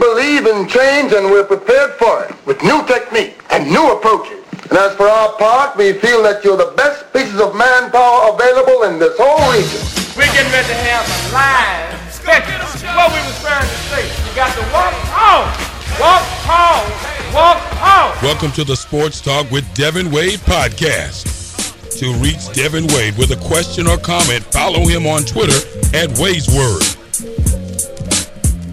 believe 0.00 0.46
in 0.46 0.68
change 0.68 1.12
and 1.12 1.26
we're 1.26 1.44
prepared 1.44 1.92
for 1.92 2.24
it 2.24 2.34
with 2.46 2.62
new 2.62 2.84
technique 2.86 3.40
and 3.50 3.70
new 3.70 3.92
approaches. 3.92 4.44
And 4.68 4.78
as 4.78 4.94
for 4.96 5.08
our 5.08 5.32
part, 5.36 5.76
we 5.76 5.92
feel 5.94 6.22
that 6.22 6.44
you're 6.44 6.56
the 6.56 6.72
best 6.76 7.12
pieces 7.12 7.40
of 7.40 7.54
manpower 7.56 8.34
available 8.34 8.84
in 8.84 8.98
this 8.98 9.16
whole 9.16 9.40
region. 9.52 9.80
We're 10.16 10.32
getting 10.32 10.52
ready 10.52 10.68
to 10.68 10.80
have 10.90 11.04
a 11.06 11.20
live 11.32 12.12
spectacle. 12.12 12.66
What 12.92 13.12
we 13.12 13.20
was 13.24 13.38
trying 13.40 13.64
to 13.64 13.78
say, 13.88 14.04
you 14.04 14.32
got 14.36 14.52
to 14.52 14.64
walk 14.74 14.92
home, 15.12 15.48
walk 16.00 16.24
home, 16.44 16.88
walk 17.32 17.58
home. 17.80 18.12
Welcome 18.22 18.52
to 18.52 18.64
the 18.64 18.76
Sports 18.76 19.20
Talk 19.20 19.50
with 19.50 19.64
Devin 19.74 20.10
Wade 20.10 20.40
podcast. 20.40 21.32
To 22.00 22.12
reach 22.20 22.52
Devin 22.52 22.86
Wade 22.88 23.16
with 23.16 23.30
a 23.30 23.40
question 23.48 23.86
or 23.86 23.96
comment, 23.96 24.44
follow 24.52 24.86
him 24.86 25.06
on 25.06 25.22
Twitter 25.24 25.56
at 25.96 26.18
Wade's 26.18 26.48
Word. 26.48 27.55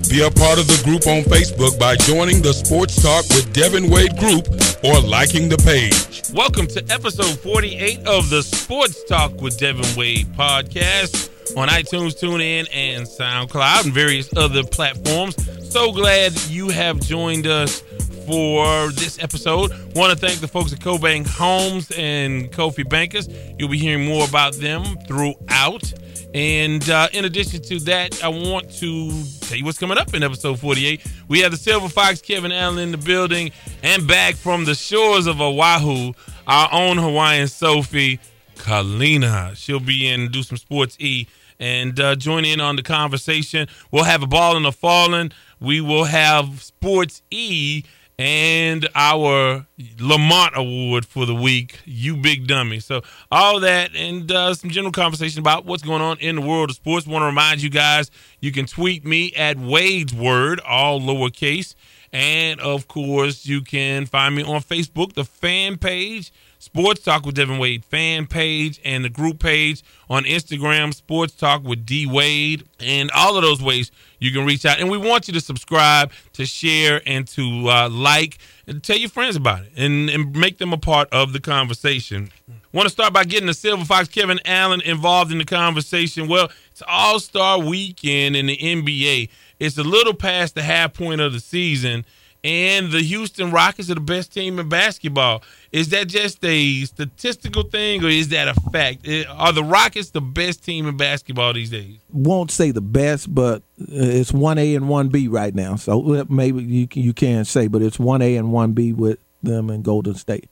Be 0.10 0.22
a 0.22 0.30
part 0.30 0.60
of 0.60 0.68
the 0.68 0.80
group 0.84 1.08
on 1.08 1.24
Facebook 1.24 1.80
by 1.80 1.96
joining 1.96 2.42
the 2.42 2.54
Sports 2.54 3.02
Talk 3.02 3.24
with 3.30 3.52
Devin 3.54 3.90
Wade 3.90 4.16
group 4.18 4.48
or 4.84 5.00
liking 5.00 5.50
the 5.50 5.58
page. 5.58 6.22
Welcome 6.34 6.68
to 6.68 6.84
episode 6.92 7.40
48 7.40 8.06
of 8.06 8.30
the 8.30 8.44
Sports 8.44 9.04
Talk 9.06 9.42
with 9.42 9.58
Devin 9.58 9.86
Wade 9.98 10.28
podcast 10.34 11.30
on 11.58 11.68
iTunes, 11.70 12.20
TuneIn, 12.20 12.68
and 12.72 13.08
SoundCloud 13.08 13.86
and 13.86 13.94
various 13.94 14.30
other 14.38 14.64
platforms. 14.64 15.36
So 15.72 15.92
glad 15.92 16.40
you 16.44 16.70
have 16.70 17.00
joined 17.00 17.48
us 17.48 17.82
for 18.28 18.92
this 18.92 19.18
episode. 19.22 19.72
Want 19.96 20.12
to 20.14 20.18
thank 20.18 20.40
the 20.40 20.48
folks 20.48 20.74
at 20.74 20.80
CoBank 20.80 21.28
Homes 21.28 21.92
and 21.98 22.52
Kofi 22.52 22.88
Bankers. 22.88 23.28
You'll 23.58 23.70
be 23.70 23.80
hearing 23.80 24.06
more 24.06 24.28
about 24.28 24.54
them 24.54 24.84
throughout. 25.08 25.94
And 26.34 26.90
uh, 26.90 27.10
in 27.14 27.26
addition 27.26 27.62
to 27.64 27.80
that, 27.82 28.24
I 28.24 28.28
want 28.28 28.72
to 28.78 29.24
tell 29.42 29.58
you 29.58 29.66
what's 29.66 29.78
coming 29.78 30.00
up 30.00 30.14
in 30.16 30.24
episode 30.24 30.60
48. 30.60 31.06
We 31.28 31.42
have 31.42 31.52
the 31.52 31.58
Silver 31.58 31.90
Fox, 31.90 32.22
Kevin 32.22 32.52
Allen 32.52 32.80
in 32.80 32.92
the 32.92 32.98
building, 32.98 33.52
and 33.84 34.08
back 34.08 34.36
from 34.36 34.66
the 34.66 34.74
shores 34.74 35.28
of 35.28 35.40
Oahu, 35.40 36.14
our 36.48 36.70
own 36.72 36.98
Hawaiian 36.98 37.48
Sophie, 37.48 38.20
Kalina. 38.56 39.56
She'll 39.56 39.80
be 39.80 40.08
in 40.08 40.32
do 40.32 40.42
some 40.42 40.58
sports 40.58 40.98
E 41.00 41.28
and 41.60 42.00
uh, 42.00 42.16
join 42.16 42.46
in 42.46 42.60
on 42.60 42.78
the 42.78 42.84
conversation. 42.84 43.68
We'll 43.92 44.04
have 44.06 44.24
a 44.24 44.28
ball 44.28 44.58
in 44.58 44.64
the 44.64 44.72
falling. 44.72 45.32
We 45.60 45.82
will 45.82 46.06
have 46.06 46.64
sports 46.64 47.22
E 47.30 47.84
and 48.20 48.88
our 48.94 49.66
Lamont 50.00 50.54
Award 50.56 51.06
for 51.06 51.26
the 51.26 51.34
week, 51.34 51.80
You 51.86 52.16
Big 52.16 52.48
Dummy. 52.48 52.80
So, 52.80 53.02
all 53.32 53.60
that 53.62 53.96
and 53.96 54.32
uh, 54.32 54.54
some 54.54 54.70
general 54.70 54.92
conversation 54.92 55.40
about 55.40 55.66
what's 55.66 55.84
going 55.84 56.02
on 56.02 56.20
in 56.20 56.36
the 56.36 56.42
world 56.42 56.70
of 56.70 56.76
sports. 56.76 57.08
Want 57.08 57.24
to 57.24 57.28
remind 57.28 57.62
you 57.62 57.70
guys 57.70 58.12
you 58.40 58.52
can 58.52 58.66
tweet 58.66 59.06
me 59.06 59.34
at 59.34 59.58
Wade's 59.58 60.14
Word, 60.14 60.60
all 60.62 61.00
lowercase. 61.00 61.76
And 62.12 62.60
of 62.60 62.88
course, 62.88 63.48
you 63.48 63.62
can 63.62 64.06
find 64.06 64.36
me 64.36 64.44
on 64.44 64.62
Facebook, 64.62 65.14
the 65.14 65.26
fan 65.26 65.78
page, 65.80 66.32
Sports 66.76 67.02
Talk 67.02 67.24
with 67.24 67.36
Devin 67.36 67.60
Wade 67.60 67.86
fan 67.86 68.26
page, 68.26 68.82
and 68.84 69.06
the 69.06 69.10
group 69.10 69.38
page 69.38 69.84
on 70.10 70.24
Instagram, 70.24 70.92
Sports 70.92 71.36
Talk 71.36 71.64
with 71.64 71.86
D 71.86 72.08
Wade. 72.08 72.64
And 72.80 73.12
all 73.12 73.38
of 73.38 73.44
those 73.44 73.62
ways 73.62 73.92
you 74.18 74.32
can 74.32 74.44
reach 74.44 74.66
out. 74.66 74.80
And 74.80 74.90
we 74.90 74.98
want 74.98 75.28
you 75.28 75.36
to 75.36 75.40
subscribe, 75.40 76.12
to 76.34 76.48
share, 76.48 77.00
and 77.06 77.28
to 77.28 77.70
uh, 77.70 77.90
like, 77.90 78.40
and 78.66 78.82
tell 78.82 78.98
your 78.98 79.12
friends 79.12 79.36
about 79.36 79.62
it, 79.62 79.72
and, 79.78 80.10
and 80.10 80.36
make 80.36 80.58
them 80.58 80.74
a 80.74 80.78
part 80.80 81.10
of 81.12 81.32
the 81.32 81.40
conversation. 81.40 82.32
Want 82.72 82.88
to 82.88 82.92
start 82.92 83.14
by 83.14 83.24
getting 83.24 83.46
the 83.46 83.54
Silver 83.54 83.86
Fox 83.86 84.08
Kevin 84.08 84.40
Allen 84.44 84.82
involved 84.82 85.32
in 85.32 85.38
the 85.38 85.46
conversation? 85.46 86.28
Well, 86.28 86.50
it's 86.72 86.82
All 86.88 87.20
Star 87.20 87.60
Weekend 87.60 88.36
in 88.36 88.48
the 88.48 88.58
NBA. 88.58 89.30
It's 89.60 89.78
a 89.78 89.84
little 89.84 90.16
past 90.16 90.56
the 90.56 90.64
half 90.64 90.96
point 90.96 91.22
of 91.22 91.34
the 91.34 91.40
season, 91.40 92.04
and 92.44 92.92
the 92.92 93.00
Houston 93.00 93.52
Rockets 93.52 93.90
are 93.90 93.96
the 93.96 94.02
best 94.02 94.34
team 94.34 94.60
in 94.60 94.68
basketball. 94.68 95.44
Is 95.72 95.90
that 95.90 96.08
just 96.08 96.44
a 96.44 96.84
statistical 96.86 97.64
thing, 97.64 98.04
or 98.04 98.10
is 98.10 98.30
that 98.30 98.48
a 98.48 98.54
fact? 98.72 99.08
Eh, 99.08 99.24
are 99.30 99.54
the 99.54 99.64
Rockets 99.64 100.12
the 100.12 100.22
best 100.22 100.64
team 100.64 100.88
in 100.88 100.98
basketball 100.98 101.54
these 101.54 101.70
days? 101.70 101.98
Won't 102.12 102.52
say 102.52 102.72
the 102.72 102.82
best, 102.82 103.34
but 103.34 103.64
uh, 103.82 103.86
it's 103.88 104.34
one 104.34 104.58
A 104.58 104.76
and 104.76 104.90
one 104.90 105.08
B 105.08 105.28
right 105.28 105.56
now. 105.56 105.76
So 105.78 106.16
uh, 106.16 106.26
maybe 106.30 106.64
you 106.64 106.88
you 106.94 107.14
can 107.14 107.46
say, 107.46 107.68
but 107.68 107.82
it's 107.82 108.00
one 108.00 108.22
A 108.22 108.36
and 108.36 108.52
one 108.52 108.74
B 108.74 108.92
with 108.92 109.20
them 109.42 109.70
in 109.70 109.82
Golden 109.82 110.16
State. 110.16 110.50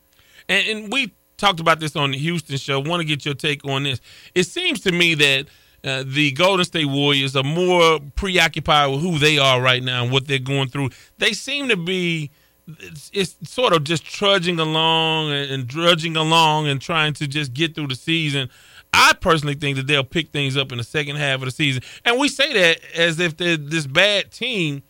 And, 0.47 0.67
and 0.67 0.93
we 0.93 1.13
talked 1.37 1.59
about 1.59 1.79
this 1.79 1.95
on 1.95 2.11
the 2.11 2.17
Houston 2.17 2.57
show. 2.57 2.79
Want 2.79 3.01
to 3.01 3.05
get 3.05 3.25
your 3.25 3.33
take 3.33 3.65
on 3.65 3.83
this? 3.83 3.99
It 4.33 4.43
seems 4.43 4.79
to 4.81 4.91
me 4.91 5.15
that 5.15 5.47
uh, 5.83 6.03
the 6.05 6.31
Golden 6.31 6.65
State 6.65 6.85
Warriors 6.85 7.35
are 7.35 7.43
more 7.43 7.99
preoccupied 8.15 8.91
with 8.91 9.01
who 9.01 9.17
they 9.17 9.37
are 9.37 9.61
right 9.61 9.81
now 9.81 10.03
and 10.03 10.11
what 10.11 10.27
they're 10.27 10.39
going 10.39 10.69
through. 10.69 10.89
They 11.17 11.33
seem 11.33 11.69
to 11.69 11.77
be 11.77 12.31
it's, 12.67 13.09
it's 13.13 13.35
sort 13.49 13.73
of 13.73 13.83
just 13.83 14.05
trudging 14.05 14.59
along 14.59 15.31
and, 15.31 15.51
and, 15.51 15.67
drudging 15.67 16.15
along 16.15 16.67
and 16.67 16.79
trying 16.79 17.13
to 17.13 17.27
just 17.27 17.53
get 17.53 17.75
through 17.75 17.87
the 17.87 17.95
season. 17.95 18.49
I 18.93 19.13
personally 19.19 19.55
think 19.55 19.77
that 19.77 19.87
they'll 19.87 20.03
pick 20.03 20.31
things 20.31 20.57
up 20.57 20.71
in 20.71 20.77
the 20.77 20.83
second 20.83 21.15
half 21.15 21.35
of 21.35 21.45
the 21.45 21.51
season, 21.51 21.81
and 22.03 22.19
we 22.19 22.27
say 22.27 22.53
that 22.53 22.79
as 22.95 23.19
if 23.19 23.37
they're 23.37 23.57
this 23.57 23.87
bad 23.87 24.31
team. 24.31 24.83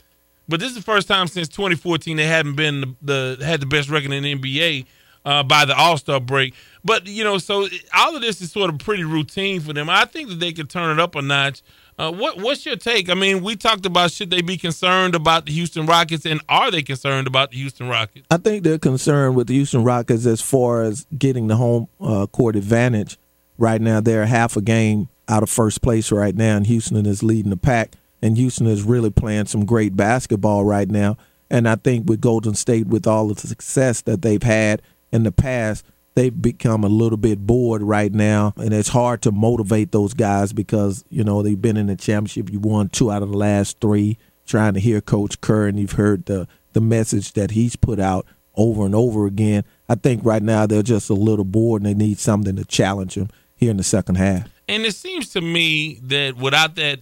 But 0.50 0.60
this 0.60 0.70
is 0.70 0.76
the 0.76 0.82
first 0.82 1.08
time 1.08 1.28
since 1.28 1.48
2014 1.48 2.18
they 2.18 2.26
haven't 2.26 2.56
been 2.56 2.82
the, 3.02 3.38
the 3.38 3.46
had 3.46 3.62
the 3.62 3.68
best 3.68 3.90
record 3.90 4.12
in 4.12 4.24
the 4.24 4.36
NBA 4.36 4.86
uh, 5.26 5.44
by 5.44 5.66
the 5.66 5.76
All 5.76 5.98
Star 5.98 6.20
break. 6.20 6.54
But 6.84 7.08
you 7.08 7.24
know, 7.24 7.38
so 7.38 7.68
all 7.96 8.16
of 8.16 8.22
this 8.22 8.42
is 8.42 8.52
sort 8.52 8.70
of 8.70 8.80
pretty 8.80 9.04
routine 9.04 9.60
for 9.62 9.74
them. 9.74 9.90
I 9.90 10.06
think 10.06 10.30
that 10.30 10.40
they 10.40 10.52
could 10.52 10.70
turn 10.70 10.98
it 10.98 11.02
up 11.02 11.16
a 11.16 11.22
notch. 11.22 11.62
Uh, 11.98 12.12
what 12.12 12.38
what's 12.38 12.66
your 12.66 12.76
take? 12.76 13.10
I 13.10 13.14
mean, 13.14 13.44
we 13.44 13.56
talked 13.56 13.86
about 13.86 14.12
should 14.12 14.32
they 14.32 14.42
be 14.42 14.58
concerned 14.58 15.14
about 15.14 15.46
the 15.46 15.52
Houston 15.52 15.86
Rockets, 15.86 16.26
and 16.26 16.42
are 16.50 16.72
they 16.72 16.82
concerned 16.82 17.28
about 17.28 17.52
the 17.52 17.58
Houston 17.58 17.88
Rockets? 17.88 18.26
I 18.32 18.38
think 18.38 18.64
they're 18.64 18.80
concerned 18.80 19.36
with 19.36 19.48
the 19.48 19.54
Houston 19.54 19.84
Rockets 19.84 20.26
as 20.26 20.42
far 20.42 20.82
as 20.84 21.06
getting 21.18 21.48
the 21.48 21.58
home 21.58 21.88
uh, 22.00 22.26
court 22.28 22.56
advantage. 22.56 23.18
Right 23.58 23.80
now, 23.80 24.02
they're 24.02 24.26
half 24.26 24.58
a 24.58 24.62
game 24.62 25.10
out 25.28 25.44
of 25.44 25.50
first 25.50 25.84
place 25.84 26.12
right 26.12 26.36
now, 26.36 26.58
and 26.58 26.66
Houston 26.66 27.06
is 27.06 27.22
leading 27.22 27.52
the 27.52 27.58
pack. 27.58 27.94
And 28.24 28.38
Houston 28.38 28.68
is 28.68 28.84
really 28.84 29.10
playing 29.10 29.48
some 29.48 29.66
great 29.66 29.96
basketball 29.96 30.64
right 30.64 30.90
now. 30.90 31.18
And 31.50 31.68
I 31.68 31.76
think 31.76 32.08
with 32.08 32.22
Golden 32.22 32.54
State, 32.54 32.88
with 32.88 33.08
all 33.08 33.28
the 33.28 33.36
success 33.36 34.02
that 34.02 34.22
they've 34.22 34.42
had 34.42 34.82
in 35.12 35.24
the 35.24 35.32
past, 35.32 35.86
they've 36.16 36.42
become 36.42 36.84
a 36.84 36.90
little 36.90 37.18
bit 37.18 37.40
bored 37.46 37.82
right 37.82 38.14
now, 38.14 38.54
and 38.58 38.74
it's 38.74 38.90
hard 38.90 39.22
to 39.24 39.32
motivate 39.32 39.92
those 39.92 40.14
guys 40.14 40.54
because 40.54 41.04
you 41.10 41.24
know 41.24 41.42
they've 41.42 41.62
been 41.62 41.78
in 41.78 41.88
the 41.88 41.96
championship. 41.96 42.52
You 42.52 42.60
won 42.60 42.90
two 42.90 43.12
out 43.12 43.24
of 43.24 43.30
the 43.30 43.38
last 43.38 43.80
three. 43.80 44.18
Trying 44.46 44.74
to 44.74 44.80
hear 44.80 45.02
Coach 45.02 45.40
Kerr, 45.40 45.68
and 45.68 45.80
you've 45.80 45.94
heard 45.94 46.26
the 46.26 46.48
the 46.74 46.82
message 46.82 47.34
that 47.34 47.52
he's 47.52 47.76
put 47.76 48.00
out 48.00 48.26
over 48.56 48.86
and 48.86 48.96
over 48.96 49.26
again. 49.26 49.64
I 49.88 49.96
think 49.96 50.26
right 50.26 50.42
now 50.42 50.66
they're 50.66 50.84
just 50.84 51.10
a 51.10 51.14
little 51.14 51.46
bored, 51.46 51.84
and 51.84 51.90
they 51.90 51.94
need 51.94 52.20
something 52.20 52.56
to 52.56 52.66
challenge 52.66 53.16
them 53.16 53.30
here 53.56 53.72
in 53.72 53.78
the 53.78 53.84
second 53.84 54.16
half. 54.16 54.50
And 54.68 54.84
it 54.84 54.96
seems 54.96 55.30
to 55.30 55.42
me 55.42 56.00
that 56.04 56.36
without 56.38 56.76
that 56.76 57.00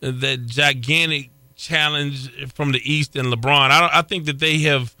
that 0.00 0.46
gigantic 0.46 1.30
challenge 1.56 2.52
from 2.52 2.72
the 2.72 2.80
East 2.84 3.16
and 3.16 3.32
LeBron, 3.32 3.70
I, 3.70 3.90
I 3.92 4.02
think 4.02 4.26
that 4.26 4.38
they 4.38 4.58
have 4.58 4.94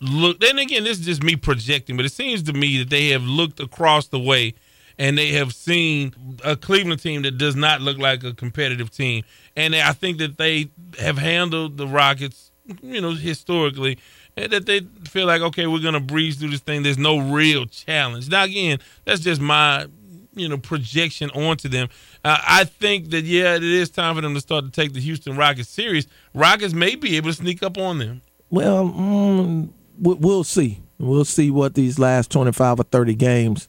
looked, 0.00 0.42
and 0.44 0.58
again, 0.58 0.84
this 0.84 0.98
is 0.98 1.06
just 1.06 1.22
me 1.22 1.36
projecting, 1.36 1.96
but 1.96 2.06
it 2.06 2.12
seems 2.12 2.42
to 2.44 2.52
me 2.52 2.78
that 2.78 2.90
they 2.90 3.08
have 3.08 3.22
looked 3.22 3.60
across 3.60 4.08
the 4.08 4.18
way 4.18 4.54
and 4.98 5.16
they 5.16 5.28
have 5.28 5.54
seen 5.54 6.12
a 6.44 6.56
Cleveland 6.56 7.00
team 7.00 7.22
that 7.22 7.38
does 7.38 7.54
not 7.54 7.80
look 7.80 7.98
like 7.98 8.24
a 8.24 8.34
competitive 8.34 8.90
team. 8.90 9.24
And 9.56 9.74
I 9.74 9.92
think 9.92 10.18
that 10.18 10.38
they 10.38 10.70
have 10.98 11.18
handled 11.18 11.76
the 11.76 11.86
Rockets, 11.86 12.50
you 12.82 13.00
know, 13.00 13.12
historically, 13.12 13.98
and 14.36 14.50
that 14.52 14.66
they 14.66 14.80
feel 15.04 15.26
like, 15.26 15.40
okay, 15.40 15.66
we're 15.66 15.82
going 15.82 15.94
to 15.94 16.00
breeze 16.00 16.36
through 16.36 16.50
this 16.50 16.60
thing. 16.60 16.82
There's 16.82 16.98
no 16.98 17.18
real 17.18 17.66
challenge. 17.66 18.28
Now, 18.28 18.44
again, 18.44 18.78
that's 19.04 19.20
just 19.20 19.40
my, 19.40 19.86
you 20.34 20.48
know, 20.48 20.58
projection 20.58 21.30
onto 21.30 21.68
them. 21.68 21.88
Uh, 22.24 22.38
I 22.46 22.64
think 22.64 23.10
that, 23.10 23.24
yeah, 23.24 23.54
it 23.54 23.62
is 23.62 23.90
time 23.90 24.16
for 24.16 24.20
them 24.20 24.34
to 24.34 24.40
start 24.40 24.64
to 24.64 24.70
take 24.70 24.92
the 24.94 25.00
Houston 25.00 25.36
Rockets 25.36 25.68
serious. 25.68 26.06
Rockets 26.34 26.74
may 26.74 26.96
be 26.96 27.16
able 27.16 27.30
to 27.30 27.36
sneak 27.36 27.62
up 27.62 27.78
on 27.78 27.98
them. 27.98 28.22
Well, 28.50 28.84
mm, 28.84 29.68
we'll 30.00 30.44
see. 30.44 30.80
We'll 30.98 31.24
see 31.24 31.50
what 31.50 31.74
these 31.74 31.98
last 31.98 32.30
25 32.30 32.80
or 32.80 32.82
30 32.84 33.14
games 33.14 33.68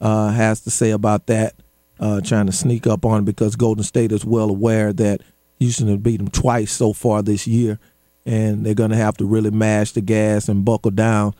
uh, 0.00 0.30
has 0.30 0.60
to 0.62 0.70
say 0.70 0.90
about 0.90 1.26
that. 1.26 1.54
Uh, 2.00 2.20
trying 2.20 2.46
to 2.46 2.52
sneak 2.52 2.88
up 2.88 3.04
on 3.04 3.24
because 3.24 3.54
Golden 3.54 3.84
State 3.84 4.10
is 4.10 4.24
well 4.24 4.50
aware 4.50 4.92
that 4.92 5.20
Houston 5.60 5.86
has 5.86 5.98
beat 5.98 6.16
them 6.16 6.28
twice 6.28 6.72
so 6.72 6.92
far 6.92 7.22
this 7.22 7.46
year, 7.46 7.78
and 8.26 8.66
they're 8.66 8.74
going 8.74 8.90
to 8.90 8.96
have 8.96 9.16
to 9.18 9.24
really 9.24 9.52
mash 9.52 9.92
the 9.92 10.00
gas 10.00 10.48
and 10.48 10.64
buckle 10.64 10.90
down 10.90 11.34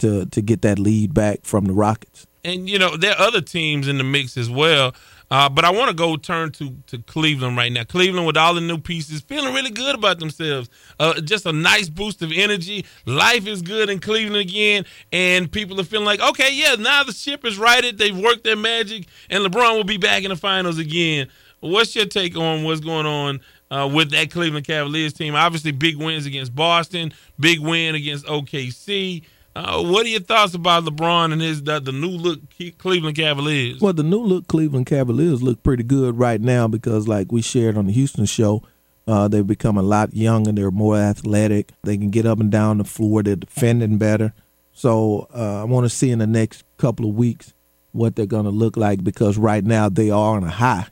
to 0.00 0.26
to 0.26 0.42
get 0.42 0.62
that 0.62 0.80
lead 0.80 1.14
back 1.14 1.44
from 1.44 1.66
the 1.66 1.72
Rockets. 1.72 2.26
And 2.44 2.68
you 2.68 2.78
know 2.78 2.96
there 2.96 3.12
are 3.12 3.20
other 3.20 3.40
teams 3.40 3.86
in 3.86 3.98
the 3.98 4.04
mix 4.04 4.36
as 4.36 4.50
well. 4.50 4.94
Uh, 5.30 5.48
but 5.48 5.64
I 5.64 5.70
want 5.70 5.88
to 5.90 5.94
go 5.94 6.16
turn 6.16 6.50
to, 6.52 6.76
to 6.88 6.98
Cleveland 6.98 7.56
right 7.56 7.70
now. 7.70 7.84
Cleveland 7.84 8.26
with 8.26 8.36
all 8.36 8.54
the 8.54 8.60
new 8.60 8.78
pieces, 8.78 9.20
feeling 9.20 9.54
really 9.54 9.70
good 9.70 9.94
about 9.94 10.18
themselves. 10.18 10.68
Uh, 10.98 11.20
just 11.20 11.46
a 11.46 11.52
nice 11.52 11.88
boost 11.88 12.20
of 12.22 12.32
energy. 12.34 12.84
Life 13.06 13.46
is 13.46 13.62
good 13.62 13.90
in 13.90 14.00
Cleveland 14.00 14.48
again, 14.48 14.84
and 15.12 15.50
people 15.50 15.80
are 15.80 15.84
feeling 15.84 16.06
like, 16.06 16.20
okay, 16.20 16.52
yeah, 16.52 16.74
now 16.74 17.04
the 17.04 17.12
ship 17.12 17.44
is 17.44 17.58
righted. 17.58 17.98
They've 17.98 18.16
worked 18.16 18.44
their 18.44 18.56
magic, 18.56 19.06
and 19.28 19.44
LeBron 19.44 19.76
will 19.76 19.84
be 19.84 19.98
back 19.98 20.24
in 20.24 20.30
the 20.30 20.36
finals 20.36 20.78
again. 20.78 21.28
What's 21.60 21.94
your 21.94 22.06
take 22.06 22.36
on 22.36 22.64
what's 22.64 22.80
going 22.80 23.06
on 23.06 23.40
uh, 23.70 23.88
with 23.92 24.10
that 24.10 24.30
Cleveland 24.30 24.66
Cavaliers 24.66 25.12
team. 25.12 25.34
Obviously, 25.34 25.72
big 25.72 25.96
wins 25.96 26.26
against 26.26 26.54
Boston, 26.54 27.12
big 27.38 27.60
win 27.60 27.94
against 27.94 28.26
OKC. 28.26 29.24
Uh, 29.56 29.82
what 29.82 30.06
are 30.06 30.08
your 30.08 30.20
thoughts 30.20 30.54
about 30.54 30.84
LeBron 30.84 31.32
and 31.32 31.42
his 31.42 31.62
the, 31.62 31.80
the 31.80 31.92
new 31.92 32.08
look 32.08 32.40
Cleveland 32.78 33.16
Cavaliers? 33.16 33.80
Well, 33.80 33.92
the 33.92 34.04
new 34.04 34.20
look 34.20 34.46
Cleveland 34.46 34.86
Cavaliers 34.86 35.42
look 35.42 35.62
pretty 35.62 35.82
good 35.82 36.18
right 36.18 36.40
now 36.40 36.68
because, 36.68 37.08
like 37.08 37.32
we 37.32 37.42
shared 37.42 37.76
on 37.76 37.86
the 37.86 37.92
Houston 37.92 38.26
show, 38.26 38.62
uh, 39.08 39.26
they've 39.26 39.46
become 39.46 39.76
a 39.76 39.82
lot 39.82 40.14
younger. 40.14 40.52
They're 40.52 40.70
more 40.70 40.96
athletic. 40.96 41.72
They 41.82 41.96
can 41.96 42.10
get 42.10 42.26
up 42.26 42.38
and 42.38 42.50
down 42.50 42.78
the 42.78 42.84
floor. 42.84 43.22
They're 43.22 43.36
defending 43.36 43.98
better. 43.98 44.32
So 44.72 45.26
uh, 45.34 45.62
I 45.62 45.64
want 45.64 45.84
to 45.84 45.90
see 45.90 46.10
in 46.10 46.20
the 46.20 46.26
next 46.28 46.64
couple 46.78 47.08
of 47.08 47.16
weeks 47.16 47.52
what 47.92 48.14
they're 48.14 48.26
going 48.26 48.44
to 48.44 48.50
look 48.50 48.76
like 48.76 49.02
because 49.02 49.36
right 49.36 49.64
now 49.64 49.88
they 49.88 50.10
are 50.10 50.36
on 50.36 50.44
a 50.44 50.50
high. 50.50 50.86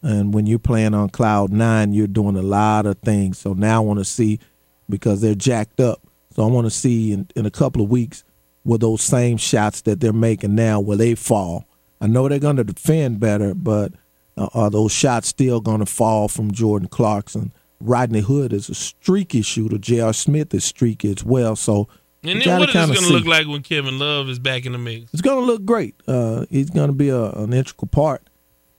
And 0.00 0.32
when 0.32 0.46
you're 0.46 0.58
playing 0.58 0.94
on 0.94 1.10
cloud 1.10 1.52
nine, 1.52 1.92
you're 1.92 2.06
doing 2.06 2.36
a 2.36 2.42
lot 2.42 2.86
of 2.86 2.98
things. 3.00 3.38
So 3.38 3.52
now 3.52 3.82
I 3.82 3.84
want 3.84 3.98
to 3.98 4.04
see 4.04 4.40
because 4.88 5.20
they're 5.20 5.34
jacked 5.34 5.80
up 5.80 6.07
so 6.38 6.44
I 6.44 6.46
want 6.46 6.68
to 6.68 6.70
see 6.70 7.10
in, 7.10 7.26
in 7.34 7.46
a 7.46 7.50
couple 7.50 7.82
of 7.82 7.90
weeks 7.90 8.22
will 8.62 8.78
those 8.78 9.02
same 9.02 9.38
shots 9.38 9.80
that 9.80 9.98
they're 9.98 10.12
making 10.12 10.54
now 10.54 10.78
will 10.78 10.96
they 10.96 11.16
fall? 11.16 11.66
I 12.00 12.06
know 12.06 12.28
they're 12.28 12.38
going 12.38 12.58
to 12.58 12.64
defend 12.64 13.18
better, 13.18 13.54
but 13.54 13.92
uh, 14.36 14.46
are 14.54 14.70
those 14.70 14.92
shots 14.92 15.26
still 15.26 15.60
going 15.60 15.80
to 15.80 15.86
fall 15.86 16.28
from 16.28 16.52
Jordan 16.52 16.86
Clarkson? 16.86 17.52
Rodney 17.80 18.20
Hood 18.20 18.52
is 18.52 18.68
a 18.68 18.74
streaky 18.74 19.42
shooter. 19.42 19.78
J.R. 19.78 20.12
Smith 20.12 20.54
is 20.54 20.64
streaky 20.64 21.10
as 21.10 21.24
well. 21.24 21.56
So 21.56 21.88
and 22.22 22.40
then 22.40 22.60
what 22.60 22.68
is 22.68 22.74
going 22.76 22.94
to 22.94 23.12
look 23.12 23.26
like 23.26 23.48
when 23.48 23.62
Kevin 23.62 23.98
Love 23.98 24.28
is 24.28 24.38
back 24.38 24.64
in 24.64 24.70
the 24.70 24.78
mix? 24.78 25.12
It's 25.12 25.22
going 25.22 25.40
to 25.40 25.44
look 25.44 25.64
great. 25.64 25.96
Uh, 26.06 26.46
he's 26.50 26.70
going 26.70 26.86
to 26.86 26.94
be 26.94 27.08
a, 27.08 27.30
an 27.32 27.52
integral 27.52 27.88
part 27.88 28.22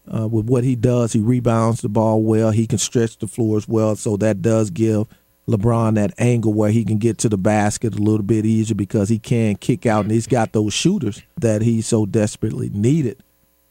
uh, 0.07 0.29
with 0.29 0.45
what 0.45 0.63
he 0.63 0.77
does. 0.77 1.11
He 1.11 1.19
rebounds 1.19 1.81
the 1.81 1.89
ball 1.89 2.23
well. 2.23 2.51
He 2.51 2.67
can 2.67 2.77
stretch 2.77 3.17
the 3.17 3.27
floor 3.27 3.57
as 3.57 3.67
well. 3.67 3.97
So 3.97 4.15
that 4.15 4.41
does 4.41 4.69
give 4.69 5.09
LeBron 5.49 5.95
that 5.95 6.13
angle 6.17 6.53
where 6.53 6.71
he 6.71 6.85
can 6.85 6.97
get 6.97 7.17
to 7.19 7.29
the 7.29 7.37
basket 7.37 7.95
a 7.95 8.01
little 8.01 8.23
bit 8.23 8.45
easier 8.45 8.75
because 8.75 9.09
he 9.09 9.19
can 9.19 9.55
kick 9.55 9.85
out 9.85 10.05
and 10.05 10.11
he's 10.11 10.27
got 10.27 10.53
those 10.53 10.73
shooters 10.73 11.21
that 11.37 11.61
he 11.61 11.81
so 11.81 12.05
desperately 12.05 12.69
needed 12.69 13.21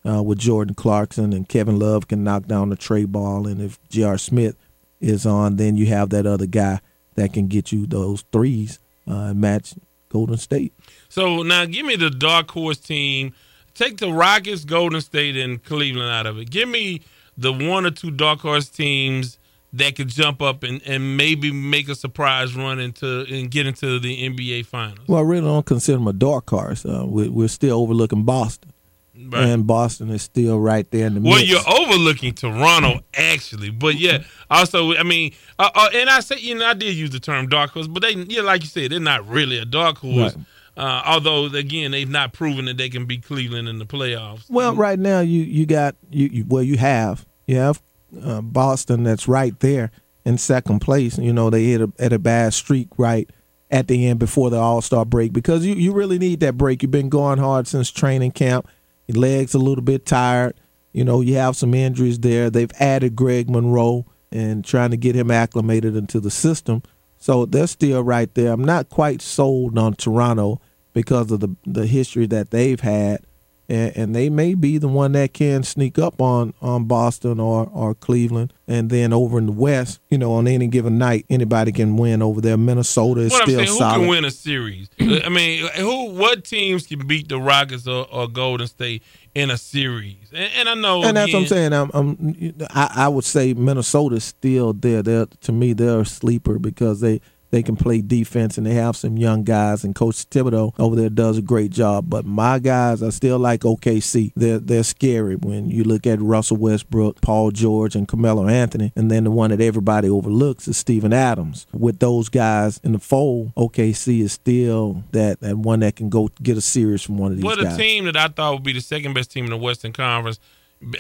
uh, 0.09 0.23
with 0.23 0.39
Jordan 0.39 0.75
Clarkson 0.75 1.33
and 1.33 1.49
Kevin 1.49 1.79
Love 1.79 2.09
can 2.09 2.25
knock 2.25 2.47
down 2.47 2.71
the 2.71 2.77
tray 2.77 3.05
ball 3.05 3.47
and 3.47 3.63
if 3.63 3.79
J.R. 3.89 4.19
Smith 4.19 4.57
is 5.01 5.25
on, 5.25 5.57
then 5.57 5.77
you 5.77 5.87
have 5.87 6.11
that 6.11 6.27
other 6.27 6.47
guy 6.47 6.81
that 7.15 7.33
can 7.33 7.47
get 7.47 7.71
you 7.71 7.87
those 7.87 8.25
threes 8.33 8.81
uh, 9.09 9.29
and 9.31 9.41
match 9.41 9.75
Golden 10.09 10.37
State. 10.37 10.73
So 11.09 11.43
now 11.43 11.67
give 11.67 11.87
me 11.87 11.97
the 11.97 12.11
dark 12.11 12.51
horse 12.51 12.79
team. 12.79 13.35
Take 13.75 13.99
the 13.99 14.13
Rockets, 14.13 14.65
Golden 14.65 15.01
State, 15.01 15.37
and 15.37 15.63
Cleveland 15.63 16.11
out 16.11 16.27
of 16.27 16.39
it. 16.39 16.51
Give 16.51 16.69
me 16.69 17.03
the 17.37 17.53
one 17.53 17.87
or 17.87 17.93
two 17.93 18.11
dark 18.11 18.41
horse 18.41 18.69
teams 18.69 19.38
that 19.73 19.97
could 19.97 20.09
jump 20.09 20.41
up 20.41 20.63
and, 20.63 20.81
and 20.87 21.17
maybe 21.17 21.53
make 21.53 21.89
a 21.89 21.95
surprise 21.95 22.55
run 22.55 22.79
into 22.79 23.27
and 23.31 23.51
get 23.51 23.67
into 23.67 23.99
the 23.99 24.29
NBA 24.29 24.67
finals? 24.67 25.07
Well, 25.07 25.21
I 25.21 25.23
really 25.23 25.43
don't 25.43 25.67
consider 25.67 25.99
them 25.99 26.09
a 26.09 26.13
dark 26.13 26.49
horse. 26.49 26.85
Uh, 26.85 27.05
we, 27.07 27.29
we're 27.29 27.49
still 27.49 27.81
overlooking 27.81 28.25
Boston. 28.25 28.73
Right. 29.21 29.49
And 29.49 29.67
Boston 29.67 30.11
is 30.11 30.23
still 30.23 30.61
right 30.61 30.89
there 30.93 31.09
in 31.09 31.15
the 31.15 31.21
well, 31.21 31.39
mix. 31.39 31.51
you're 31.51 31.61
overlooking 31.69 32.35
Toronto, 32.35 33.01
actually, 33.15 33.71
but 33.71 33.97
yeah. 33.97 34.23
Also, 34.49 34.95
I 34.95 35.03
mean, 35.03 35.33
uh, 35.59 35.71
uh, 35.75 35.89
and 35.93 36.09
I 36.09 36.21
say, 36.21 36.37
you 36.39 36.55
know, 36.55 36.65
I 36.65 36.75
did 36.75 36.95
use 36.95 37.11
the 37.11 37.19
term 37.19 37.49
dark 37.49 37.73
horse, 37.73 37.89
but 37.89 38.03
they, 38.03 38.13
yeah, 38.13 38.43
like 38.43 38.63
you 38.63 38.69
said, 38.69 38.93
they're 38.93 39.01
not 39.01 39.27
really 39.29 39.59
a 39.59 39.65
dark 39.65 39.99
horse. 39.99 40.37
Right. 40.37 40.45
Uh, 40.77 41.03
although 41.05 41.47
again, 41.47 41.91
they've 41.91 42.09
not 42.09 42.33
proven 42.33 42.67
that 42.67 42.77
they 42.77 42.89
can 42.89 43.07
beat 43.07 43.25
Cleveland 43.25 43.69
in 43.69 43.81
the 43.81 43.87
playoffs. 43.87 44.49
Well, 44.49 44.77
right 44.77 44.99
now 44.99 45.19
you 45.19 45.43
you 45.43 45.67
got 45.67 45.97
you, 46.09 46.29
you 46.29 46.45
well 46.47 46.63
you 46.63 46.77
have 46.77 47.27
you 47.49 47.57
have 47.57 47.83
uh, 48.23 48.41
Boston 48.41 49.05
that's 49.05 49.29
right 49.29 49.59
there 49.61 49.91
in 50.25 50.39
second 50.39 50.81
place. 50.81 51.19
You 51.19 51.33
know, 51.33 51.51
they 51.51 51.65
hit 51.65 51.81
a, 51.81 51.93
at 51.99 52.13
a 52.13 52.19
bad 52.19 52.55
streak 52.55 52.89
right 52.97 53.29
at 53.71 53.89
the 53.89 54.07
end 54.07 54.19
before 54.19 54.51
the 54.51 54.59
All 54.59 54.81
Star 54.81 55.05
break 55.05 55.33
because 55.33 55.65
you, 55.65 55.75
you 55.75 55.93
really 55.93 56.19
need 56.19 56.41
that 56.41 56.57
break. 56.57 56.83
You've 56.83 56.91
been 56.91 57.09
going 57.09 57.39
hard 57.39 57.67
since 57.67 57.91
training 57.91 58.33
camp. 58.33 58.69
Your 59.07 59.19
legs 59.19 59.55
a 59.55 59.59
little 59.59 59.85
bit 59.85 60.07
tired. 60.07 60.55
You 60.93 61.05
know, 61.05 61.21
you 61.21 61.37
have 61.37 61.57
some 61.57 61.75
injuries 61.75 62.19
there. 62.19 62.51
They've 62.51 62.73
added 62.79 63.15
Greg 63.15 63.49
Monroe 63.49 64.07
and 64.31 64.65
trying 64.65 64.91
to 64.91 64.97
get 64.97 65.15
him 65.15 65.31
acclimated 65.31 65.97
into 65.97 66.21
the 66.21 66.31
system. 66.31 66.83
So 67.19 67.47
they're 67.47 67.67
still 67.67 68.03
right 68.03 68.33
there. 68.35 68.53
I'm 68.53 68.65
not 68.65 68.89
quite 68.89 69.23
sold 69.23 69.79
on 69.79 69.95
Toronto 69.95 70.61
because 70.93 71.31
of 71.31 71.41
the 71.41 71.55
the 71.65 71.87
history 71.87 72.27
that 72.27 72.51
they've 72.51 72.81
had 72.81 73.21
and, 73.69 73.97
and, 73.97 74.17
they 74.17 74.31
may 74.31 74.55
be 74.55 74.79
the 74.79 74.89
one 74.89 75.13
that 75.13 75.35
can 75.35 75.63
sneak 75.63 75.99
up 75.99 76.23
on 76.23 76.55
on 76.63 76.85
Boston 76.87 77.39
or 77.39 77.69
or 77.73 77.95
Cleveland, 77.95 78.53
and 78.67 78.89
then 78.89 79.13
over 79.13 79.37
in 79.39 79.47
the 79.47 79.53
West, 79.53 80.01
you 80.09 80.17
know, 80.17 80.33
on 80.33 80.49
any 80.49 80.67
given 80.69 80.97
night, 80.97 81.27
anybody 81.29 81.73
can 81.73 81.97
win 81.97 82.23
over 82.23 82.41
there. 82.41 82.57
Minnesota 82.57 83.23
is 83.23 83.33
what 83.33 83.43
still 83.43 83.61
I'm 83.61 83.67
saying, 83.67 83.79
solid. 83.79 83.95
Who 83.95 84.01
can 84.01 84.09
win 84.09 84.25
a 84.25 84.31
series? 84.31 84.89
Uh, 85.01 85.21
I 85.25 85.29
mean, 85.29 85.65
uh, 85.65 85.69
who? 85.81 86.11
What 86.13 86.45
teams 86.45 86.87
can 86.87 87.07
beat 87.07 87.29
the 87.29 87.39
Rockets 87.39 87.87
or, 87.87 88.07
or 88.11 88.27
Golden 88.27 88.67
State 88.67 89.03
in 89.35 89.51
a 89.51 89.59
series? 89.59 90.17
And, 90.33 90.51
and 90.57 90.69
I 90.69 90.75
know, 90.75 91.05
and 91.05 91.17
that's 91.17 91.33
what 91.33 91.41
I'm 91.41 91.47
saying. 91.47 91.73
I'm, 91.73 91.91
I'm 91.93 92.55
I, 92.71 92.93
I 92.97 93.09
would 93.09 93.25
say 93.25 93.53
Minnesota's 93.53 94.25
still 94.25 94.73
there. 94.73 95.03
They're 95.03 95.27
to 95.27 95.53
me, 95.53 95.75
they're 95.75 96.01
a 96.01 96.07
sleeper 96.07 96.59
because 96.59 97.01
they 97.01 97.21
they 97.51 97.63
can 97.63 97.77
play 97.77 98.01
defense 98.01 98.59
and 98.59 98.67
they 98.67 98.75
have 98.75 98.97
some 98.97 99.17
young 99.17 99.45
guys 99.45 99.85
and 99.85 99.95
Coach 99.95 100.29
Thibodeau 100.31 100.75
over 100.79 100.97
there 100.97 101.09
does 101.09 101.39
a 101.39 101.43
great 101.43 101.71
job. 101.71 102.09
But 102.09 102.25
my 102.25 102.59
guys, 102.59 103.03
are 103.03 103.11
still 103.11 103.39
like 103.39 103.61
OKC. 103.63 104.33
They're 104.37 104.59
they're 104.59 104.83
scary 104.83 105.37
when 105.37 105.71
you 105.71 105.85
look 105.85 106.07
at 106.07 106.21
Russell 106.21 106.57
Westbrook, 106.57 107.21
Paul 107.21 107.51
George, 107.51 107.95
and 107.95 108.07
Carmelo 108.07 108.49
Anthony, 108.49 108.93
and 108.97 109.11
then 109.11 109.25
the 109.25 109.31
one 109.31 109.51
that 109.51 109.61
everybody 109.61 110.09
overlooks 110.09 110.69
is 110.69 110.77
Steven 110.77 111.13
Adams. 111.13 111.67
With 111.73 111.99
those 111.99 112.29
guys 112.29 112.79
in 112.83 112.93
the 112.93 112.99
fold, 112.99 113.55
OKC 113.57 114.21
is 114.21 114.33
still 114.33 115.05
that 115.13 115.41
that 115.41 115.59
one 115.59 115.81
that 115.81 115.97
can 115.97 116.09
go 116.09 116.31
get 116.43 116.57
a 116.57 116.61
series 116.61 117.03
from 117.03 117.19
one 117.19 117.33
of 117.33 117.39
these 117.39 117.45
well, 117.45 117.57
guys. 117.57 117.77
the 117.77 117.83
team 117.83 118.05
that 118.05 118.17
I 118.17 118.29
thought 118.29 118.55
would 118.55 118.63
be 118.63 118.73
the 118.73 118.81
second 118.81 119.15
best 119.15 119.31
team 119.31 119.45
in 119.45 119.51
the 119.51 119.57
Western 119.57 119.93
Conference 119.93 120.39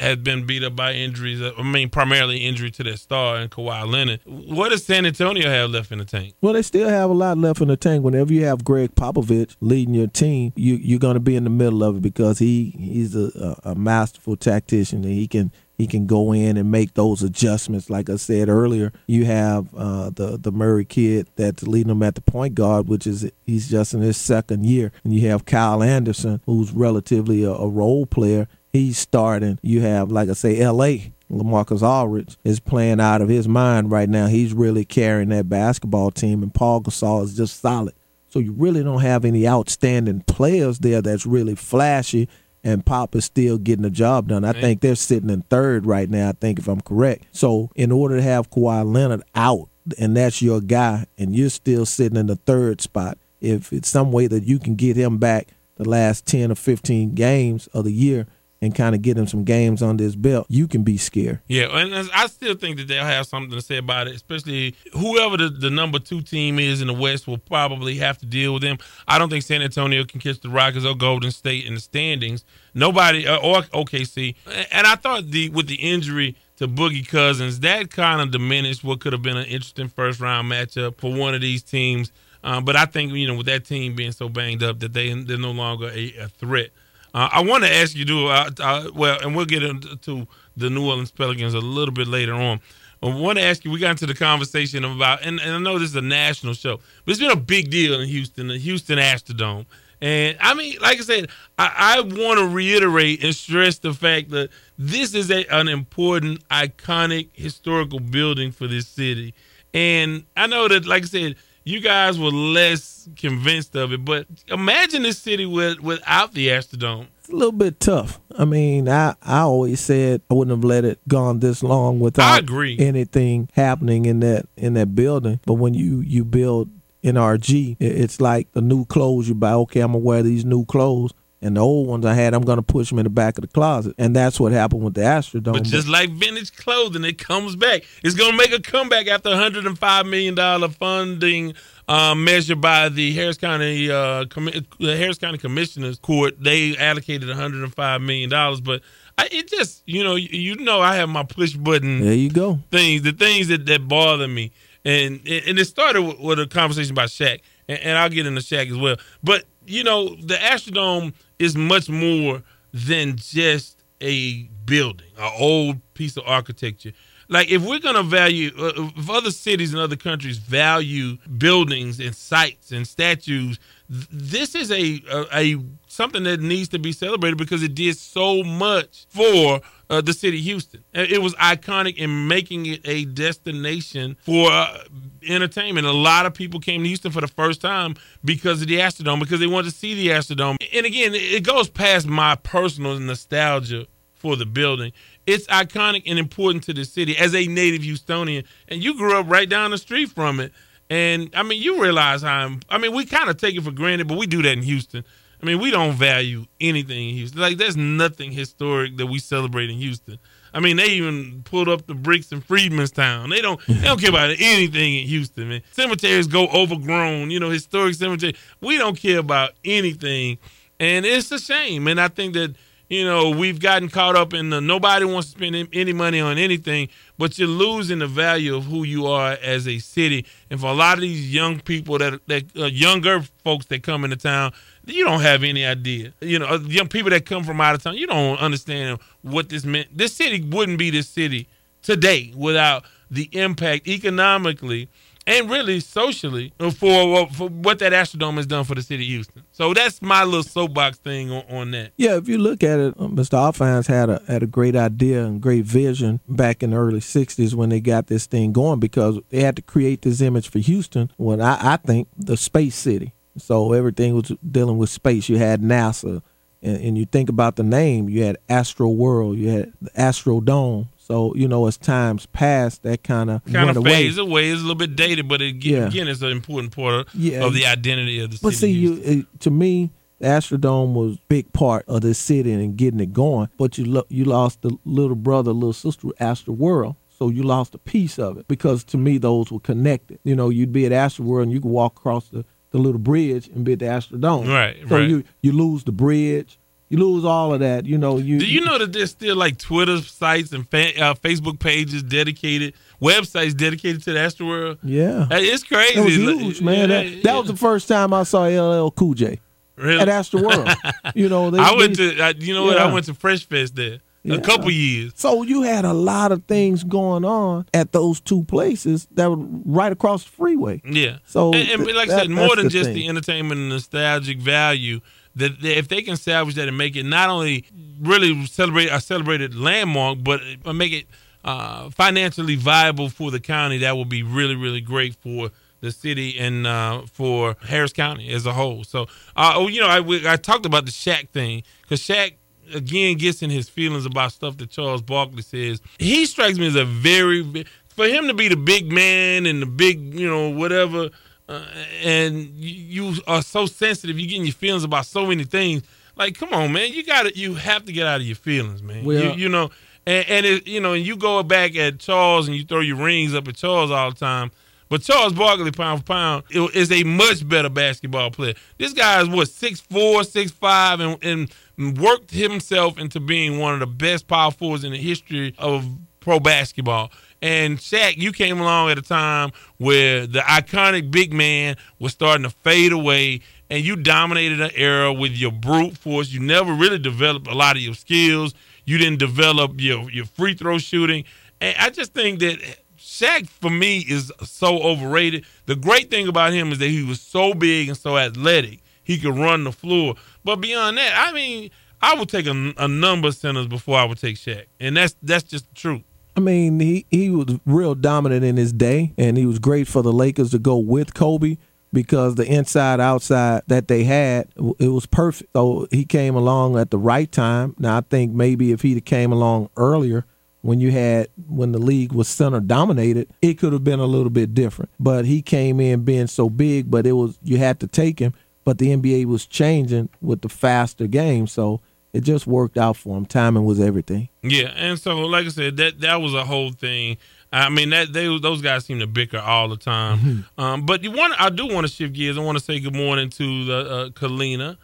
has 0.00 0.16
been 0.16 0.46
beat 0.46 0.64
up 0.64 0.74
by 0.74 0.92
injuries. 0.92 1.40
I 1.42 1.62
mean, 1.62 1.88
primarily 1.88 2.38
injury 2.38 2.70
to 2.72 2.82
their 2.82 2.96
star 2.96 3.36
and 3.36 3.50
Kawhi 3.50 3.90
Leonard. 3.90 4.20
What 4.24 4.70
does 4.70 4.84
San 4.84 5.06
Antonio 5.06 5.48
have 5.48 5.70
left 5.70 5.92
in 5.92 5.98
the 5.98 6.04
tank? 6.04 6.34
Well, 6.40 6.54
they 6.54 6.62
still 6.62 6.88
have 6.88 7.10
a 7.10 7.14
lot 7.14 7.38
left 7.38 7.60
in 7.60 7.68
the 7.68 7.76
tank. 7.76 8.04
Whenever 8.04 8.32
you 8.32 8.44
have 8.44 8.64
Gregg 8.64 8.94
Popovich 8.94 9.56
leading 9.60 9.94
your 9.94 10.08
team, 10.08 10.52
you, 10.56 10.74
you're 10.74 10.98
going 10.98 11.14
to 11.14 11.20
be 11.20 11.36
in 11.36 11.44
the 11.44 11.50
middle 11.50 11.84
of 11.84 11.96
it 11.96 12.02
because 12.02 12.38
he 12.38 12.74
he's 12.78 13.14
a, 13.14 13.56
a, 13.64 13.70
a 13.70 13.74
masterful 13.74 14.36
tactician 14.36 15.04
and 15.04 15.12
he 15.12 15.28
can 15.28 15.52
he 15.78 15.86
can 15.86 16.06
go 16.06 16.32
in 16.32 16.56
and 16.56 16.70
make 16.70 16.94
those 16.94 17.22
adjustments. 17.22 17.88
Like 17.88 18.10
I 18.10 18.16
said 18.16 18.48
earlier, 18.48 18.92
you 19.06 19.24
have 19.26 19.72
uh, 19.74 20.10
the 20.10 20.36
the 20.36 20.50
Murray 20.50 20.84
kid 20.84 21.28
that's 21.36 21.62
leading 21.62 21.88
them 21.88 22.02
at 22.02 22.16
the 22.16 22.20
point 22.20 22.56
guard, 22.56 22.88
which 22.88 23.06
is 23.06 23.30
he's 23.46 23.70
just 23.70 23.94
in 23.94 24.00
his 24.00 24.16
second 24.16 24.66
year, 24.66 24.90
and 25.04 25.14
you 25.14 25.28
have 25.28 25.44
Kyle 25.44 25.82
Anderson, 25.82 26.40
who's 26.46 26.72
relatively 26.72 27.44
a, 27.44 27.52
a 27.52 27.68
role 27.68 28.06
player 28.06 28.48
he's 28.72 28.98
starting. 28.98 29.58
You 29.62 29.80
have, 29.82 30.10
like 30.10 30.28
I 30.28 30.34
say, 30.34 30.60
L.A. 30.60 31.12
LaMarcus 31.30 31.82
Aldridge 31.82 32.36
is 32.42 32.60
playing 32.60 33.00
out 33.00 33.20
of 33.20 33.28
his 33.28 33.46
mind 33.46 33.90
right 33.90 34.08
now. 34.08 34.26
He's 34.26 34.54
really 34.54 34.84
carrying 34.84 35.28
that 35.28 35.48
basketball 35.48 36.10
team, 36.10 36.42
and 36.42 36.54
Paul 36.54 36.80
Gasol 36.82 37.24
is 37.24 37.36
just 37.36 37.60
solid. 37.60 37.94
So 38.30 38.38
you 38.38 38.52
really 38.52 38.82
don't 38.82 39.02
have 39.02 39.24
any 39.24 39.46
outstanding 39.46 40.22
players 40.22 40.78
there 40.78 41.02
that's 41.02 41.26
really 41.26 41.54
flashy, 41.54 42.28
and 42.64 42.84
Pop 42.84 43.14
is 43.14 43.24
still 43.26 43.58
getting 43.58 43.82
the 43.82 43.90
job 43.90 44.28
done. 44.28 44.44
I 44.44 44.52
think 44.52 44.80
they're 44.80 44.94
sitting 44.94 45.30
in 45.30 45.42
third 45.42 45.86
right 45.86 46.08
now, 46.08 46.30
I 46.30 46.32
think, 46.32 46.58
if 46.58 46.68
I'm 46.68 46.80
correct. 46.80 47.26
So 47.32 47.70
in 47.74 47.92
order 47.92 48.16
to 48.16 48.22
have 48.22 48.50
Kawhi 48.50 48.90
Leonard 48.90 49.22
out, 49.34 49.68
and 49.98 50.16
that's 50.16 50.42
your 50.42 50.60
guy, 50.60 51.06
and 51.16 51.34
you're 51.34 51.50
still 51.50 51.86
sitting 51.86 52.18
in 52.18 52.26
the 52.26 52.36
third 52.36 52.80
spot, 52.80 53.18
if 53.40 53.72
it's 53.72 53.88
some 53.88 54.12
way 54.12 54.26
that 54.26 54.44
you 54.44 54.58
can 54.58 54.74
get 54.74 54.96
him 54.96 55.18
back 55.18 55.48
the 55.76 55.88
last 55.88 56.26
10 56.26 56.50
or 56.50 56.56
15 56.56 57.14
games 57.14 57.66
of 57.68 57.84
the 57.84 57.92
year– 57.92 58.26
and 58.60 58.74
kind 58.74 58.94
of 58.94 59.02
get 59.02 59.16
him 59.16 59.26
some 59.26 59.44
games 59.44 59.82
on 59.82 59.96
this 59.96 60.16
belt, 60.16 60.46
you 60.48 60.66
can 60.66 60.82
be 60.82 60.96
scared. 60.96 61.40
Yeah, 61.46 61.66
and 61.66 62.10
I 62.12 62.26
still 62.26 62.54
think 62.54 62.78
that 62.78 62.88
they'll 62.88 63.04
have 63.04 63.26
something 63.26 63.52
to 63.52 63.62
say 63.62 63.76
about 63.76 64.08
it, 64.08 64.16
especially 64.16 64.74
whoever 64.92 65.36
the, 65.36 65.48
the 65.48 65.70
number 65.70 65.98
two 65.98 66.22
team 66.22 66.58
is 66.58 66.80
in 66.80 66.88
the 66.88 66.94
West 66.94 67.28
will 67.28 67.38
probably 67.38 67.96
have 67.96 68.18
to 68.18 68.26
deal 68.26 68.52
with 68.54 68.62
them. 68.62 68.78
I 69.06 69.18
don't 69.18 69.30
think 69.30 69.44
San 69.44 69.62
Antonio 69.62 70.04
can 70.04 70.20
catch 70.20 70.40
the 70.40 70.48
Rockets 70.48 70.84
or 70.84 70.96
Golden 70.96 71.30
State 71.30 71.66
in 71.66 71.74
the 71.74 71.80
standings. 71.80 72.44
Nobody 72.74 73.26
uh, 73.26 73.38
or 73.38 73.62
OKC. 73.62 74.34
And 74.72 74.86
I 74.86 74.96
thought 74.96 75.30
the 75.30 75.50
with 75.50 75.68
the 75.68 75.76
injury 75.76 76.36
to 76.56 76.66
Boogie 76.66 77.06
Cousins, 77.06 77.60
that 77.60 77.90
kind 77.90 78.20
of 78.20 78.32
diminished 78.32 78.82
what 78.82 79.00
could 79.00 79.12
have 79.12 79.22
been 79.22 79.36
an 79.36 79.46
interesting 79.46 79.88
first 79.88 80.18
round 80.18 80.50
matchup 80.50 80.96
for 80.98 81.14
one 81.14 81.34
of 81.34 81.40
these 81.40 81.62
teams. 81.62 82.10
Um, 82.42 82.64
but 82.64 82.76
I 82.76 82.86
think 82.86 83.12
you 83.12 83.26
know 83.28 83.36
with 83.36 83.46
that 83.46 83.64
team 83.64 83.94
being 83.94 84.12
so 84.12 84.28
banged 84.28 84.62
up 84.62 84.80
that 84.80 84.92
they 84.92 85.12
they're 85.12 85.38
no 85.38 85.52
longer 85.52 85.88
a, 85.88 86.14
a 86.20 86.28
threat. 86.28 86.70
Uh, 87.14 87.28
I 87.32 87.42
want 87.42 87.64
to 87.64 87.72
ask 87.74 87.96
you, 87.96 88.04
do 88.04 88.26
uh, 88.26 88.50
uh, 88.60 88.90
well, 88.94 89.18
and 89.22 89.34
we'll 89.34 89.46
get 89.46 89.62
into 89.62 90.26
the 90.56 90.70
New 90.70 90.86
Orleans 90.86 91.10
Pelicans 91.10 91.54
a 91.54 91.60
little 91.60 91.94
bit 91.94 92.08
later 92.08 92.34
on. 92.34 92.60
I 93.02 93.06
want 93.14 93.38
to 93.38 93.44
ask 93.44 93.64
you. 93.64 93.70
We 93.70 93.78
got 93.78 93.90
into 93.90 94.06
the 94.06 94.14
conversation 94.14 94.84
about, 94.84 95.24
and, 95.24 95.40
and 95.40 95.54
I 95.54 95.58
know 95.58 95.78
this 95.78 95.90
is 95.90 95.96
a 95.96 96.00
national 96.00 96.54
show, 96.54 96.78
but 97.04 97.12
it's 97.12 97.20
been 97.20 97.30
a 97.30 97.36
big 97.36 97.70
deal 97.70 97.98
in 98.00 98.08
Houston, 98.08 98.48
the 98.48 98.58
Houston 98.58 98.98
Astrodome, 98.98 99.66
And 100.00 100.36
I 100.40 100.54
mean, 100.54 100.76
like 100.80 100.98
I 100.98 101.02
said, 101.02 101.28
I, 101.58 101.96
I 101.96 102.00
want 102.00 102.38
to 102.38 102.46
reiterate 102.46 103.22
and 103.22 103.34
stress 103.34 103.78
the 103.78 103.94
fact 103.94 104.30
that 104.30 104.50
this 104.78 105.14
is 105.14 105.30
a, 105.30 105.44
an 105.46 105.68
important, 105.68 106.46
iconic, 106.48 107.28
historical 107.32 108.00
building 108.00 108.52
for 108.52 108.66
this 108.66 108.86
city. 108.86 109.34
And 109.74 110.24
I 110.36 110.46
know 110.46 110.68
that, 110.68 110.86
like 110.86 111.02
I 111.02 111.06
said, 111.06 111.36
you 111.68 111.80
guys 111.80 112.18
were 112.18 112.30
less 112.30 113.08
convinced 113.16 113.76
of 113.76 113.92
it, 113.92 114.04
but 114.04 114.26
imagine 114.48 115.02
this 115.02 115.18
city 115.18 115.44
with, 115.44 115.80
without 115.80 116.32
the 116.32 116.48
Astrodome. 116.48 117.06
It's 117.18 117.28
a 117.28 117.32
little 117.36 117.52
bit 117.52 117.78
tough. 117.78 118.18
I 118.38 118.46
mean, 118.46 118.88
I, 118.88 119.14
I 119.22 119.40
always 119.40 119.80
said 119.80 120.22
I 120.30 120.34
wouldn't 120.34 120.56
have 120.56 120.64
let 120.64 120.84
it 120.86 120.98
gone 121.06 121.40
this 121.40 121.62
long 121.62 122.00
without 122.00 122.32
I 122.32 122.38
agree. 122.38 122.78
anything 122.78 123.50
happening 123.52 124.06
in 124.06 124.20
that 124.20 124.46
in 124.56 124.74
that 124.74 124.94
building. 124.94 125.40
But 125.44 125.54
when 125.54 125.74
you 125.74 126.00
you 126.00 126.24
build 126.24 126.70
NRG, 127.04 127.76
it's 127.80 128.18
like 128.20 128.50
the 128.52 128.62
new 128.62 128.86
clothes 128.86 129.28
you 129.28 129.34
buy. 129.34 129.52
Okay, 129.52 129.80
I'm 129.80 129.92
gonna 129.92 129.98
wear 129.98 130.22
these 130.22 130.46
new 130.46 130.64
clothes. 130.64 131.12
And 131.40 131.56
the 131.56 131.60
old 131.60 131.86
ones 131.86 132.04
I 132.04 132.14
had, 132.14 132.34
I'm 132.34 132.42
gonna 132.42 132.62
push 132.62 132.88
them 132.88 132.98
in 132.98 133.04
the 133.04 133.10
back 133.10 133.38
of 133.38 133.42
the 133.42 133.48
closet, 133.48 133.94
and 133.96 134.14
that's 134.14 134.40
what 134.40 134.50
happened 134.50 134.82
with 134.82 134.94
the 134.94 135.02
Astrodome. 135.02 135.52
But 135.52 135.62
just 135.62 135.86
like 135.86 136.10
vintage 136.10 136.56
clothing, 136.56 137.04
it 137.04 137.18
comes 137.18 137.54
back. 137.54 137.84
It's 138.02 138.16
gonna 138.16 138.36
make 138.36 138.52
a 138.52 138.60
comeback 138.60 139.06
after 139.06 139.30
105 139.30 140.06
million 140.06 140.34
dollar 140.34 140.68
funding 140.68 141.54
uh, 141.86 142.14
measured 142.14 142.60
by 142.60 142.88
the 142.88 143.12
Harris 143.14 143.38
County 143.38 143.90
uh, 143.90 144.26
Com- 144.26 144.50
the 144.78 144.96
Harris 144.96 145.18
County 145.18 145.38
Commissioners 145.38 145.98
Court. 145.98 146.34
They 146.42 146.76
allocated 146.76 147.28
105 147.28 148.02
million 148.02 148.30
dollars, 148.30 148.60
but 148.60 148.82
I, 149.16 149.28
it 149.32 149.48
just 149.48 149.82
you 149.86 150.04
know 150.04 150.16
you, 150.16 150.28
you 150.30 150.56
know 150.56 150.80
I 150.80 150.96
have 150.96 151.08
my 151.08 151.22
push 151.22 151.54
button. 151.54 152.00
There 152.00 152.14
you 152.14 152.30
go. 152.30 152.58
Things 152.70 153.02
the 153.02 153.12
things 153.12 153.48
that 153.48 153.64
that 153.66 153.88
bother 153.88 154.28
me, 154.28 154.52
and 154.84 155.20
and 155.26 155.58
it 155.58 155.64
started 155.66 156.02
with, 156.02 156.18
with 156.18 156.40
a 156.40 156.46
conversation 156.46 156.92
about 156.92 157.08
Shaq, 157.08 157.40
and, 157.68 157.78
and 157.78 157.98
I'll 157.98 158.10
get 158.10 158.26
into 158.26 158.40
Shaq 158.40 158.70
as 158.70 158.76
well. 158.76 158.96
But 159.22 159.44
you 159.68 159.84
know 159.84 160.14
the 160.16 160.34
Astrodome 160.34 161.14
is 161.38 161.56
much 161.56 161.88
more 161.88 162.42
than 162.72 163.16
just 163.16 163.82
a 164.00 164.44
building, 164.64 165.10
an 165.18 165.32
old 165.38 165.94
piece 165.94 166.16
of 166.16 166.24
architecture. 166.26 166.92
Like 167.28 167.50
if 167.50 167.62
we're 167.62 167.78
gonna 167.78 168.02
value, 168.02 168.50
uh, 168.58 168.90
if 168.96 169.10
other 169.10 169.30
cities 169.30 169.72
and 169.72 169.82
other 169.82 169.96
countries 169.96 170.38
value 170.38 171.18
buildings 171.36 172.00
and 172.00 172.14
sites 172.14 172.72
and 172.72 172.86
statues, 172.86 173.58
th- 173.90 174.08
this 174.10 174.54
is 174.54 174.70
a, 174.70 175.02
a, 175.10 175.26
a 175.34 175.56
something 175.88 176.22
that 176.22 176.40
needs 176.40 176.68
to 176.70 176.78
be 176.78 176.92
celebrated 176.92 177.36
because 177.36 177.62
it 177.62 177.74
did 177.74 177.98
so 177.98 178.42
much 178.42 179.06
for 179.10 179.60
uh, 179.90 180.00
the 180.00 180.12
city 180.12 180.38
of 180.38 180.44
Houston. 180.44 180.84
It 180.92 181.22
was 181.22 181.34
iconic 181.36 181.96
in 181.96 182.28
making 182.28 182.66
it 182.66 182.80
a 182.84 183.04
destination 183.04 184.16
for 184.20 184.50
uh, 184.50 184.84
entertainment. 185.26 185.86
A 185.86 185.92
lot 185.92 186.26
of 186.26 186.34
people 186.34 186.60
came 186.60 186.82
to 186.82 186.88
Houston 186.88 187.10
for 187.10 187.20
the 187.20 187.28
first 187.28 187.60
time 187.60 187.94
because 188.24 188.60
of 188.62 188.68
the 188.68 188.78
Astrodome, 188.78 189.20
because 189.20 189.40
they 189.40 189.46
wanted 189.46 189.70
to 189.70 189.76
see 189.76 189.94
the 189.94 190.08
Astrodome. 190.08 190.56
And 190.74 190.86
again, 190.86 191.14
it 191.14 191.44
goes 191.44 191.68
past 191.68 192.06
my 192.06 192.34
personal 192.36 192.98
nostalgia 192.98 193.86
for 194.14 194.36
the 194.36 194.46
building. 194.46 194.92
It's 195.26 195.46
iconic 195.46 196.02
and 196.06 196.18
important 196.18 196.64
to 196.64 196.74
the 196.74 196.84
city 196.84 197.16
as 197.16 197.34
a 197.34 197.46
native 197.46 197.82
Houstonian. 197.82 198.44
And 198.68 198.82
you 198.82 198.96
grew 198.96 199.18
up 199.18 199.28
right 199.28 199.48
down 199.48 199.70
the 199.70 199.78
street 199.78 200.10
from 200.10 200.40
it. 200.40 200.52
And 200.90 201.30
I 201.34 201.42
mean, 201.42 201.62
you 201.62 201.82
realize 201.82 202.22
how, 202.22 202.32
I'm, 202.32 202.60
I 202.68 202.78
mean, 202.78 202.94
we 202.94 203.04
kind 203.04 203.28
of 203.28 203.36
take 203.36 203.54
it 203.54 203.62
for 203.62 203.70
granted, 203.70 204.08
but 204.08 204.18
we 204.18 204.26
do 204.26 204.42
that 204.42 204.52
in 204.52 204.62
Houston. 204.62 205.04
I 205.40 205.46
mean, 205.46 205.60
we 205.60 205.70
don't 205.70 205.94
value 205.94 206.46
anything 206.60 207.10
in 207.10 207.14
Houston. 207.14 207.40
Like, 207.40 207.58
there's 207.58 207.76
nothing 207.76 208.32
historic 208.32 208.96
that 208.96 209.06
we 209.06 209.18
celebrate 209.18 209.70
in 209.70 209.76
Houston. 209.76 210.18
I 210.52 210.60
mean, 210.60 210.76
they 210.76 210.86
even 210.86 211.42
pulled 211.44 211.68
up 211.68 211.86
the 211.86 211.94
bricks 211.94 212.32
in 212.32 212.40
Freedmen's 212.40 212.90
Town. 212.90 213.30
They 213.30 213.40
don't 213.40 213.60
they 213.66 213.82
don't 213.82 214.00
care 214.00 214.10
about 214.10 214.30
anything 214.30 214.94
in 214.94 215.06
Houston, 215.06 215.48
man. 215.48 215.62
Cemeteries 215.72 216.26
go 216.26 216.48
overgrown, 216.48 217.30
you 217.30 217.38
know, 217.38 217.50
historic 217.50 217.94
cemetery. 217.94 218.34
We 218.60 218.78
don't 218.78 218.98
care 218.98 219.18
about 219.18 219.52
anything. 219.64 220.38
And 220.80 221.04
it's 221.04 221.30
a 221.32 221.38
shame. 221.38 221.86
And 221.88 222.00
I 222.00 222.08
think 222.08 222.34
that, 222.34 222.54
you 222.88 223.04
know, 223.04 223.30
we've 223.30 223.60
gotten 223.60 223.88
caught 223.88 224.16
up 224.16 224.32
in 224.32 224.50
the 224.50 224.60
nobody 224.60 225.04
wants 225.04 225.32
to 225.32 225.38
spend 225.38 225.68
any 225.72 225.92
money 225.92 226.20
on 226.20 226.38
anything, 226.38 226.88
but 227.18 227.38
you're 227.38 227.48
losing 227.48 227.98
the 227.98 228.06
value 228.06 228.56
of 228.56 228.64
who 228.64 228.84
you 228.84 229.06
are 229.06 229.36
as 229.42 229.68
a 229.68 229.78
city. 229.78 230.24
And 230.50 230.58
for 230.58 230.68
a 230.68 230.74
lot 230.74 230.94
of 230.94 231.02
these 231.02 231.32
young 231.32 231.60
people 231.60 231.98
that 231.98 232.26
that 232.26 232.44
uh, 232.56 232.66
younger 232.66 233.20
folks 233.44 233.66
that 233.66 233.82
come 233.82 234.04
into 234.04 234.16
town, 234.16 234.52
you 234.88 235.04
don't 235.04 235.20
have 235.20 235.44
any 235.44 235.64
idea. 235.64 236.12
You 236.20 236.38
know, 236.38 236.54
young 236.56 236.88
people 236.88 237.10
that 237.10 237.26
come 237.26 237.44
from 237.44 237.60
out 237.60 237.74
of 237.74 237.82
town, 237.82 237.96
you 237.96 238.06
don't 238.06 238.38
understand 238.38 238.98
what 239.22 239.48
this 239.48 239.64
meant. 239.64 239.96
This 239.96 240.14
city 240.14 240.42
wouldn't 240.42 240.78
be 240.78 240.90
this 240.90 241.08
city 241.08 241.48
today 241.82 242.32
without 242.36 242.84
the 243.10 243.28
impact 243.32 243.88
economically 243.88 244.88
and 245.28 245.50
really 245.50 245.78
socially 245.78 246.52
for, 246.58 247.28
for 247.28 247.48
what 247.48 247.78
that 247.80 247.92
Astrodome 247.92 248.36
has 248.36 248.46
done 248.46 248.64
for 248.64 248.74
the 248.74 248.82
city 248.82 249.04
of 249.04 249.08
Houston. 249.08 249.44
So 249.52 249.74
that's 249.74 250.00
my 250.00 250.24
little 250.24 250.42
soapbox 250.42 250.98
thing 250.98 251.30
on, 251.30 251.44
on 251.50 251.70
that. 251.72 251.92
Yeah, 251.96 252.16
if 252.16 252.28
you 252.28 252.38
look 252.38 252.64
at 252.64 252.80
it, 252.80 252.94
uh, 252.98 253.08
Mr. 253.08 253.34
Alphonse 253.34 253.86
had 253.86 254.08
a 254.08 254.22
had 254.26 254.42
a 254.42 254.46
great 254.46 254.74
idea 254.74 255.24
and 255.24 255.40
great 255.40 255.66
vision 255.66 256.20
back 256.26 256.62
in 256.62 256.70
the 256.70 256.76
early 256.76 257.00
'60s 257.00 257.54
when 257.54 257.68
they 257.68 257.80
got 257.80 258.06
this 258.06 258.26
thing 258.26 258.52
going 258.52 258.80
because 258.80 259.18
they 259.28 259.40
had 259.40 259.56
to 259.56 259.62
create 259.62 260.02
this 260.02 260.22
image 260.22 260.48
for 260.48 260.60
Houston. 260.60 261.10
When 261.18 261.42
I, 261.42 261.74
I 261.74 261.76
think 261.76 262.08
the 262.16 262.36
space 262.36 262.74
city. 262.74 263.12
So 263.38 263.72
everything 263.72 264.14
was 264.14 264.32
dealing 264.50 264.78
with 264.78 264.90
space. 264.90 265.28
You 265.28 265.38
had 265.38 265.60
NASA, 265.62 266.22
and, 266.62 266.76
and 266.82 266.98
you 266.98 267.04
think 267.06 267.28
about 267.28 267.56
the 267.56 267.62
name. 267.62 268.08
You 268.08 268.24
had 268.24 268.38
Astro 268.48 268.88
World. 268.90 269.36
You 269.38 269.48
had 269.50 269.72
the 269.80 269.90
Astrodome. 269.90 270.88
So 270.98 271.34
you 271.34 271.48
know, 271.48 271.66
as 271.66 271.76
times 271.78 272.26
passed, 272.26 272.82
that 272.82 273.02
kind 273.02 273.30
of 273.30 273.42
Kind 273.46 273.70
of 273.70 273.76
away. 273.78 273.90
fades 273.90 274.18
away. 274.18 274.50
It's 274.50 274.60
a 274.60 274.62
little 274.62 274.74
bit 274.76 274.94
dated, 274.94 275.26
but 275.28 275.40
it, 275.40 275.64
Yeah. 275.64 275.86
again, 275.86 276.06
it's 276.08 276.20
an 276.22 276.30
important 276.32 276.74
part 276.76 277.06
of, 277.08 277.14
Yeah. 277.14 277.44
of 277.46 277.54
the 277.54 277.64
identity 277.66 278.20
of 278.20 278.30
the 278.30 278.36
city. 278.36 278.46
But 278.46 278.54
see, 278.54 278.70
you 278.72 279.24
uh, 279.26 279.38
to 279.40 279.50
me, 279.50 279.90
the 280.18 280.26
Astrodome 280.26 280.92
was 280.92 281.14
a 281.14 281.20
big 281.28 281.50
part 281.54 281.84
of 281.88 282.02
the 282.02 282.12
city 282.12 282.52
and 282.52 282.76
getting 282.76 283.00
it 283.00 283.12
going. 283.14 283.48
But 283.56 283.78
you 283.78 283.84
lo- 283.86 284.06
you 284.10 284.24
lost 284.24 284.60
the 284.62 284.76
little 284.84 285.16
brother, 285.16 285.52
little 285.52 285.72
sister, 285.72 286.08
Astro 286.20 286.52
World. 286.54 286.96
So 287.08 287.30
you 287.30 287.42
lost 287.42 287.74
a 287.74 287.78
piece 287.78 288.18
of 288.18 288.36
it 288.36 288.46
because 288.46 288.84
to 288.84 288.98
me 288.98 289.16
those 289.18 289.50
were 289.50 289.58
connected. 289.60 290.18
You 290.24 290.36
know, 290.36 290.50
you'd 290.50 290.72
be 290.72 290.84
at 290.86 290.92
Astro 290.92 291.24
World 291.24 291.44
and 291.44 291.52
you 291.52 291.60
could 291.60 291.70
walk 291.70 291.96
across 291.96 292.28
the, 292.28 292.44
the 292.70 292.78
little 292.78 292.98
bridge 293.00 293.48
and 293.48 293.64
be 293.64 293.72
at 293.74 293.78
the 293.78 293.86
Astrodome. 293.86 294.46
Right, 294.48 294.76
So 294.88 294.96
right. 294.98 295.08
you 295.08 295.24
you 295.42 295.52
lose 295.52 295.84
the 295.84 295.92
bridge, 295.92 296.58
you 296.90 296.98
lose 296.98 297.24
all 297.24 297.52
of 297.54 297.60
that. 297.60 297.86
You 297.86 297.98
know, 297.98 298.18
you 298.18 298.38
Do 298.38 298.46
you 298.46 298.60
know 298.62 298.78
that 298.78 298.92
there's 298.92 299.10
still 299.10 299.36
like 299.36 299.58
Twitter 299.58 299.98
sites 300.02 300.52
and 300.52 300.68
fa- 300.68 300.98
uh, 301.02 301.14
Facebook 301.14 301.58
pages 301.58 302.02
dedicated, 302.02 302.74
websites 303.00 303.56
dedicated 303.56 304.02
to 304.04 304.12
the 304.12 304.18
Astroworld? 304.18 304.78
Yeah. 304.82 305.26
It's 305.30 305.62
crazy. 305.64 305.98
It 305.98 306.04
was 306.04 306.14
huge, 306.16 306.60
man. 306.62 306.90
yeah, 306.90 307.02
that, 307.02 307.22
that 307.24 307.34
was 307.36 307.46
the 307.48 307.56
first 307.56 307.88
time 307.88 308.12
I 308.12 308.22
saw 308.24 308.44
LL 308.44 308.90
Cool 308.90 309.14
J 309.14 309.40
really. 309.76 310.00
at 310.00 310.08
Astro 310.08 310.42
World. 310.42 310.68
you 311.14 311.28
know, 311.28 311.50
they, 311.50 311.58
I 311.58 311.72
went 311.74 311.96
they- 311.96 312.14
to, 312.14 312.22
I, 312.22 312.28
you 312.38 312.52
know 312.54 312.64
what? 312.64 312.78
I 312.78 312.92
went 312.92 313.06
to 313.06 313.14
Fresh 313.14 313.46
Fest 313.46 313.76
there 313.76 313.98
Yeah. 314.30 314.36
a 314.36 314.40
couple 314.40 314.70
years. 314.70 315.12
So 315.16 315.42
you 315.42 315.62
had 315.62 315.84
a 315.84 315.92
lot 315.92 316.32
of 316.32 316.44
things 316.44 316.84
going 316.84 317.24
on 317.24 317.66
at 317.74 317.92
those 317.92 318.20
two 318.20 318.44
places 318.44 319.06
that 319.12 319.28
were 319.30 319.36
right 319.64 319.92
across 319.92 320.24
the 320.24 320.30
freeway. 320.30 320.80
Yeah. 320.84 321.18
So 321.26 321.52
and, 321.52 321.68
and 321.68 321.84
th- 321.84 321.96
like 321.96 322.08
I 322.08 322.14
that- 322.14 322.20
said, 322.22 322.30
more 322.30 322.54
than 322.56 322.64
the 322.66 322.70
just 322.70 322.86
thing. 322.86 322.94
the 322.96 323.08
entertainment 323.08 323.58
and 323.60 323.68
nostalgic 323.68 324.38
value, 324.38 325.00
that 325.36 325.52
if 325.64 325.88
they 325.88 326.02
can 326.02 326.16
salvage 326.16 326.54
that 326.56 326.68
and 326.68 326.76
make 326.76 326.96
it 326.96 327.04
not 327.04 327.28
only 327.30 327.64
really 328.00 328.46
celebrate 328.46 328.88
a 328.90 329.00
celebrated 329.00 329.54
landmark, 329.54 330.18
but 330.22 330.40
make 330.74 330.92
it 330.92 331.06
uh, 331.44 331.88
financially 331.90 332.56
viable 332.56 333.08
for 333.08 333.30
the 333.30 333.38
county, 333.40 333.78
that 333.78 333.96
would 333.96 334.08
be 334.08 334.22
really, 334.22 334.56
really 334.56 334.80
great 334.80 335.14
for 335.14 335.50
the 335.80 335.92
city 335.92 336.36
and 336.40 336.66
uh, 336.66 337.02
for 337.12 337.54
Harris 337.62 337.92
County 337.92 338.30
as 338.30 338.44
a 338.46 338.52
whole. 338.52 338.82
So, 338.82 339.02
uh, 339.36 339.52
oh, 339.54 339.68
you 339.68 339.80
know, 339.80 339.86
I, 339.86 340.00
we- 340.00 340.26
I 340.26 340.34
talked 340.34 340.66
about 340.66 340.84
the 340.86 340.90
Shaq 340.90 341.28
thing 341.28 341.62
because 341.82 342.00
Shaq 342.00 342.32
again 342.74 343.16
gets 343.16 343.42
in 343.42 343.50
his 343.50 343.68
feelings 343.68 344.06
about 344.06 344.32
stuff 344.32 344.56
that 344.58 344.70
Charles 344.70 345.02
Barkley 345.02 345.42
says. 345.42 345.80
He 345.98 346.26
strikes 346.26 346.58
me 346.58 346.66
as 346.66 346.74
a 346.76 346.84
very 346.84 347.64
for 347.88 348.06
him 348.06 348.28
to 348.28 348.34
be 348.34 348.48
the 348.48 348.56
big 348.56 348.92
man 348.92 349.44
and 349.46 349.60
the 349.60 349.66
big, 349.66 350.14
you 350.14 350.28
know, 350.28 350.50
whatever, 350.50 351.10
uh, 351.48 351.64
and 352.04 352.48
you, 352.56 353.10
you 353.10 353.22
are 353.26 353.42
so 353.42 353.66
sensitive. 353.66 354.18
You 354.18 354.28
get 354.28 354.36
in 354.36 354.44
your 354.44 354.52
feelings 354.54 354.84
about 354.84 355.06
so 355.06 355.26
many 355.26 355.44
things. 355.44 355.82
Like, 356.14 356.36
come 356.36 356.52
on, 356.52 356.72
man, 356.72 356.92
you 356.92 357.04
got 357.04 357.24
to 357.26 357.36
You 357.36 357.54
have 357.54 357.84
to 357.86 357.92
get 357.92 358.06
out 358.06 358.20
of 358.20 358.26
your 358.26 358.36
feelings, 358.36 358.82
man. 358.82 359.04
Well- 359.04 359.22
you, 359.36 359.44
you 359.44 359.48
know, 359.48 359.70
and, 360.06 360.28
and 360.28 360.46
it, 360.46 360.66
you 360.66 360.80
know, 360.80 360.94
and 360.94 361.04
you 361.04 361.16
go 361.16 361.42
back 361.42 361.76
at 361.76 361.98
Charles 361.98 362.48
and 362.48 362.56
you 362.56 362.64
throw 362.64 362.80
your 362.80 362.96
rings 362.96 363.34
up 363.34 363.46
at 363.48 363.56
Charles 363.56 363.90
all 363.90 364.10
the 364.10 364.16
time. 364.16 364.50
But 364.88 365.02
Charles 365.02 365.34
Barkley, 365.34 365.70
pound 365.70 366.00
for 366.00 366.06
pound, 366.06 366.44
is 366.50 366.90
a 366.90 367.02
much 367.02 367.46
better 367.46 367.68
basketball 367.68 368.30
player. 368.30 368.54
This 368.78 368.94
guy 368.94 369.20
is 369.20 369.28
what 369.28 369.48
six 369.48 369.80
four, 369.80 370.24
six 370.24 370.50
five, 370.50 371.00
and, 371.00 371.22
and 371.22 371.52
worked 371.78 372.32
himself 372.32 372.98
into 372.98 373.20
being 373.20 373.58
one 373.58 373.74
of 373.74 373.80
the 373.80 373.86
best 373.86 374.26
power 374.26 374.50
forwards 374.50 374.84
in 374.84 374.92
the 374.92 374.98
history 374.98 375.54
of 375.58 375.86
pro 376.20 376.40
basketball. 376.40 377.10
And 377.40 377.78
Shaq, 377.78 378.16
you 378.16 378.32
came 378.32 378.60
along 378.60 378.90
at 378.90 378.98
a 378.98 379.02
time 379.02 379.52
where 379.76 380.26
the 380.26 380.40
iconic 380.40 381.10
big 381.10 381.32
man 381.32 381.76
was 382.00 382.12
starting 382.12 382.42
to 382.42 382.50
fade 382.50 382.92
away, 382.92 383.40
and 383.70 383.84
you 383.84 383.94
dominated 383.96 384.60
an 384.60 384.72
era 384.74 385.12
with 385.12 385.32
your 385.32 385.52
brute 385.52 385.96
force. 385.96 386.32
You 386.32 386.40
never 386.40 386.72
really 386.72 386.98
developed 386.98 387.46
a 387.46 387.54
lot 387.54 387.76
of 387.76 387.82
your 387.82 387.94
skills. 387.94 388.54
You 388.84 388.98
didn't 388.98 389.20
develop 389.20 389.80
your 389.80 390.10
your 390.10 390.24
free 390.26 390.54
throw 390.54 390.78
shooting, 390.78 391.24
and 391.60 391.76
I 391.78 391.90
just 391.90 392.12
think 392.12 392.40
that 392.40 392.58
Shaq 392.98 393.48
for 393.48 393.70
me 393.70 393.98
is 393.98 394.32
so 394.42 394.78
overrated. 394.82 395.44
The 395.66 395.76
great 395.76 396.10
thing 396.10 396.26
about 396.26 396.52
him 396.52 396.72
is 396.72 396.78
that 396.78 396.88
he 396.88 397.04
was 397.04 397.20
so 397.20 397.54
big 397.54 397.88
and 397.88 397.96
so 397.96 398.18
athletic. 398.18 398.80
he 399.04 399.16
could 399.18 399.36
run 399.38 399.64
the 399.64 399.72
floor. 399.72 400.14
But 400.48 400.62
beyond 400.62 400.96
that, 400.96 401.28
I 401.28 401.34
mean, 401.34 401.70
I 402.00 402.14
would 402.14 402.30
take 402.30 402.46
a, 402.46 402.72
a 402.78 402.88
number 402.88 403.28
of 403.28 403.34
centers 403.34 403.66
before 403.66 403.98
I 403.98 404.06
would 404.06 404.16
take 404.16 404.36
Shaq, 404.36 404.64
and 404.80 404.96
that's 404.96 405.14
that's 405.22 405.44
just 405.44 405.68
the 405.68 405.74
truth. 405.74 406.04
I 406.38 406.40
mean, 406.40 406.80
he, 406.80 407.04
he 407.10 407.28
was 407.28 407.58
real 407.66 407.94
dominant 407.94 408.46
in 408.46 408.56
his 408.56 408.72
day, 408.72 409.12
and 409.18 409.36
he 409.36 409.44
was 409.44 409.58
great 409.58 409.88
for 409.88 410.00
the 410.00 410.10
Lakers 410.10 410.52
to 410.52 410.58
go 410.58 410.78
with 410.78 411.12
Kobe 411.12 411.58
because 411.92 412.36
the 412.36 412.46
inside 412.46 412.98
outside 412.98 413.64
that 413.66 413.88
they 413.88 414.04
had 414.04 414.48
it 414.78 414.88
was 414.88 415.04
perfect. 415.04 415.50
So 415.52 415.86
he 415.90 416.06
came 416.06 416.34
along 416.34 416.78
at 416.78 416.90
the 416.90 416.98
right 416.98 417.30
time. 417.30 417.74
Now 417.78 417.98
I 417.98 418.00
think 418.00 418.32
maybe 418.32 418.72
if 418.72 418.80
he 418.80 418.98
came 419.02 419.32
along 419.32 419.68
earlier 419.76 420.24
when 420.62 420.80
you 420.80 420.90
had 420.90 421.28
when 421.46 421.72
the 421.72 421.78
league 421.78 422.12
was 422.12 422.26
center 422.26 422.60
dominated, 422.60 423.28
it 423.42 423.58
could 423.58 423.74
have 423.74 423.84
been 423.84 424.00
a 424.00 424.06
little 424.06 424.30
bit 424.30 424.54
different. 424.54 424.90
But 424.98 425.26
he 425.26 425.42
came 425.42 425.78
in 425.78 426.04
being 426.04 426.26
so 426.26 426.48
big, 426.48 426.90
but 426.90 427.06
it 427.06 427.12
was 427.12 427.38
you 427.42 427.58
had 427.58 427.80
to 427.80 427.86
take 427.86 428.18
him. 428.18 428.32
But 428.68 428.76
the 428.76 428.94
NBA 428.94 429.24
was 429.24 429.46
changing 429.46 430.10
with 430.20 430.42
the 430.42 430.50
faster 430.50 431.06
game, 431.06 431.46
so 431.46 431.80
it 432.12 432.20
just 432.20 432.46
worked 432.46 432.76
out 432.76 432.98
for 432.98 433.16
him. 433.16 433.24
Timing 433.24 433.64
was 433.64 433.80
everything. 433.80 434.28
Yeah, 434.42 434.74
and 434.76 434.98
so 434.98 435.20
like 435.20 435.46
I 435.46 435.48
said, 435.48 435.78
that 435.78 436.02
that 436.02 436.16
was 436.16 436.34
a 436.34 436.44
whole 436.44 436.72
thing. 436.72 437.16
I 437.50 437.70
mean 437.70 437.88
that 437.88 438.12
they 438.12 438.26
those 438.38 438.60
guys 438.60 438.84
seem 438.84 438.98
to 438.98 439.06
bicker 439.06 439.38
all 439.38 439.68
the 439.68 439.78
time. 439.78 440.18
Mm-hmm. 440.18 440.60
Um, 440.60 440.84
but 440.84 441.02
you 441.02 441.12
want 441.12 441.32
I 441.40 441.48
do 441.48 441.66
want 441.66 441.86
to 441.86 441.90
shift 441.90 442.12
gears. 442.12 442.36
I 442.36 442.42
want 442.42 442.58
to 442.58 442.62
say 442.62 442.78
good 442.78 442.94
morning 442.94 443.30
to 443.30 443.64
the 443.64 443.78
uh, 443.78 444.08
Kalina. 444.10 444.76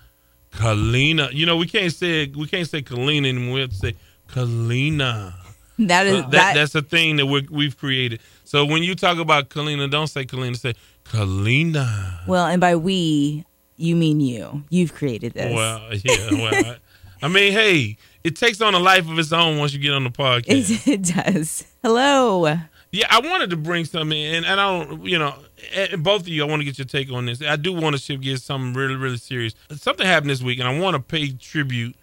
Kalina, 0.52 1.30
you 1.34 1.44
know 1.44 1.58
we 1.58 1.66
can't 1.66 1.92
say 1.92 2.32
we 2.34 2.46
can't 2.46 2.66
say 2.66 2.80
Kalina 2.80 3.28
anymore. 3.28 3.56
We 3.56 3.60
have 3.60 3.70
to 3.70 3.76
say 3.76 3.96
Kalina. 4.30 5.34
That 5.76 6.06
is 6.06 6.14
uh, 6.14 6.20
that, 6.22 6.30
that, 6.30 6.54
That's 6.54 6.74
a 6.74 6.82
thing 6.82 7.16
that 7.16 7.26
we 7.26 7.64
have 7.64 7.76
created. 7.76 8.20
So 8.44 8.64
when 8.64 8.82
you 8.82 8.94
talk 8.94 9.18
about 9.18 9.50
Kalina, 9.50 9.90
don't 9.90 10.06
say 10.06 10.24
Kalina. 10.24 10.56
Say 10.56 10.74
Kalina. 11.04 12.26
Well, 12.26 12.46
and 12.46 12.60
by 12.60 12.76
we, 12.76 13.44
you 13.76 13.96
mean 13.96 14.20
you. 14.20 14.64
You've 14.70 14.94
created 14.94 15.34
this. 15.34 15.52
Well, 15.52 15.80
yeah. 15.92 16.30
Well, 16.30 16.54
I, 16.54 16.76
I 17.22 17.28
mean, 17.28 17.52
hey, 17.52 17.96
it 18.22 18.36
takes 18.36 18.60
on 18.60 18.74
a 18.74 18.78
life 18.78 19.08
of 19.08 19.18
its 19.18 19.32
own 19.32 19.58
once 19.58 19.72
you 19.72 19.78
get 19.78 19.92
on 19.92 20.04
the 20.04 20.10
podcast. 20.10 20.86
It, 20.92 21.02
does. 21.02 21.64
Hello. 21.82 22.58
Yeah, 22.90 23.06
I 23.10 23.20
wanted 23.20 23.50
to 23.50 23.56
bring 23.56 23.84
something 23.86 24.18
in, 24.18 24.44
and 24.44 24.60
I 24.60 24.84
don't, 24.84 25.04
you 25.04 25.18
know, 25.18 25.34
eh, 25.72 25.88
eh, 25.90 25.96
both 25.96 26.22
of 26.22 26.28
you, 26.28 26.44
I 26.44 26.46
want 26.46 26.60
to 26.60 26.64
get 26.64 26.78
your 26.78 26.84
take 26.84 27.10
on 27.10 27.26
this. 27.26 27.42
I 27.42 27.56
do 27.56 27.72
want 27.72 27.96
to 27.96 28.00
shift 28.00 28.22
gears 28.22 28.44
something 28.44 28.72
really, 28.72 28.94
really 28.94 29.16
serious. 29.16 29.54
Something 29.74 30.06
happened 30.06 30.30
this 30.30 30.42
week, 30.42 30.60
and 30.60 30.68
I 30.68 30.78
want 30.78 30.94
to 30.94 31.02
pay 31.02 31.32
tribute 31.32 31.96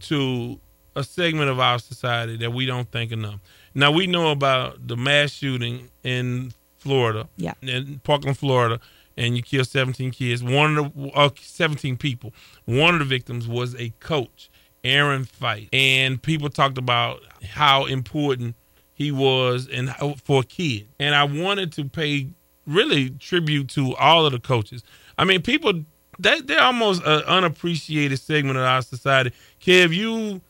to 0.00 0.58
a 0.96 1.04
segment 1.04 1.50
of 1.50 1.60
our 1.60 1.78
society 1.78 2.36
that 2.38 2.52
we 2.52 2.66
don't 2.66 2.90
think 2.90 3.12
enough. 3.12 3.40
Now 3.74 3.90
we 3.90 4.06
know 4.06 4.30
about 4.30 4.86
the 4.86 4.96
mass 4.96 5.30
shooting 5.30 5.90
in 6.02 6.52
Florida, 6.78 7.28
yeah, 7.36 7.54
in 7.62 8.00
Parkland, 8.04 8.38
Florida, 8.38 8.80
and 9.16 9.36
you 9.36 9.42
killed 9.42 9.68
17 9.68 10.10
kids. 10.10 10.42
One 10.42 10.78
of 10.78 10.94
the 10.94 11.10
uh, 11.14 11.30
17 11.40 11.96
people. 11.96 12.32
One 12.64 12.94
of 12.94 13.00
the 13.00 13.06
victims 13.06 13.46
was 13.46 13.74
a 13.76 13.90
coach, 14.00 14.50
Aaron 14.82 15.24
Feis, 15.24 15.68
and 15.72 16.22
people 16.22 16.50
talked 16.50 16.78
about 16.78 17.20
how 17.42 17.86
important 17.86 18.56
he 18.94 19.10
was 19.10 19.68
and 19.68 19.94
for 20.24 20.40
a 20.40 20.44
kid. 20.44 20.88
And 20.98 21.14
I 21.14 21.24
wanted 21.24 21.72
to 21.72 21.84
pay 21.84 22.28
really 22.66 23.10
tribute 23.10 23.68
to 23.70 23.94
all 23.96 24.26
of 24.26 24.32
the 24.32 24.40
coaches. 24.40 24.82
I 25.18 25.24
mean, 25.24 25.42
people 25.42 25.84
they 26.18 26.40
they're 26.40 26.62
almost 26.62 27.02
an 27.04 27.22
unappreciated 27.22 28.18
segment 28.18 28.56
of 28.56 28.64
our 28.64 28.82
society. 28.82 29.32
Kev, 29.60 29.92
you 29.92 30.40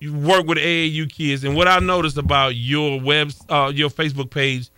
you 0.00 0.12
work 0.12 0.46
with 0.46 0.58
AAU 0.58 1.10
kids, 1.10 1.44
and 1.44 1.54
what 1.56 1.68
I 1.68 1.78
noticed 1.78 2.18
about 2.18 2.56
your 2.56 3.00
web, 3.00 3.32
uh, 3.48 3.72
your 3.74 3.88
Facebook 3.88 4.30
page, 4.30 4.68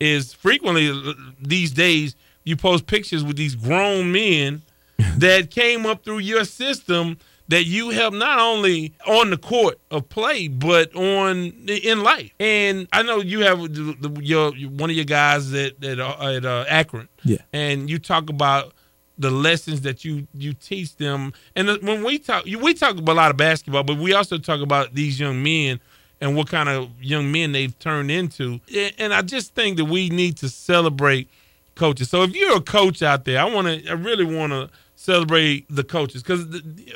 is 0.00 0.32
frequently 0.32 1.14
these 1.40 1.70
days 1.70 2.16
you 2.44 2.56
post 2.56 2.86
pictures 2.86 3.24
with 3.24 3.36
these 3.36 3.54
grown 3.54 4.12
men 4.12 4.62
that 5.18 5.50
came 5.50 5.86
up 5.86 6.04
through 6.04 6.18
your 6.18 6.44
system 6.44 7.18
that 7.48 7.64
you 7.64 7.90
help 7.90 8.14
not 8.14 8.38
only 8.38 8.94
on 9.06 9.30
the 9.30 9.36
court 9.36 9.78
of 9.90 10.08
play 10.08 10.48
but 10.48 10.94
on 10.96 11.52
in 11.68 12.02
life. 12.02 12.32
And 12.40 12.88
I 12.92 13.02
know 13.02 13.18
you 13.18 13.40
have 13.40 13.60
the, 13.60 13.96
the, 14.00 14.22
your 14.22 14.52
one 14.52 14.90
of 14.90 14.96
your 14.96 15.04
guys 15.04 15.50
that 15.50 15.82
at, 15.84 16.00
uh, 16.00 16.16
at 16.20 16.44
uh, 16.44 16.64
Akron, 16.68 17.08
yeah, 17.24 17.38
and 17.52 17.90
you 17.90 17.98
talk 17.98 18.30
about 18.30 18.72
the 19.18 19.30
lessons 19.30 19.82
that 19.82 20.04
you 20.04 20.26
you 20.32 20.54
teach 20.54 20.96
them. 20.96 21.32
And 21.54 21.68
when 21.82 22.02
we 22.02 22.18
talk, 22.18 22.44
we 22.44 22.74
talk 22.74 22.96
about 22.96 23.12
a 23.12 23.14
lot 23.14 23.30
of 23.30 23.36
basketball, 23.36 23.84
but 23.84 23.98
we 23.98 24.14
also 24.14 24.38
talk 24.38 24.60
about 24.60 24.94
these 24.94 25.20
young 25.20 25.42
men 25.42 25.80
and 26.20 26.36
what 26.36 26.48
kind 26.48 26.68
of 26.68 26.90
young 27.02 27.30
men 27.30 27.52
they've 27.52 27.78
turned 27.78 28.10
into. 28.10 28.60
And 28.98 29.12
I 29.12 29.22
just 29.22 29.54
think 29.54 29.76
that 29.76 29.84
we 29.84 30.08
need 30.08 30.36
to 30.38 30.48
celebrate 30.48 31.28
coaches. 31.74 32.10
So 32.10 32.22
if 32.22 32.34
you're 32.34 32.56
a 32.56 32.60
coach 32.60 33.02
out 33.02 33.24
there, 33.24 33.40
I 33.40 33.44
want 33.44 33.66
to, 33.66 33.88
I 33.88 33.94
really 33.94 34.24
want 34.24 34.52
to 34.52 34.70
celebrate 34.96 35.66
the 35.68 35.84
coaches 35.84 36.22
because 36.22 36.46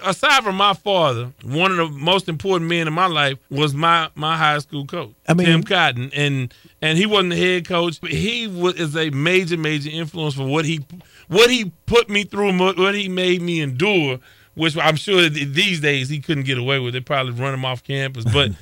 aside 0.03 0.43
from 0.45 0.57
my 0.57 0.73
father, 0.73 1.33
one 1.43 1.71
of 1.71 1.77
the 1.77 1.99
most 1.99 2.29
important 2.29 2.69
men 2.69 2.87
in 2.87 2.93
my 2.93 3.07
life 3.07 3.38
was 3.51 3.75
my 3.75 4.09
my 4.14 4.37
high 4.37 4.59
school 4.59 4.87
coach, 4.87 5.12
I 5.27 5.35
mean, 5.35 5.47
Tim 5.47 5.62
Cotton, 5.62 6.11
and 6.14 6.55
and 6.81 6.97
he 6.97 7.07
wasn't 7.07 7.31
the 7.31 7.37
head 7.37 7.67
coach, 7.67 8.01
but 8.01 8.11
he 8.11 8.47
was 8.47 8.75
is 8.77 8.97
a 8.97 9.11
major 9.11 9.57
major 9.59 9.91
influence 9.91 10.35
for 10.35 10.47
what 10.47 10.64
he 10.64 10.85
what 11.29 11.51
he 11.51 11.71
put 11.87 12.09
me 12.09 12.25
through, 12.25 12.57
what 12.59 12.95
he 12.95 13.09
made 13.09 13.43
me 13.43 13.61
endure, 13.61 14.21
which 14.55 14.77
I'm 14.77 14.97
sure 14.97 15.29
these 15.29 15.81
days 15.81 16.09
he 16.09 16.21
couldn't 16.21 16.45
get 16.45 16.59
away 16.59 16.79
with. 16.79 16.95
They 16.95 17.01
probably 17.01 17.33
run 17.33 17.55
him 17.55 17.64
off 17.64 17.85
campus, 17.85 18.25
but. 18.33 18.53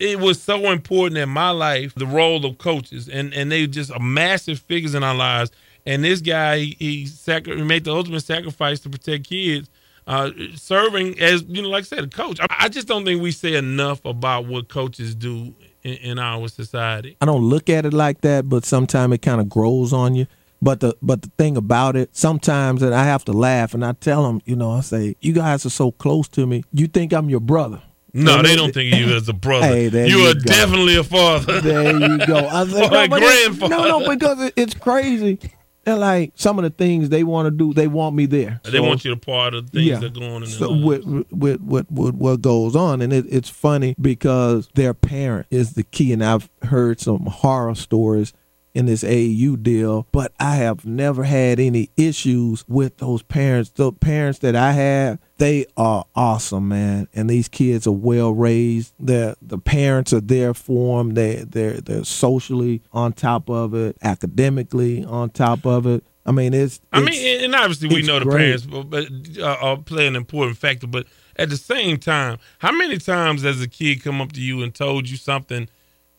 it 0.00 0.18
was 0.18 0.42
so 0.42 0.72
important 0.72 1.16
in 1.18 1.28
my 1.28 1.50
life, 1.50 1.94
the 1.94 2.04
role 2.06 2.44
of 2.44 2.58
coaches, 2.58 3.08
and 3.08 3.32
and 3.32 3.50
they 3.52 3.64
just 3.68 3.90
a 3.90 4.00
massive 4.00 4.58
figures 4.58 4.92
in 4.92 5.04
our 5.04 5.14
lives. 5.14 5.52
And 5.86 6.04
this 6.04 6.20
guy, 6.20 6.58
he, 6.58 6.76
he, 6.78 7.06
sacri- 7.06 7.62
made 7.62 7.84
the 7.84 7.92
ultimate 7.92 8.22
sacrifice 8.22 8.80
to 8.80 8.90
protect 8.90 9.28
kids, 9.28 9.68
uh, 10.06 10.30
serving 10.54 11.18
as 11.20 11.42
you 11.44 11.62
know, 11.62 11.68
like 11.68 11.82
I 11.82 11.86
said, 11.86 12.04
a 12.04 12.08
coach. 12.08 12.38
I, 12.40 12.46
I, 12.50 12.68
just 12.68 12.88
don't 12.88 13.04
think 13.04 13.22
we 13.22 13.32
say 13.32 13.54
enough 13.54 14.04
about 14.04 14.46
what 14.46 14.68
coaches 14.68 15.14
do 15.14 15.54
in, 15.82 15.94
in 15.94 16.18
our 16.18 16.48
society. 16.48 17.16
I 17.20 17.26
don't 17.26 17.42
look 17.42 17.68
at 17.68 17.86
it 17.86 17.92
like 17.92 18.22
that, 18.22 18.48
but 18.48 18.64
sometimes 18.64 19.14
it 19.14 19.22
kind 19.22 19.40
of 19.40 19.48
grows 19.48 19.92
on 19.92 20.14
you. 20.14 20.26
But 20.62 20.80
the 20.80 20.96
but 21.02 21.20
the 21.20 21.30
thing 21.36 21.58
about 21.58 21.96
it, 21.96 22.16
sometimes 22.16 22.82
and 22.82 22.94
I 22.94 23.04
have 23.04 23.24
to 23.26 23.32
laugh 23.32 23.74
and 23.74 23.84
I 23.84 23.92
tell 23.92 24.22
them, 24.22 24.40
you 24.46 24.56
know, 24.56 24.70
I 24.70 24.80
say, 24.80 25.16
you 25.20 25.34
guys 25.34 25.66
are 25.66 25.70
so 25.70 25.92
close 25.92 26.26
to 26.28 26.46
me. 26.46 26.64
You 26.72 26.86
think 26.86 27.12
I'm 27.12 27.28
your 27.28 27.40
brother. 27.40 27.82
No, 28.16 28.42
they 28.42 28.54
don't 28.54 28.72
think 28.72 28.94
of 28.94 29.00
you 29.00 29.14
as 29.14 29.28
a 29.28 29.32
brother. 29.32 29.66
Hey, 29.66 29.88
you, 29.88 30.18
you 30.18 30.26
are 30.30 30.34
go. 30.34 30.40
definitely 30.40 30.96
a 30.96 31.02
father. 31.02 31.60
There 31.60 31.98
you 31.98 32.18
go. 32.26 32.36
I 32.48 32.64
said, 32.68 32.90
no, 32.90 33.08
grandfather. 33.08 33.76
no, 33.76 33.98
no, 33.98 34.08
because 34.08 34.52
it's 34.56 34.74
crazy. 34.74 35.38
They're 35.84 35.96
like 35.96 36.32
some 36.34 36.58
of 36.58 36.62
the 36.62 36.70
things 36.70 37.08
they 37.08 37.24
want 37.24 37.46
to 37.46 37.50
do. 37.50 37.72
They 37.74 37.88
want 37.88 38.16
me 38.16 38.26
there. 38.26 38.60
They 38.64 38.80
want 38.80 39.04
you 39.04 39.14
to 39.14 39.20
part 39.20 39.54
of 39.54 39.70
the 39.70 39.78
things 39.78 39.86
yeah. 39.86 39.98
that 39.98 40.18
go 40.18 40.34
on 40.34 40.42
in 40.42 40.48
so 40.48 40.72
with, 40.72 41.04
with, 41.04 41.60
with, 41.60 41.90
with, 41.90 42.14
what 42.14 42.40
goes 42.40 42.74
on, 42.74 43.02
and 43.02 43.12
it, 43.12 43.26
it's 43.28 43.50
funny 43.50 43.94
because 44.00 44.68
their 44.74 44.94
parent 44.94 45.46
is 45.50 45.74
the 45.74 45.82
key. 45.82 46.12
And 46.12 46.24
I've 46.24 46.48
heard 46.62 47.00
some 47.00 47.26
horror 47.26 47.74
stories 47.74 48.32
in 48.74 48.86
this 48.86 49.04
AAU 49.04 49.62
deal, 49.62 50.06
but 50.10 50.32
I 50.40 50.56
have 50.56 50.84
never 50.84 51.22
had 51.22 51.60
any 51.60 51.90
issues 51.96 52.64
with 52.66 52.98
those 52.98 53.22
parents. 53.22 53.70
The 53.70 53.92
parents 53.92 54.40
that 54.40 54.56
I 54.56 54.72
have, 54.72 55.20
they 55.38 55.66
are 55.76 56.04
awesome, 56.16 56.68
man. 56.68 57.06
And 57.14 57.30
these 57.30 57.48
kids 57.48 57.86
are 57.86 57.92
well 57.92 58.32
raised. 58.32 58.92
The 58.98 59.36
the 59.40 59.58
parents 59.58 60.12
are 60.12 60.20
there 60.20 60.54
for 60.54 60.98
them. 60.98 61.14
They 61.14 61.44
they're 61.48 61.80
they're 61.80 62.04
socially 62.04 62.82
on 62.92 63.12
top 63.12 63.48
of 63.48 63.74
it, 63.74 63.96
academically 64.02 65.04
on 65.04 65.30
top 65.30 65.64
of 65.64 65.86
it. 65.86 66.04
I 66.26 66.32
mean, 66.32 66.54
it's. 66.54 66.80
I 66.92 67.00
mean, 67.00 67.44
and 67.44 67.54
obviously 67.54 67.88
we 67.88 68.02
know 68.02 68.18
the 68.18 68.24
great. 68.24 68.38
parents, 68.38 68.66
but, 68.66 68.90
but 68.90 69.08
uh, 69.38 69.56
are 69.60 69.76
play 69.76 70.06
an 70.06 70.16
important 70.16 70.58
factor. 70.58 70.86
But 70.86 71.06
at 71.36 71.50
the 71.50 71.56
same 71.56 71.98
time, 71.98 72.38
how 72.58 72.72
many 72.72 72.98
times 72.98 73.42
has 73.42 73.60
a 73.60 73.68
kid 73.68 74.02
come 74.02 74.20
up 74.20 74.32
to 74.32 74.40
you 74.40 74.62
and 74.62 74.74
told 74.74 75.08
you 75.08 75.16
something? 75.16 75.68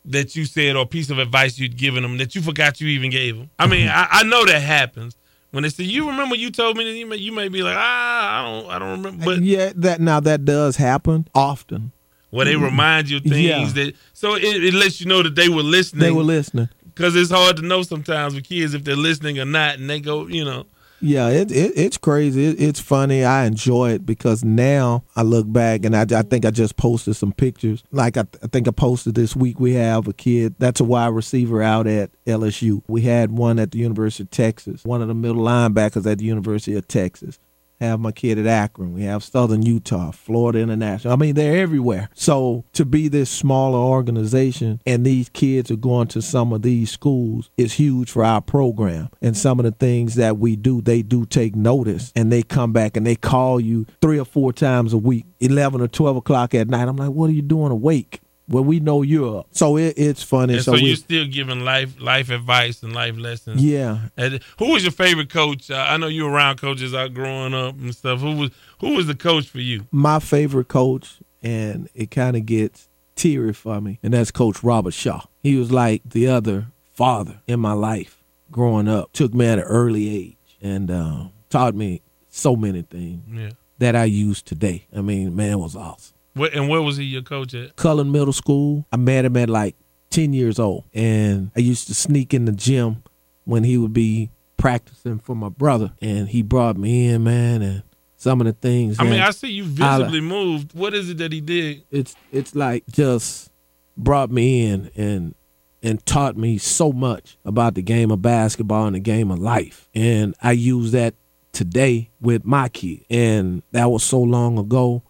That 0.07 0.35
you 0.35 0.45
said 0.45 0.75
or 0.75 0.83
a 0.83 0.85
piece 0.85 1.09
of 1.09 1.19
advice 1.19 1.57
you'd 1.57 1.77
given 1.77 2.03
them 2.03 2.17
that 2.17 2.35
you 2.35 2.41
forgot 2.41 2.79
you 2.79 2.87
even 2.87 3.09
gave 3.09 3.37
them. 3.37 3.49
I 3.57 3.67
mean, 3.67 3.87
I, 3.87 4.07
I, 4.09 4.23
know 4.23 4.45
that 4.45 4.61
happens 4.61 5.15
when 5.51 5.63
they 5.63 5.69
say, 5.69 5.83
"You 5.83 6.07
remember 6.09 6.35
you 6.35 6.51
told 6.51 6.77
me," 6.77 6.83
that 6.83 6.97
you 6.97 7.05
may, 7.05 7.15
you 7.17 7.31
may 7.31 7.47
be 7.47 7.63
like, 7.63 7.75
"Ah, 7.77 8.39
I 8.39 8.43
don't, 8.61 8.69
I 8.71 8.79
don't 8.79 8.91
remember." 9.03 9.25
But 9.25 9.41
yeah, 9.41 9.71
that 9.77 9.99
now 9.99 10.19
that 10.19 10.45
does 10.45 10.77
happen 10.77 11.27
often. 11.33 11.91
Where 12.29 12.45
they 12.45 12.57
remind 12.57 13.09
you 13.09 13.17
of 13.17 13.23
things 13.23 13.37
yeah. 13.37 13.85
that 13.85 13.93
so 14.13 14.35
it, 14.35 14.43
it 14.43 14.73
lets 14.73 14.99
you 14.99 15.07
know 15.07 15.23
that 15.23 15.35
they 15.35 15.47
were 15.47 15.63
listening. 15.63 16.01
They 16.01 16.11
were 16.11 16.23
listening 16.23 16.67
because 16.83 17.15
it's 17.15 17.31
hard 17.31 17.55
to 17.57 17.61
know 17.61 17.81
sometimes 17.83 18.35
with 18.35 18.43
kids 18.43 18.73
if 18.73 18.83
they're 18.83 18.95
listening 18.95 19.39
or 19.39 19.45
not, 19.45 19.79
and 19.79 19.89
they 19.89 19.99
go, 19.99 20.27
you 20.27 20.43
know. 20.43 20.65
Yeah, 21.05 21.29
it, 21.29 21.51
it 21.51 21.73
it's 21.75 21.97
crazy. 21.97 22.45
It, 22.45 22.59
it's 22.59 22.79
funny. 22.79 23.23
I 23.23 23.45
enjoy 23.45 23.91
it 23.91 24.07
because 24.07 24.43
now 24.43 25.03
I 25.15 25.21
look 25.21 25.51
back 25.51 25.85
and 25.85 25.95
I, 25.95 26.01
I 26.01 26.23
think 26.23 26.45
I 26.45 26.49
just 26.49 26.77
posted 26.77 27.15
some 27.15 27.31
pictures. 27.31 27.83
Like 27.91 28.17
I, 28.17 28.25
I 28.41 28.47
think 28.47 28.67
I 28.67 28.71
posted 28.71 29.13
this 29.13 29.35
week. 29.35 29.59
We 29.59 29.73
have 29.75 30.07
a 30.07 30.13
kid 30.13 30.55
that's 30.57 30.79
a 30.79 30.83
wide 30.83 31.13
receiver 31.13 31.61
out 31.61 31.85
at 31.85 32.09
LSU. 32.25 32.81
We 32.87 33.01
had 33.01 33.31
one 33.31 33.59
at 33.59 33.69
the 33.71 33.77
University 33.77 34.23
of 34.23 34.31
Texas. 34.31 34.83
One 34.83 35.03
of 35.03 35.07
the 35.07 35.13
middle 35.13 35.43
linebackers 35.43 36.11
at 36.11 36.17
the 36.17 36.25
University 36.25 36.75
of 36.75 36.87
Texas. 36.87 37.37
Have 37.79 37.99
my 37.99 38.11
kid 38.11 38.37
at 38.39 38.47
Akron. 38.47 38.93
We 38.93 39.03
have 39.03 39.23
Southern 39.23 39.61
Utah, 39.61 40.11
Florida 40.11 40.59
International. 40.59 41.13
I 41.13 41.15
mean, 41.15 41.35
they're 41.35 41.61
everywhere. 41.61 42.09
So 42.13 42.65
to 42.73 42.85
be 42.85 43.07
this 43.07 43.29
smaller 43.29 43.79
organization 43.79 44.81
and 44.85 45.05
these 45.05 45.29
kids 45.29 45.71
are 45.71 45.75
going 45.75 46.07
to 46.09 46.21
some 46.21 46.53
of 46.53 46.61
these 46.61 46.91
schools 46.91 47.49
is 47.57 47.73
huge 47.73 48.11
for 48.11 48.23
our 48.23 48.41
program. 48.41 49.09
And 49.21 49.35
some 49.35 49.59
of 49.59 49.65
the 49.65 49.71
things 49.71 50.15
that 50.15 50.37
we 50.37 50.55
do, 50.55 50.81
they 50.81 51.01
do 51.01 51.25
take 51.25 51.55
notice 51.55 52.11
and 52.15 52.31
they 52.31 52.43
come 52.43 52.73
back 52.73 52.95
and 52.97 53.05
they 53.05 53.15
call 53.15 53.59
you 53.59 53.85
three 54.01 54.19
or 54.19 54.25
four 54.25 54.53
times 54.53 54.93
a 54.93 54.97
week, 54.97 55.25
11 55.39 55.81
or 55.81 55.87
12 55.87 56.17
o'clock 56.17 56.53
at 56.55 56.67
night. 56.67 56.87
I'm 56.87 56.95
like, 56.95 57.11
what 57.11 57.29
are 57.29 57.33
you 57.33 57.41
doing 57.41 57.71
awake? 57.71 58.21
Well, 58.47 58.63
we 58.63 58.79
know 58.79 59.01
you're 59.01 59.39
up. 59.39 59.47
So 59.51 59.77
it, 59.77 59.95
it's 59.97 60.21
funny. 60.21 60.55
And 60.55 60.63
so, 60.63 60.73
we, 60.73 60.81
you're 60.81 60.95
still 60.95 61.25
giving 61.25 61.61
life 61.65 61.99
life 61.99 62.29
advice 62.29 62.83
and 62.83 62.93
life 62.93 63.17
lessons. 63.17 63.63
Yeah. 63.63 64.09
And 64.17 64.39
who 64.59 64.71
was 64.73 64.83
your 64.83 64.91
favorite 64.91 65.29
coach? 65.29 65.71
Uh, 65.71 65.83
I 65.87 65.97
know 65.97 66.07
you 66.07 66.25
were 66.25 66.31
around 66.31 66.57
coaches 66.59 66.93
out 66.93 67.13
growing 67.13 67.53
up 67.55 67.75
and 67.79 67.93
stuff. 67.95 68.19
Who 68.19 68.35
was 68.35 68.51
who 68.81 68.95
was 68.95 69.07
the 69.07 69.15
coach 69.15 69.47
for 69.47 69.59
you? 69.61 69.87
My 69.91 70.19
favorite 70.19 70.67
coach, 70.67 71.19
and 71.41 71.89
it 71.95 72.11
kind 72.11 72.35
of 72.37 72.45
gets 72.45 72.87
teary 73.15 73.53
for 73.53 73.81
me, 73.81 73.99
and 74.03 74.13
that's 74.13 74.29
Coach 74.31 74.63
Robert 74.63 74.93
Shaw. 74.93 75.21
He 75.41 75.55
was 75.55 75.71
like 75.71 76.01
the 76.05 76.27
other 76.27 76.67
father 76.93 77.41
in 77.47 77.59
my 77.59 77.73
life 77.73 78.21
growing 78.51 78.87
up. 78.87 79.11
Took 79.13 79.33
me 79.33 79.47
at 79.47 79.57
an 79.59 79.63
early 79.65 80.09
age 80.15 80.37
and 80.61 80.91
uh, 80.91 81.25
taught 81.49 81.73
me 81.75 82.01
so 82.29 82.55
many 82.55 82.81
things 82.83 83.23
Yeah. 83.31 83.49
that 83.79 83.95
I 83.95 84.03
use 84.05 84.41
today. 84.41 84.85
I 84.95 85.01
mean, 85.01 85.35
man, 85.35 85.59
was 85.59 85.75
awesome. 85.75 86.14
What, 86.35 86.53
and 86.53 86.69
where 86.69 86.81
was 86.81 86.97
he 86.97 87.05
your 87.05 87.21
coach 87.21 87.53
at? 87.53 87.75
Cullen 87.75 88.11
Middle 88.11 88.33
School. 88.33 88.85
I 88.91 88.97
met 88.97 89.25
him 89.25 89.37
at 89.37 89.49
like 89.49 89.75
10 90.09 90.33
years 90.33 90.59
old. 90.59 90.83
And 90.93 91.51
I 91.55 91.61
used 91.61 91.87
to 91.87 91.95
sneak 91.95 92.33
in 92.33 92.45
the 92.45 92.51
gym 92.51 93.03
when 93.45 93.63
he 93.63 93.77
would 93.77 93.93
be 93.93 94.29
practicing 94.57 95.19
for 95.19 95.35
my 95.35 95.49
brother. 95.49 95.93
And 96.01 96.27
he 96.27 96.41
brought 96.41 96.77
me 96.77 97.07
in, 97.07 97.23
man, 97.23 97.61
and 97.61 97.83
some 98.17 98.41
of 98.41 98.47
the 98.47 98.53
things. 98.53 98.99
I 98.99 99.03
mean, 99.03 99.19
I 99.19 99.31
see 99.31 99.51
you 99.51 99.63
visibly 99.63 100.21
moved. 100.21 100.73
What 100.73 100.93
is 100.93 101.09
it 101.09 101.17
that 101.19 101.31
he 101.31 101.41
did? 101.41 101.83
it's 101.91 102.15
it's 102.31 102.55
like 102.55 102.83
just 102.91 103.51
brought 103.97 104.31
me 104.31 104.65
in 104.67 104.91
and 104.95 105.35
and 105.83 106.03
taught 106.05 106.35
me 106.35 106.57
so 106.57 106.91
much 106.91 107.37
about 107.45 107.75
the 107.75 107.81
game 107.81 108.09
of 108.11 108.21
basketball 108.21 108.87
and 108.87 108.95
the 108.95 108.99
game 108.99 109.29
of 109.31 109.39
life. 109.39 109.87
And 109.93 110.33
I 110.41 110.53
use 110.53 110.91
that 110.93 111.13
today 111.51 112.09
with 112.19 112.43
my 112.43 112.69
kid. 112.69 113.05
And 113.09 113.61
that 113.71 113.85
was 113.91 114.03
so 114.03 114.21
long 114.21 114.57
ago. 114.57 115.03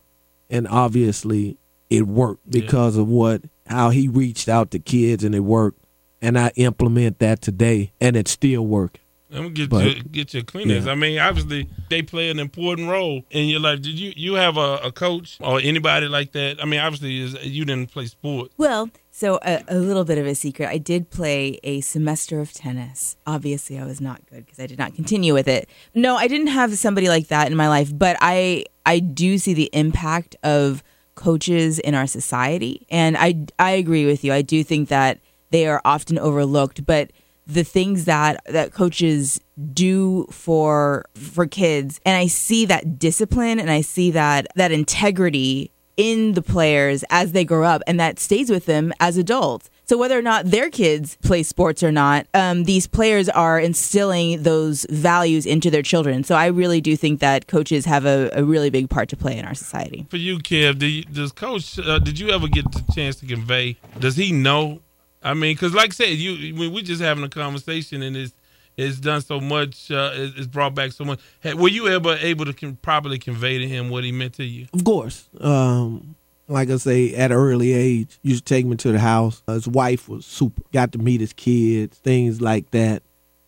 And 0.49 0.67
obviously 0.67 1.57
it 1.89 2.07
worked 2.07 2.49
because 2.49 2.97
of 2.97 3.07
what 3.07 3.41
how 3.67 3.89
he 3.89 4.07
reached 4.07 4.47
out 4.47 4.71
to 4.71 4.79
kids 4.79 5.23
and 5.23 5.33
it 5.33 5.39
worked. 5.39 5.79
And 6.21 6.37
I 6.39 6.51
implement 6.55 7.19
that 7.19 7.41
today 7.41 7.91
and 7.99 8.15
it's 8.15 8.31
still 8.31 8.65
working. 8.65 9.01
I'm 9.31 9.37
gonna 9.37 9.49
get 9.49 9.69
But- 9.69 9.83
your, 9.85 10.03
get 10.11 10.33
your 10.33 10.43
Kleenex. 10.43 10.85
Yeah. 10.85 10.91
I 10.91 10.95
mean, 10.95 11.19
obviously 11.19 11.67
they 11.89 12.01
play 12.01 12.29
an 12.29 12.39
important 12.39 12.89
role 12.89 13.23
in 13.31 13.49
your 13.49 13.59
life. 13.59 13.81
Did 13.81 13.99
you 13.99 14.13
you 14.15 14.35
have 14.35 14.55
a, 14.57 14.77
a 14.83 14.91
coach 14.91 15.37
or 15.41 15.59
anybody 15.59 16.07
like 16.07 16.31
that? 16.33 16.61
I 16.61 16.65
mean, 16.65 16.79
obviously 16.79 17.11
you 17.47 17.65
didn't 17.65 17.91
play 17.91 18.05
sports. 18.05 18.53
Well, 18.57 18.89
so 19.17 19.39
a, 19.43 19.63
a 19.69 19.77
little 19.77 20.03
bit 20.03 20.17
of 20.17 20.25
a 20.25 20.35
secret. 20.35 20.67
I 20.67 20.77
did 20.77 21.09
play 21.09 21.57
a 21.63 21.79
semester 21.79 22.41
of 22.41 22.51
tennis. 22.51 23.15
Obviously, 23.25 23.79
I 23.79 23.85
was 23.85 24.01
not 24.01 24.25
good 24.29 24.45
because 24.45 24.59
I 24.59 24.67
did 24.67 24.77
not 24.77 24.93
continue 24.93 25.33
with 25.33 25.47
it. 25.47 25.69
No, 25.93 26.17
I 26.17 26.27
didn't 26.27 26.47
have 26.47 26.77
somebody 26.77 27.07
like 27.07 27.29
that 27.29 27.49
in 27.49 27.55
my 27.55 27.69
life, 27.69 27.97
but 27.97 28.17
I 28.19 28.65
I 28.85 28.99
do 28.99 29.37
see 29.37 29.53
the 29.53 29.69
impact 29.71 30.35
of 30.43 30.83
coaches 31.15 31.79
in 31.79 31.95
our 31.95 32.07
society, 32.07 32.85
and 32.89 33.15
I 33.17 33.45
I 33.57 33.71
agree 33.71 34.05
with 34.05 34.25
you. 34.25 34.33
I 34.33 34.41
do 34.41 34.65
think 34.65 34.89
that 34.89 35.21
they 35.49 35.65
are 35.65 35.81
often 35.85 36.19
overlooked, 36.19 36.85
but 36.85 37.11
the 37.47 37.63
things 37.63 38.03
that 38.03 38.41
that 38.47 38.73
coaches 38.73 39.39
do 39.71 40.25
for 40.31 41.05
for 41.13 41.45
kids 41.45 42.01
and 42.05 42.17
i 42.17 42.25
see 42.25 42.65
that 42.65 42.97
discipline 42.97 43.59
and 43.59 43.69
i 43.69 43.81
see 43.81 44.09
that 44.09 44.47
that 44.55 44.71
integrity 44.71 45.71
in 45.97 46.33
the 46.33 46.41
players 46.41 47.03
as 47.09 47.31
they 47.31 47.45
grow 47.45 47.63
up 47.63 47.81
and 47.87 47.99
that 47.99 48.19
stays 48.19 48.49
with 48.49 48.65
them 48.65 48.93
as 48.99 49.17
adults 49.17 49.69
so 49.85 49.97
whether 49.97 50.17
or 50.17 50.21
not 50.21 50.45
their 50.45 50.69
kids 50.69 51.17
play 51.23 51.43
sports 51.43 51.83
or 51.83 51.91
not 51.91 52.27
um, 52.33 52.63
these 52.65 52.87
players 52.87 53.29
are 53.29 53.59
instilling 53.59 54.43
those 54.43 54.85
values 54.89 55.45
into 55.45 55.69
their 55.69 55.81
children 55.81 56.23
so 56.23 56.35
i 56.35 56.47
really 56.47 56.81
do 56.81 56.95
think 56.95 57.19
that 57.19 57.47
coaches 57.47 57.85
have 57.85 58.05
a, 58.05 58.29
a 58.33 58.43
really 58.43 58.69
big 58.69 58.89
part 58.89 59.07
to 59.09 59.15
play 59.15 59.37
in 59.37 59.45
our 59.45 59.53
society 59.53 60.05
For 60.09 60.17
you, 60.17 60.39
Kev, 60.39 60.77
do 60.79 60.87
you, 60.87 61.03
does 61.03 61.31
Coach? 61.31 61.79
Uh, 61.79 61.99
did 61.99 62.19
you 62.19 62.29
ever 62.29 62.47
get 62.47 62.71
the 62.71 62.83
chance 62.93 63.15
to 63.17 63.25
convey? 63.25 63.77
Does 63.99 64.15
he 64.15 64.31
know? 64.31 64.81
I 65.23 65.33
mean, 65.33 65.55
because 65.55 65.73
like 65.73 65.89
I 65.89 65.93
said, 65.93 66.09
you 66.09 66.55
when 66.55 66.71
we 66.73 66.81
just 66.81 67.01
having 67.01 67.23
a 67.23 67.29
conversation 67.29 68.01
and 68.03 68.15
it's 68.15 68.33
it's 68.77 68.99
done 68.99 69.21
so 69.21 69.39
much, 69.39 69.89
uh, 69.91 70.11
it's 70.13 70.47
brought 70.47 70.75
back 70.75 70.91
so 70.91 71.05
much. 71.05 71.19
Hey, 71.39 71.53
were 71.53 71.69
you 71.69 71.87
ever 71.87 72.15
able 72.15 72.45
to 72.45 72.53
con- 72.53 72.77
properly 72.81 73.17
convey 73.17 73.57
to 73.59 73.67
him 73.67 73.89
what 73.89 74.03
he 74.03 74.11
meant 74.11 74.33
to 74.33 74.43
you? 74.43 74.67
Of 74.73 74.83
course. 74.83 75.29
Um, 75.39 76.15
like 76.47 76.69
I 76.69 76.77
say, 76.77 77.15
at 77.15 77.31
an 77.31 77.37
early 77.37 77.73
age, 77.73 78.19
used 78.21 78.45
to 78.45 78.53
take 78.53 78.65
me 78.65 78.75
to 78.77 78.91
the 78.91 78.99
house. 78.99 79.41
His 79.47 79.67
wife 79.67 80.07
was 80.07 80.25
super. 80.25 80.61
Got 80.71 80.91
to 80.91 80.97
meet 80.97 81.21
his 81.21 81.33
kids, 81.33 81.97
things 81.97 82.41
like 82.41 82.71
that. 82.71 83.03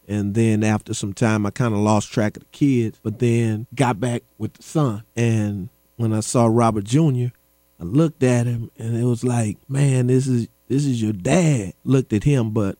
And 0.08 0.34
then 0.34 0.64
after 0.64 0.94
some 0.94 1.14
time, 1.14 1.46
I 1.46 1.52
kind 1.52 1.74
of 1.74 1.82
lost 1.82 2.12
track 2.12 2.38
of 2.38 2.44
the 2.44 2.50
kids, 2.50 2.98
but 3.04 3.20
then 3.20 3.68
got 3.76 4.00
back 4.00 4.24
with 4.38 4.54
the 4.54 4.64
son. 4.64 5.04
And 5.16 5.70
when 5.98 6.14
I 6.14 6.22
saw 6.22 6.46
Robert 6.46 6.86
Jr., 6.86 7.28
I 7.80 7.84
looked 7.84 8.24
at 8.24 8.48
him 8.48 8.72
and 8.78 8.98
it 8.98 9.04
was 9.04 9.24
like, 9.24 9.58
man, 9.70 10.08
this 10.08 10.26
is 10.28 10.48
this 10.68 10.86
is 10.86 11.02
your 11.02 11.14
dad. 11.14 11.74
Looked 11.84 12.14
at 12.14 12.24
him, 12.24 12.52
but 12.52 12.78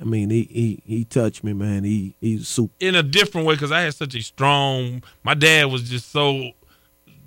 I 0.00 0.04
mean, 0.04 0.30
he 0.30 0.42
he, 0.44 0.82
he 0.84 1.04
touched 1.04 1.42
me, 1.42 1.52
man. 1.52 1.84
He 1.84 2.14
he's 2.20 2.48
super. 2.48 2.72
in 2.80 2.94
a 2.94 3.02
different 3.02 3.46
way 3.46 3.54
because 3.54 3.72
I 3.72 3.80
had 3.80 3.94
such 3.94 4.14
a 4.14 4.22
strong. 4.22 5.02
My 5.22 5.34
dad 5.34 5.66
was 5.66 5.88
just 5.88 6.10
so, 6.10 6.50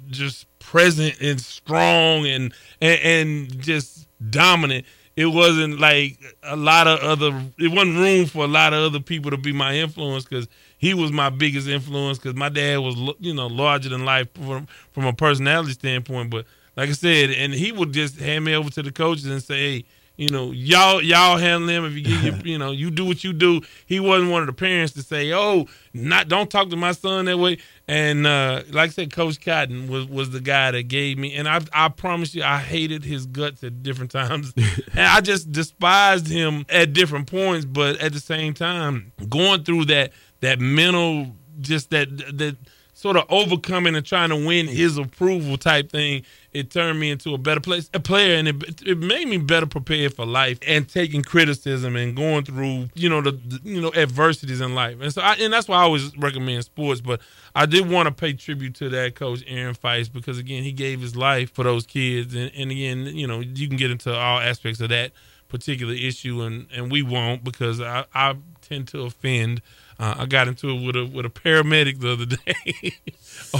just 0.08 0.46
present 0.60 1.20
and 1.20 1.42
strong 1.42 2.28
and 2.28 2.54
and, 2.80 3.00
and 3.02 3.62
just 3.62 4.08
dominant. 4.30 4.86
It 5.16 5.26
wasn't 5.26 5.80
like 5.80 6.18
a 6.44 6.56
lot 6.56 6.88
of 6.88 7.00
other. 7.00 7.44
It 7.58 7.70
wasn't 7.70 7.98
room 7.98 8.28
for 8.28 8.46
a 8.46 8.48
lot 8.48 8.74
of 8.74 8.84
other 8.84 9.00
people 9.00 9.32
to 9.32 9.38
be 9.38 9.52
my 9.52 9.76
influence 9.76 10.24
because 10.24 10.48
he 10.78 10.94
was 10.94 11.12
my 11.12 11.30
biggest 11.30 11.68
influence. 11.68 12.20
Because 12.20 12.36
my 12.36 12.50
dad 12.50 12.78
was, 12.78 12.96
you 13.20 13.34
know, 13.34 13.48
larger 13.48 13.90
than 13.90 14.06
life 14.06 14.28
from 14.34 14.68
from 14.92 15.06
a 15.06 15.14
personality 15.14 15.74
standpoint. 15.74 16.30
But 16.30 16.46
like 16.78 16.90
I 16.90 16.94
said, 16.94 17.32
and 17.32 17.52
he 17.52 17.72
would 17.72 17.94
just 17.94 18.20
hand 18.20 18.46
me 18.46 18.54
over 18.54 18.70
to 18.70 18.84
the 18.84 18.92
coaches 18.92 19.26
and 19.26 19.44
say, 19.44 19.58
"Hey, 19.58 19.86
you 20.20 20.28
know, 20.28 20.52
y'all 20.52 21.02
y'all 21.02 21.38
handle 21.38 21.70
him. 21.70 21.86
If 21.86 21.94
you 21.94 22.02
get 22.02 22.24
your, 22.24 22.36
you 22.44 22.58
know, 22.58 22.72
you 22.72 22.92
do 22.92 23.06
what 23.06 23.24
you 23.24 23.32
do." 23.32 23.62
He 23.86 24.02
wasn't 24.02 24.32
one 24.32 24.42
of 24.42 24.48
the 24.48 24.54
parents 24.54 24.92
to 24.96 25.02
say, 25.02 25.32
"Oh, 25.32 25.68
not 25.94 26.28
don't 26.28 26.52
talk 26.52 26.70
to 26.72 26.76
my 26.76 26.92
son 26.92 27.26
that 27.26 27.38
way." 27.38 27.60
And 27.88 28.28
uh, 28.28 28.64
like 28.70 28.90
I 28.90 28.92
said, 28.92 29.14
Coach 29.14 29.40
Cotton 29.40 29.88
was 29.88 30.08
was 30.08 30.32
the 30.32 30.42
guy 30.42 30.72
that 30.72 30.90
gave 30.90 31.18
me, 31.18 31.36
and 31.36 31.48
I 31.48 31.62
I 31.72 31.88
promise 31.88 32.36
you, 32.36 32.44
I 32.44 32.58
hated 32.58 33.06
his 33.06 33.28
guts 33.28 33.64
at 33.64 33.82
different 33.82 34.12
times, 34.20 34.54
and 34.58 35.00
I 35.00 35.22
just 35.22 35.54
despised 35.54 36.28
him 36.28 36.66
at 36.68 36.92
different 36.92 37.32
points. 37.32 37.64
But 37.64 38.02
at 38.02 38.12
the 38.12 38.20
same 38.20 38.54
time, 38.54 39.14
going 39.30 39.64
through 39.64 39.86
that 39.86 40.12
that 40.42 40.60
mental, 40.60 41.34
just 41.62 41.92
that 41.92 42.10
that 42.38 42.58
sort 43.00 43.16
of 43.16 43.24
overcoming 43.30 43.96
and 43.96 44.06
trying 44.06 44.28
to 44.28 44.36
win 44.36 44.68
his 44.68 44.98
approval 44.98 45.58
type 45.58 45.90
thing, 45.90 46.22
it 46.52 46.70
turned 46.70 47.00
me 47.00 47.10
into 47.10 47.34
a 47.34 47.38
better 47.38 47.62
place, 47.62 47.90
a 47.94 48.00
player, 48.00 48.36
and 48.36 48.50
it, 48.50 48.82
it 48.86 48.98
made 48.98 49.26
me 49.26 49.38
better 49.38 49.66
prepared 49.66 50.14
for 50.14 50.26
life 50.26 50.60
and 50.68 50.90
taking 50.90 51.24
criticism 51.24 51.96
and 51.96 52.14
going 52.14 52.44
through, 52.44 52.90
you 52.96 53.08
know, 53.08 53.22
the, 53.22 53.32
the 53.32 53.62
you 53.64 53.80
know 53.80 53.94
adversities 53.94 54.60
in 54.60 54.76
life. 54.76 54.98
And 55.00 55.14
so, 55.14 55.22
I, 55.22 55.36
and 55.36 55.54
that's 55.54 55.70
why 55.70 55.78
I 55.78 55.84
always 55.84 56.16
recommend 56.18 56.66
sports. 56.66 57.00
But 57.00 57.22
I 57.56 57.66
did 57.66 57.90
want 57.90 58.08
to 58.08 58.14
pay 58.14 58.34
tribute 58.34 58.76
to 58.76 58.90
that 58.90 59.16
coach 59.16 59.46
Aaron 59.48 59.76
Feis 59.76 60.12
because 60.12 60.38
again, 60.38 60.64
he 60.64 60.74
gave 60.74 61.00
his 61.00 61.16
life 61.16 61.52
for 61.54 61.64
those 61.64 61.86
kids, 61.86 62.36
and, 62.36 62.52
and 62.54 62.70
again, 62.70 63.06
you 63.06 63.28
know, 63.28 63.40
you 63.40 63.70
can 63.70 63.78
get 63.78 63.92
into 63.92 64.14
all 64.14 64.40
aspects 64.40 64.82
of 64.82 64.90
that 64.90 65.14
particular 65.48 65.94
issue, 65.94 66.42
and 66.42 66.68
and 66.76 66.92
we 66.92 67.02
won't 67.02 67.46
because 67.46 67.80
I, 67.80 68.04
I 68.14 68.36
tend 68.62 68.90
to 68.90 69.04
offend. 69.04 69.62
Uh, 70.00 70.16
I 70.20 70.26
got 70.26 70.48
into 70.48 70.70
it 70.70 70.86
with 70.86 70.96
a 70.96 71.06
with 71.06 71.26
a 71.26 71.30
paramedic 71.30 72.00
the 72.00 72.14
other 72.14 72.26
day. 72.26 72.94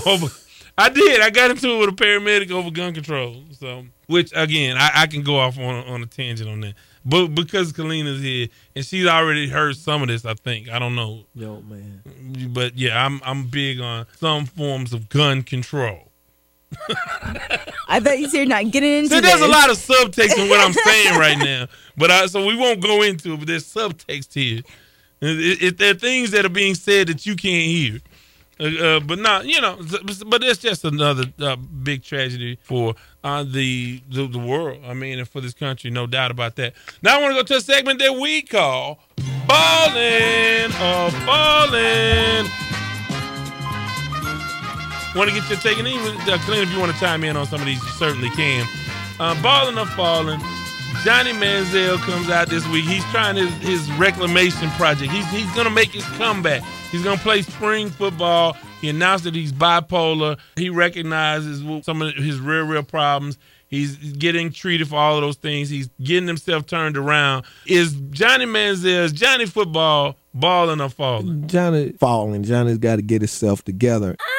over, 0.06 0.28
I 0.78 0.88
did. 0.88 1.20
I 1.22 1.30
got 1.30 1.52
into 1.52 1.70
it 1.76 1.80
with 1.80 1.90
a 1.90 2.04
paramedic 2.04 2.50
over 2.52 2.72
gun 2.72 2.94
control. 2.94 3.44
So, 3.60 3.86
which 4.08 4.32
again, 4.34 4.78
I, 4.78 4.92
I 4.96 5.08
can 5.08 5.22
go 5.24 5.38
off 5.38 5.58
on 5.60 5.86
on 5.86 6.02
a 6.02 6.06
tangent 6.06 6.50
on 6.50 6.62
that. 6.62 6.76
But 7.06 7.28
because 7.28 7.74
Kalina's 7.74 8.22
here 8.22 8.48
and 8.76 8.86
she's 8.86 9.08
already 9.08 9.50
heard 9.50 9.76
some 9.76 10.02
of 10.02 10.08
this, 10.08 10.26
I 10.26 10.34
think 10.34 10.70
I 10.70 10.80
don't 10.80 10.96
know. 10.96 11.26
Yo, 11.36 11.62
man. 11.62 12.04
But 12.54 12.78
yeah, 12.78 13.06
I'm 13.06 13.20
I'm 13.26 13.48
big 13.48 13.82
on 13.82 14.06
some 14.18 14.46
forms 14.46 14.94
of 14.94 15.10
gun 15.10 15.44
control. 15.44 16.12
i 17.88 18.00
bet 18.00 18.20
you 18.20 18.30
said 18.30 18.38
you're 18.38 18.46
not 18.46 18.70
getting 18.70 19.00
into 19.00 19.10
See, 19.10 19.20
there's 19.22 19.42
a 19.42 19.48
lot 19.48 19.72
of 19.72 19.78
subtext 19.78 20.38
in 20.38 20.50
what 20.50 20.60
I'm 20.60 20.74
saying 20.74 21.18
right 21.18 21.38
now, 21.38 21.66
but 21.98 22.12
I, 22.12 22.28
so 22.28 22.46
we 22.46 22.56
won't 22.56 22.80
go 22.80 23.02
into 23.02 23.34
it. 23.34 23.38
But 23.38 23.48
there's 23.48 23.66
subtext 23.74 24.34
here. 24.34 24.62
It, 25.22 25.78
there 25.78 25.92
are 25.92 25.98
things 25.98 26.32
that 26.32 26.46
are 26.46 26.50
being 26.50 26.76
said 26.76 27.08
that 27.08 27.26
you 27.26 27.36
can't 27.36 27.66
hear. 27.66 28.00
Uh, 28.60 28.84
uh, 28.84 29.00
but 29.00 29.20
not, 29.20 29.46
you 29.46 29.60
know, 29.62 29.78
but 30.28 30.44
it's 30.44 30.60
just 30.60 30.84
another 30.84 31.26
uh, 31.40 31.56
big 31.56 32.04
tragedy 32.04 32.58
for 32.62 32.94
uh, 33.24 33.44
the, 33.44 34.02
the 34.10 34.28
the 34.28 34.40
world. 34.40 34.82
I 34.86 34.94
mean, 34.94 35.18
and 35.18 35.28
for 35.28 35.40
this 35.40 35.54
country, 35.54 35.90
no 35.90 36.08
doubt 36.08 36.32
about 36.32 36.56
that. 36.58 36.74
Now 37.02 37.18
I 37.18 37.22
want 37.22 37.36
to 37.36 37.42
go 37.42 37.44
to 37.44 37.56
a 37.56 37.62
segment 37.62 38.00
that 38.00 38.14
we 38.14 38.42
call 38.42 39.00
"Ballin' 39.48 40.72
or 40.74 41.12
Ballin'." 41.26 42.48
Want 45.16 45.30
to 45.30 45.36
get 45.36 45.50
your 45.50 45.60
take, 45.60 45.78
even 45.80 46.16
uh, 46.30 46.38
Clint, 46.46 46.64
if 46.64 46.72
you 46.72 46.80
want 46.80 46.94
to 46.94 47.00
chime 47.00 47.24
in 47.24 47.36
on 47.36 47.46
some 47.48 47.60
of 47.62 47.66
these, 47.66 47.82
you 47.82 47.90
certainly 47.92 48.30
can. 48.30 48.68
Uh, 49.20 49.42
balling 49.42 49.78
or 49.78 49.86
falling. 49.88 50.40
Johnny 51.04 51.32
Manziel 51.32 51.98
comes 52.00 52.30
out 52.30 52.50
this 52.50 52.68
week. 52.68 52.86
He's 52.86 53.04
trying 53.06 53.36
his, 53.36 53.52
his 53.58 53.92
reclamation 53.94 54.70
project. 54.72 55.12
He's 55.12 55.26
he's 55.30 55.52
gonna 55.56 55.70
make 55.70 55.90
his 55.90 56.06
comeback. 56.18 56.62
He's 56.92 57.04
gonna 57.04 57.20
play 57.20 57.42
spring 57.42 57.90
football. 57.90 58.58
He 58.82 58.90
announced 58.90 59.24
that 59.26 59.36
he's 59.36 59.52
bipolar. 59.52 60.38
He 60.56 60.70
recognizes 60.70 61.64
some 61.86 62.02
of 62.02 62.14
his 62.16 62.40
real 62.40 62.66
real 62.66 62.84
problems. 62.84 63.38
He's 63.68 63.96
getting 64.14 64.52
treated 64.52 64.88
for 64.88 64.96
all 64.96 65.16
of 65.16 65.22
those 65.22 65.36
things. 65.38 65.70
He's 65.70 65.90
getting 66.02 66.28
himself 66.28 66.66
turned 66.66 66.98
around. 66.98 67.46
Is 67.68 67.94
Johnny 68.10 68.46
Manziel's 68.46 69.12
Johnny 69.12 69.46
football 69.46 70.16
balling 70.34 70.82
or 70.82 70.90
falling? 70.90 71.48
Johnny 71.48 71.92
falling. 72.00 72.44
Johnny's 72.44 72.80
got 72.80 72.96
to 72.96 73.04
get 73.04 73.22
himself 73.22 73.64
together. 73.64 74.16
Ah, 74.20 74.39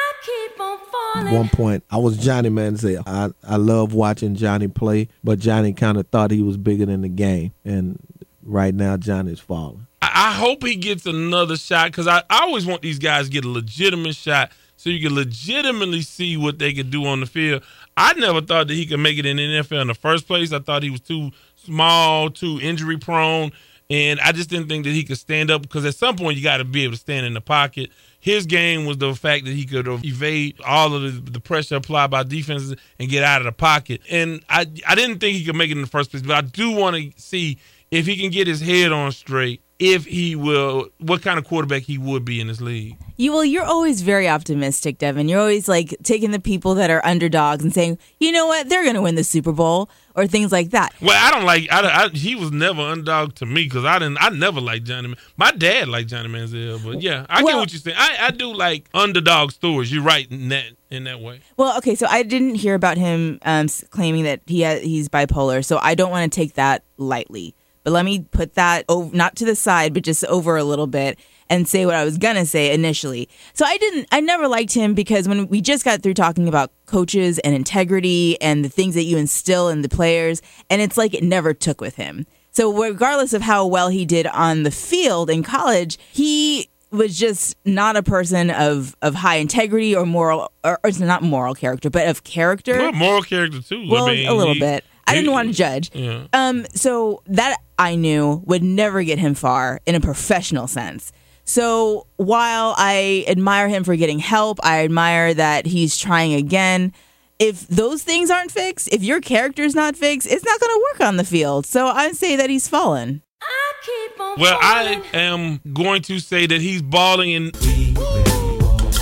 At 1.15 1.33
one 1.33 1.49
point, 1.49 1.83
I 1.89 1.97
was 1.97 2.17
Johnny 2.17 2.49
Manziel. 2.49 3.03
I, 3.05 3.31
I 3.43 3.57
love 3.57 3.93
watching 3.93 4.35
Johnny 4.35 4.67
play, 4.67 5.09
but 5.23 5.39
Johnny 5.39 5.73
kind 5.73 5.97
of 5.97 6.07
thought 6.07 6.31
he 6.31 6.41
was 6.41 6.57
bigger 6.57 6.85
than 6.85 7.01
the 7.01 7.09
game. 7.09 7.53
And 7.65 7.99
right 8.43 8.73
now, 8.73 8.97
Johnny's 8.97 9.39
falling. 9.39 9.87
I, 10.01 10.29
I 10.29 10.31
hope 10.33 10.63
he 10.63 10.75
gets 10.75 11.05
another 11.05 11.57
shot 11.57 11.87
because 11.87 12.07
I, 12.07 12.23
I 12.29 12.43
always 12.43 12.65
want 12.65 12.81
these 12.81 12.99
guys 12.99 13.25
to 13.25 13.31
get 13.31 13.45
a 13.45 13.49
legitimate 13.49 14.15
shot 14.15 14.51
so 14.77 14.89
you 14.89 14.99
can 15.07 15.15
legitimately 15.15 16.01
see 16.01 16.37
what 16.37 16.57
they 16.57 16.73
can 16.73 16.89
do 16.89 17.05
on 17.05 17.19
the 17.19 17.25
field. 17.27 17.63
I 17.95 18.13
never 18.13 18.41
thought 18.41 18.67
that 18.67 18.73
he 18.73 18.85
could 18.85 18.99
make 18.99 19.19
it 19.19 19.25
in 19.25 19.37
the 19.37 19.43
NFL 19.43 19.81
in 19.81 19.87
the 19.87 19.93
first 19.93 20.25
place. 20.27 20.51
I 20.51 20.59
thought 20.59 20.81
he 20.81 20.89
was 20.89 21.01
too 21.01 21.31
small, 21.55 22.29
too 22.29 22.59
injury 22.61 22.97
prone, 22.97 23.51
and 23.91 24.19
I 24.21 24.31
just 24.31 24.49
didn't 24.49 24.69
think 24.69 24.85
that 24.85 24.91
he 24.91 25.03
could 25.03 25.19
stand 25.19 25.51
up 25.51 25.61
because 25.61 25.85
at 25.85 25.93
some 25.93 26.15
point 26.15 26.37
you 26.37 26.43
got 26.43 26.57
to 26.57 26.63
be 26.63 26.83
able 26.83 26.93
to 26.93 26.99
stand 26.99 27.25
in 27.25 27.33
the 27.33 27.41
pocket 27.41 27.91
his 28.21 28.45
game 28.45 28.85
was 28.85 28.97
the 28.97 29.13
fact 29.15 29.45
that 29.45 29.51
he 29.51 29.65
could 29.65 29.87
evade 29.87 30.61
all 30.65 30.93
of 30.93 31.33
the, 31.33 31.39
pressure 31.41 31.75
applied 31.75 32.11
by 32.11 32.21
defenses 32.21 32.75
and 32.99 33.09
get 33.09 33.23
out 33.23 33.41
of 33.41 33.45
the 33.45 33.51
pocket. 33.51 33.99
And 34.09 34.43
I 34.47 34.67
I 34.87 34.95
didn't 34.95 35.19
think 35.19 35.35
he 35.35 35.43
could 35.43 35.55
make 35.55 35.71
it 35.71 35.75
in 35.75 35.81
the 35.81 35.87
first 35.87 36.11
place, 36.11 36.21
but 36.21 36.35
I 36.37 36.41
do 36.41 36.71
want 36.71 36.95
to 36.95 37.11
see 37.19 37.57
if 37.89 38.05
he 38.05 38.15
can 38.15 38.29
get 38.29 38.47
his 38.47 38.61
head 38.61 38.91
on 38.91 39.11
straight 39.11 39.61
if 39.81 40.05
he 40.05 40.35
will, 40.35 40.89
what 40.99 41.23
kind 41.23 41.39
of 41.39 41.45
quarterback 41.45 41.81
he 41.81 41.97
would 41.97 42.23
be 42.23 42.39
in 42.39 42.45
this 42.45 42.61
league. 42.61 42.95
You 43.17 43.33
well, 43.33 43.43
you're 43.43 43.65
always 43.65 44.03
very 44.03 44.29
optimistic, 44.29 44.99
Devin. 44.99 45.27
You're 45.27 45.39
always 45.39 45.67
like 45.67 45.95
taking 46.03 46.29
the 46.29 46.39
people 46.39 46.75
that 46.75 46.91
are 46.91 47.03
underdogs 47.03 47.63
and 47.63 47.73
saying, 47.73 47.97
you 48.19 48.31
know 48.31 48.45
what, 48.45 48.69
they're 48.69 48.83
going 48.83 48.95
to 48.95 49.01
win 49.01 49.15
the 49.15 49.23
Super 49.23 49.51
Bowl 49.51 49.89
or 50.15 50.27
things 50.27 50.51
like 50.51 50.69
that. 50.69 50.93
Well, 51.01 51.17
I 51.19 51.31
don't 51.31 51.45
like. 51.45 51.67
I, 51.71 52.05
I 52.05 52.09
he 52.09 52.35
was 52.35 52.51
never 52.51 52.79
underdog 52.79 53.33
to 53.35 53.47
me 53.47 53.63
because 53.63 53.83
I 53.83 53.97
didn't. 53.97 54.19
I 54.21 54.29
never 54.29 54.61
liked 54.61 54.85
Johnny. 54.85 55.15
My 55.35 55.51
dad 55.51 55.87
liked 55.87 56.09
Johnny 56.09 56.29
Manziel, 56.29 56.83
but 56.85 57.01
yeah, 57.01 57.25
I 57.27 57.41
well, 57.41 57.55
get 57.55 57.59
what 57.59 57.73
you're 57.73 57.79
saying. 57.79 57.97
I, 57.99 58.27
I 58.27 58.31
do 58.31 58.53
like 58.53 58.87
underdog 58.93 59.51
stories. 59.51 59.91
You're 59.91 60.03
right 60.03 60.29
in 60.29 60.49
that 60.49 60.73
in 60.91 61.05
that 61.05 61.21
way. 61.21 61.41
Well, 61.57 61.75
okay, 61.79 61.95
so 61.95 62.05
I 62.07 62.21
didn't 62.21 62.55
hear 62.55 62.75
about 62.75 62.97
him 62.97 63.39
um, 63.43 63.67
claiming 63.89 64.25
that 64.25 64.41
he 64.45 64.61
ha- 64.61 64.79
he's 64.79 65.09
bipolar, 65.09 65.65
so 65.65 65.79
I 65.81 65.95
don't 65.95 66.11
want 66.11 66.31
to 66.31 66.35
take 66.35 66.53
that 66.53 66.83
lightly. 66.97 67.55
But 67.83 67.93
let 67.93 68.05
me 68.05 68.19
put 68.31 68.53
that 68.55 68.85
over, 68.89 69.15
not 69.15 69.35
to 69.37 69.45
the 69.45 69.55
side, 69.55 69.93
but 69.93 70.03
just 70.03 70.23
over 70.25 70.57
a 70.57 70.63
little 70.63 70.87
bit 70.87 71.19
and 71.49 71.67
say 71.67 71.85
what 71.85 71.95
I 71.95 72.05
was 72.05 72.17
gonna 72.17 72.45
say 72.45 72.73
initially. 72.73 73.27
So 73.53 73.65
I 73.65 73.77
didn't, 73.77 74.07
I 74.11 74.21
never 74.21 74.47
liked 74.47 74.73
him 74.73 74.93
because 74.93 75.27
when 75.27 75.47
we 75.47 75.59
just 75.59 75.83
got 75.83 76.01
through 76.01 76.13
talking 76.13 76.47
about 76.47 76.71
coaches 76.85 77.39
and 77.39 77.53
integrity 77.53 78.39
and 78.41 78.63
the 78.63 78.69
things 78.69 78.95
that 78.95 79.03
you 79.03 79.17
instill 79.17 79.67
in 79.67 79.81
the 79.81 79.89
players, 79.89 80.41
and 80.69 80.81
it's 80.81 80.97
like 80.97 81.13
it 81.13 81.23
never 81.23 81.53
took 81.53 81.81
with 81.81 81.95
him. 81.95 82.25
So 82.51 82.71
regardless 82.71 83.33
of 83.33 83.41
how 83.41 83.65
well 83.65 83.89
he 83.89 84.05
did 84.05 84.27
on 84.27 84.63
the 84.63 84.71
field 84.71 85.29
in 85.29 85.43
college, 85.43 85.97
he 86.11 86.69
was 86.91 87.17
just 87.17 87.55
not 87.65 87.95
a 87.95 88.03
person 88.03 88.49
of 88.51 88.95
of 89.01 89.15
high 89.15 89.37
integrity 89.37 89.95
or 89.95 90.05
moral 90.05 90.51
or, 90.63 90.79
or 90.83 90.91
not 90.99 91.23
moral 91.23 91.55
character, 91.55 91.89
but 91.89 92.07
of 92.07 92.23
character. 92.23 92.77
Well, 92.77 92.91
moral 92.91 93.23
character 93.23 93.61
too. 93.61 93.87
Well, 93.89 94.07
I 94.07 94.15
mean, 94.15 94.27
a 94.27 94.33
little 94.33 94.53
he, 94.53 94.59
bit. 94.59 94.83
I 95.07 95.15
didn't 95.15 95.31
want 95.31 95.49
to 95.49 95.53
judge. 95.53 95.91
Yeah. 95.93 96.27
Um, 96.33 96.65
so 96.73 97.21
that 97.27 97.57
I 97.77 97.95
knew 97.95 98.41
would 98.45 98.63
never 98.63 99.03
get 99.03 99.19
him 99.19 99.33
far 99.33 99.81
in 99.85 99.95
a 99.95 99.99
professional 99.99 100.67
sense. 100.67 101.11
So 101.43 102.07
while 102.17 102.75
I 102.77 103.25
admire 103.27 103.67
him 103.67 103.83
for 103.83 103.95
getting 103.95 104.19
help, 104.19 104.59
I 104.63 104.83
admire 104.83 105.33
that 105.33 105.65
he's 105.65 105.97
trying 105.97 106.33
again. 106.33 106.93
If 107.39 107.67
those 107.67 108.03
things 108.03 108.29
aren't 108.29 108.51
fixed, 108.51 108.93
if 108.93 109.03
your 109.03 109.19
character's 109.19 109.73
not 109.73 109.95
fixed, 109.95 110.27
it's 110.29 110.45
not 110.45 110.59
going 110.59 110.71
to 110.71 110.85
work 110.93 111.07
on 111.07 111.17
the 111.17 111.23
field. 111.23 111.65
So 111.65 111.87
I'd 111.87 112.15
say 112.15 112.35
that 112.35 112.49
he's 112.49 112.67
fallen. 112.67 113.23
I 113.41 114.35
well, 114.37 114.57
I 114.61 115.01
am 115.13 115.59
going 115.73 116.03
to 116.03 116.19
say 116.19 116.45
that 116.45 116.61
he's 116.61 116.81
balling 116.81 117.33
and 117.33 117.55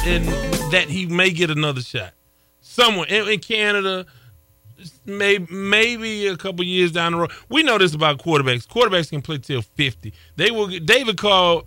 and 0.05 0.25
that 0.71 0.85
he 0.87 1.05
may 1.05 1.31
get 1.31 1.49
another 1.49 1.81
shot 1.81 2.13
somewhere 2.61 3.07
in, 3.07 3.27
in 3.27 3.39
Canada 3.39 4.05
maybe 5.09 5.53
maybe 5.53 6.27
a 6.27 6.37
couple 6.37 6.63
years 6.63 6.91
down 6.91 7.13
the 7.13 7.17
road. 7.19 7.31
We 7.49 7.63
know 7.63 7.77
this 7.77 7.93
about 7.93 8.19
quarterbacks. 8.19 8.67
Quarterbacks 8.67 9.09
can 9.09 9.21
play 9.21 9.37
till 9.39 9.61
fifty. 9.61 10.13
They 10.35 10.51
will. 10.51 10.67
David 10.67 11.17
Carr. 11.17 11.63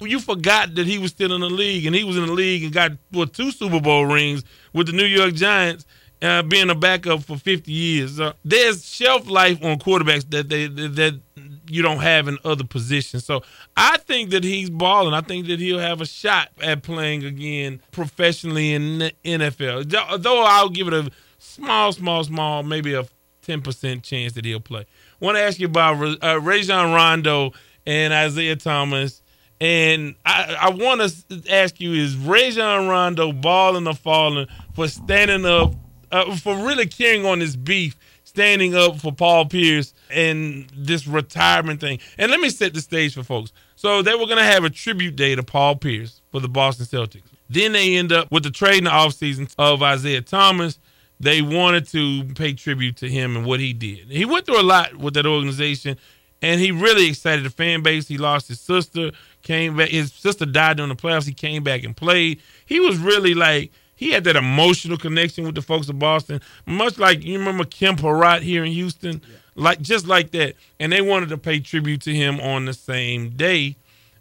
You 0.00 0.18
forgot 0.20 0.74
that 0.74 0.86
he 0.86 0.98
was 0.98 1.12
still 1.12 1.32
in 1.32 1.40
the 1.40 1.48
league, 1.48 1.86
and 1.86 1.94
he 1.94 2.04
was 2.04 2.16
in 2.16 2.26
the 2.26 2.32
league 2.32 2.64
and 2.64 2.72
got 2.72 2.92
two 3.32 3.52
Super 3.52 3.80
Bowl 3.80 4.04
rings 4.04 4.42
with 4.72 4.88
the 4.88 4.92
New 4.92 5.04
York 5.04 5.34
Giants, 5.34 5.86
uh, 6.20 6.42
being 6.42 6.68
a 6.68 6.74
backup 6.74 7.22
for 7.22 7.36
fifty 7.38 7.72
years. 7.72 8.18
Uh, 8.18 8.32
there's 8.44 8.84
shelf 8.84 9.28
life 9.30 9.62
on 9.64 9.78
quarterbacks 9.78 10.28
that 10.30 10.48
they 10.48 10.66
that 10.66 11.20
you 11.68 11.82
don't 11.82 12.00
have 12.00 12.28
in 12.28 12.38
other 12.44 12.64
positions. 12.64 13.24
So 13.24 13.42
I 13.76 13.98
think 13.98 14.30
that 14.30 14.44
he's 14.44 14.70
balling. 14.70 15.14
I 15.14 15.20
think 15.20 15.46
that 15.46 15.60
he'll 15.60 15.78
have 15.78 16.00
a 16.00 16.06
shot 16.06 16.48
at 16.60 16.82
playing 16.82 17.24
again 17.24 17.80
professionally 17.90 18.72
in 18.72 18.98
the 18.98 19.12
NFL. 19.24 20.22
Though 20.22 20.44
I'll 20.44 20.68
give 20.68 20.88
it 20.88 20.94
a 20.94 21.10
small, 21.44 21.92
small, 21.92 22.24
small, 22.24 22.62
maybe 22.62 22.94
a 22.94 23.04
10% 23.46 24.02
chance 24.02 24.32
that 24.32 24.44
he'll 24.44 24.60
play. 24.60 24.86
Want 25.20 25.36
to 25.36 25.42
ask 25.42 25.58
you 25.58 25.66
about 25.66 26.22
uh, 26.22 26.40
Rajon 26.40 26.92
Rondo 26.92 27.52
and 27.86 28.12
Isaiah 28.12 28.56
Thomas. 28.56 29.22
And 29.60 30.16
I, 30.24 30.56
I 30.62 30.70
want 30.70 31.00
to 31.00 31.52
ask 31.52 31.80
you: 31.80 31.92
Is 31.92 32.16
Rajon 32.16 32.88
Rondo 32.88 33.32
balling 33.32 33.86
or 33.86 33.94
falling 33.94 34.48
for 34.74 34.88
standing 34.88 35.46
up, 35.46 35.74
uh, 36.10 36.34
for 36.36 36.56
really 36.56 36.86
carrying 36.86 37.24
on 37.24 37.38
this 37.38 37.54
beef, 37.54 37.96
standing 38.24 38.74
up 38.74 38.98
for 39.00 39.12
Paul 39.12 39.46
Pierce 39.46 39.94
and 40.10 40.66
this 40.76 41.06
retirement 41.06 41.80
thing? 41.80 42.00
And 42.18 42.30
let 42.32 42.40
me 42.40 42.50
set 42.50 42.74
the 42.74 42.80
stage 42.80 43.14
for 43.14 43.22
folks. 43.22 43.52
So 43.76 44.02
they 44.02 44.14
were 44.14 44.26
going 44.26 44.38
to 44.38 44.44
have 44.44 44.64
a 44.64 44.70
tribute 44.70 45.14
day 45.14 45.36
to 45.36 45.42
Paul 45.42 45.76
Pierce 45.76 46.20
for 46.32 46.40
the 46.40 46.48
Boston 46.48 46.86
Celtics. 46.86 47.22
Then 47.48 47.72
they 47.72 47.94
end 47.94 48.12
up 48.12 48.32
with 48.32 48.42
the 48.42 48.50
trade 48.50 48.78
in 48.78 48.84
the 48.84 48.90
offseason 48.90 49.54
of 49.56 49.82
Isaiah 49.82 50.22
Thomas 50.22 50.78
they 51.20 51.42
wanted 51.42 51.88
to 51.88 52.24
pay 52.34 52.52
tribute 52.52 52.96
to 52.98 53.08
him 53.08 53.36
and 53.36 53.46
what 53.46 53.60
he 53.60 53.72
did. 53.72 54.10
He 54.10 54.24
went 54.24 54.46
through 54.46 54.60
a 54.60 54.62
lot 54.62 54.96
with 54.96 55.14
that 55.14 55.26
organization, 55.26 55.96
and 56.42 56.60
he 56.60 56.70
really 56.70 57.08
excited 57.08 57.44
the 57.44 57.50
fan 57.50 57.82
base. 57.82 58.08
He 58.08 58.18
lost 58.18 58.48
his 58.48 58.60
sister, 58.60 59.12
came 59.42 59.76
back. 59.76 59.90
His 59.90 60.12
sister 60.12 60.44
died 60.44 60.76
during 60.78 60.90
the 60.90 60.96
playoffs. 60.96 61.26
He 61.26 61.32
came 61.32 61.62
back 61.62 61.84
and 61.84 61.96
played. 61.96 62.40
He 62.66 62.80
was 62.80 62.98
really 62.98 63.34
like 63.34 63.72
he 63.96 64.10
had 64.10 64.24
that 64.24 64.36
emotional 64.36 64.98
connection 64.98 65.44
with 65.44 65.54
the 65.54 65.62
folks 65.62 65.88
of 65.88 65.98
Boston, 65.98 66.40
much 66.66 66.98
like 66.98 67.24
you 67.24 67.38
remember 67.38 67.64
Kim 67.64 67.96
Peratt 67.96 68.42
here 68.42 68.64
in 68.64 68.72
Houston, 68.72 69.22
yeah. 69.22 69.36
like 69.54 69.80
just 69.80 70.06
like 70.06 70.32
that. 70.32 70.56
And 70.80 70.92
they 70.92 71.00
wanted 71.00 71.28
to 71.28 71.38
pay 71.38 71.60
tribute 71.60 72.02
to 72.02 72.14
him 72.14 72.40
on 72.40 72.64
the 72.64 72.74
same 72.74 73.30
day, 73.30 73.76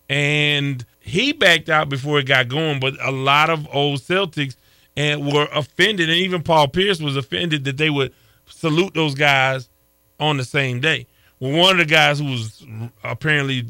and 0.07 0.85
he 0.99 1.33
backed 1.33 1.69
out 1.69 1.89
before 1.89 2.19
it 2.19 2.27
got 2.27 2.47
going. 2.47 2.79
But 2.79 2.93
a 3.01 3.11
lot 3.11 3.49
of 3.49 3.67
old 3.73 4.01
Celtics 4.01 4.55
and 4.95 5.31
were 5.31 5.47
offended, 5.53 6.09
and 6.09 6.17
even 6.17 6.43
Paul 6.43 6.67
Pierce 6.67 6.99
was 6.99 7.15
offended 7.15 7.63
that 7.65 7.77
they 7.77 7.89
would 7.89 8.13
salute 8.45 8.93
those 8.93 9.15
guys 9.15 9.69
on 10.19 10.37
the 10.37 10.43
same 10.43 10.79
day. 10.79 11.07
Well, 11.39 11.57
one 11.57 11.71
of 11.71 11.77
the 11.77 11.85
guys 11.85 12.19
who 12.19 12.25
was 12.25 12.65
apparently 13.03 13.65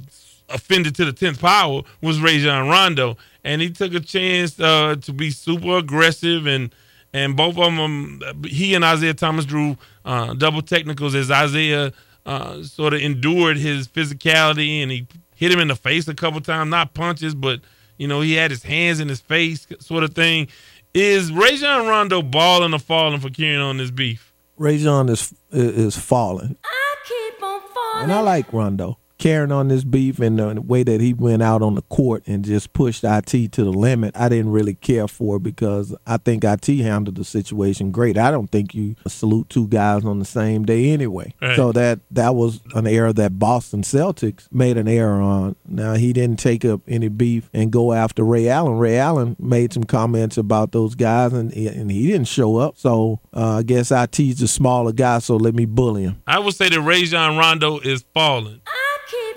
offended 0.50 0.96
to 0.96 1.06
the 1.06 1.14
tenth 1.14 1.40
power 1.40 1.82
was 2.02 2.20
Rajon 2.20 2.68
Rondo, 2.68 3.18
and 3.44 3.62
he 3.62 3.70
took 3.70 3.94
a 3.94 4.00
chance 4.00 4.60
uh, 4.60 4.96
to 5.02 5.14
be 5.14 5.32
super 5.32 5.78
aggressive 5.78 6.46
and 6.46 6.74
and 7.16 7.38
both 7.38 7.58
of 7.60 7.76
them, 7.76 8.22
he 8.44 8.74
and 8.74 8.84
Isaiah 8.84 9.14
Thomas 9.14 9.46
drew 9.46 9.78
uh, 10.04 10.34
double 10.34 10.64
technicals 10.64 11.14
as 11.14 11.30
Isaiah 11.30 11.94
uh, 12.26 12.64
sort 12.64 12.96
of 12.96 13.02
endured 13.02 13.58
his 13.58 13.88
physicality 13.88 14.82
and 14.82 14.92
he 14.92 15.08
hit 15.36 15.52
him 15.52 15.60
in 15.60 15.68
the 15.68 15.76
face 15.76 16.08
a 16.08 16.16
couple 16.16 16.42
times, 16.42 16.72
not 16.72 16.96
punches, 16.96 17.36
but 17.36 17.60
you 17.98 18.08
know 18.08 18.22
he 18.22 18.34
had 18.34 18.50
his 18.50 18.64
hands 18.64 19.00
in 19.00 19.10
his 19.10 19.22
face, 19.22 19.68
sort 19.80 20.04
of 20.04 20.16
thing. 20.16 20.48
Is 20.94 21.32
Rajon 21.32 21.88
Rondo 21.88 22.22
balling 22.22 22.74
or 22.74 22.80
falling 22.80 23.20
for 23.20 23.30
carrying 23.30 23.60
on 23.60 23.78
this 23.78 23.90
beef? 23.90 24.32
Rajon 24.58 25.10
is 25.10 25.34
is 25.52 25.98
falling. 25.98 26.56
I 26.64 26.96
keep 27.08 27.44
on 27.44 27.62
falling. 27.74 28.04
And 28.04 28.14
I 28.14 28.20
like 28.20 28.54
Rondo. 28.54 29.00
Carrying 29.24 29.54
on 29.54 29.70
this 29.70 29.86
beef 29.86 30.20
and 30.20 30.38
the 30.38 30.62
way 30.62 30.84
that 30.84 31.00
he 31.00 31.14
went 31.14 31.42
out 31.42 31.62
on 31.62 31.76
the 31.76 31.82
court 31.84 32.22
and 32.28 32.44
just 32.44 32.74
pushed 32.74 33.06
IT 33.06 33.54
to 33.54 33.64
the 33.64 33.72
limit, 33.72 34.14
I 34.18 34.28
didn't 34.28 34.52
really 34.52 34.74
care 34.74 35.08
for 35.08 35.40
because 35.40 35.96
I 36.06 36.18
think 36.18 36.44
IT 36.44 36.68
handled 36.68 37.16
the 37.16 37.24
situation 37.24 37.92
great. 37.92 38.18
I 38.18 38.32
don't 38.32 38.52
think 38.52 38.76
you 38.76 38.98
salute 39.08 39.50
two 39.50 39.70
guys 39.70 40.04
on 40.04 40.20
the 40.20 40.26
same 40.26 40.66
day 40.66 40.92
anyway. 40.92 41.34
Right. 41.42 41.56
So 41.56 41.72
that 41.72 42.02
that 42.12 42.36
was 42.36 42.60
an 42.76 42.86
error 42.86 43.14
that 43.14 43.40
Boston 43.40 43.82
Celtics 43.84 44.52
made 44.52 44.76
an 44.76 44.90
error 44.90 45.22
on. 45.22 45.56
Now 45.66 45.94
he 45.94 46.12
didn't 46.12 46.40
take 46.40 46.66
up 46.66 46.82
any 46.86 47.08
beef 47.08 47.50
and 47.54 47.72
go 47.72 47.94
after 47.94 48.26
Ray 48.26 48.50
Allen. 48.50 48.78
Ray 48.78 48.98
Allen 48.98 49.38
made 49.40 49.72
some 49.72 49.86
comments 49.86 50.38
about 50.38 50.74
those 50.74 50.96
guys 50.96 51.32
and 51.32 51.54
and 51.54 51.90
he 51.90 52.08
didn't 52.08 52.28
show 52.28 52.58
up. 52.58 52.78
So 52.78 53.22
uh, 53.34 53.60
I 53.60 53.64
guess 53.64 53.90
IT's 53.90 54.42
a 54.42 54.50
smaller 54.50 54.92
guy, 54.92 55.20
so 55.20 55.38
let 55.38 55.56
me 55.56 55.64
bully 55.64 56.04
him. 56.04 56.22
I 56.28 56.40
would 56.40 56.56
say 56.56 56.68
that 56.68 56.82
Rajon 56.82 57.38
Rondo 57.38 57.80
is 57.80 58.04
falling. 58.14 58.60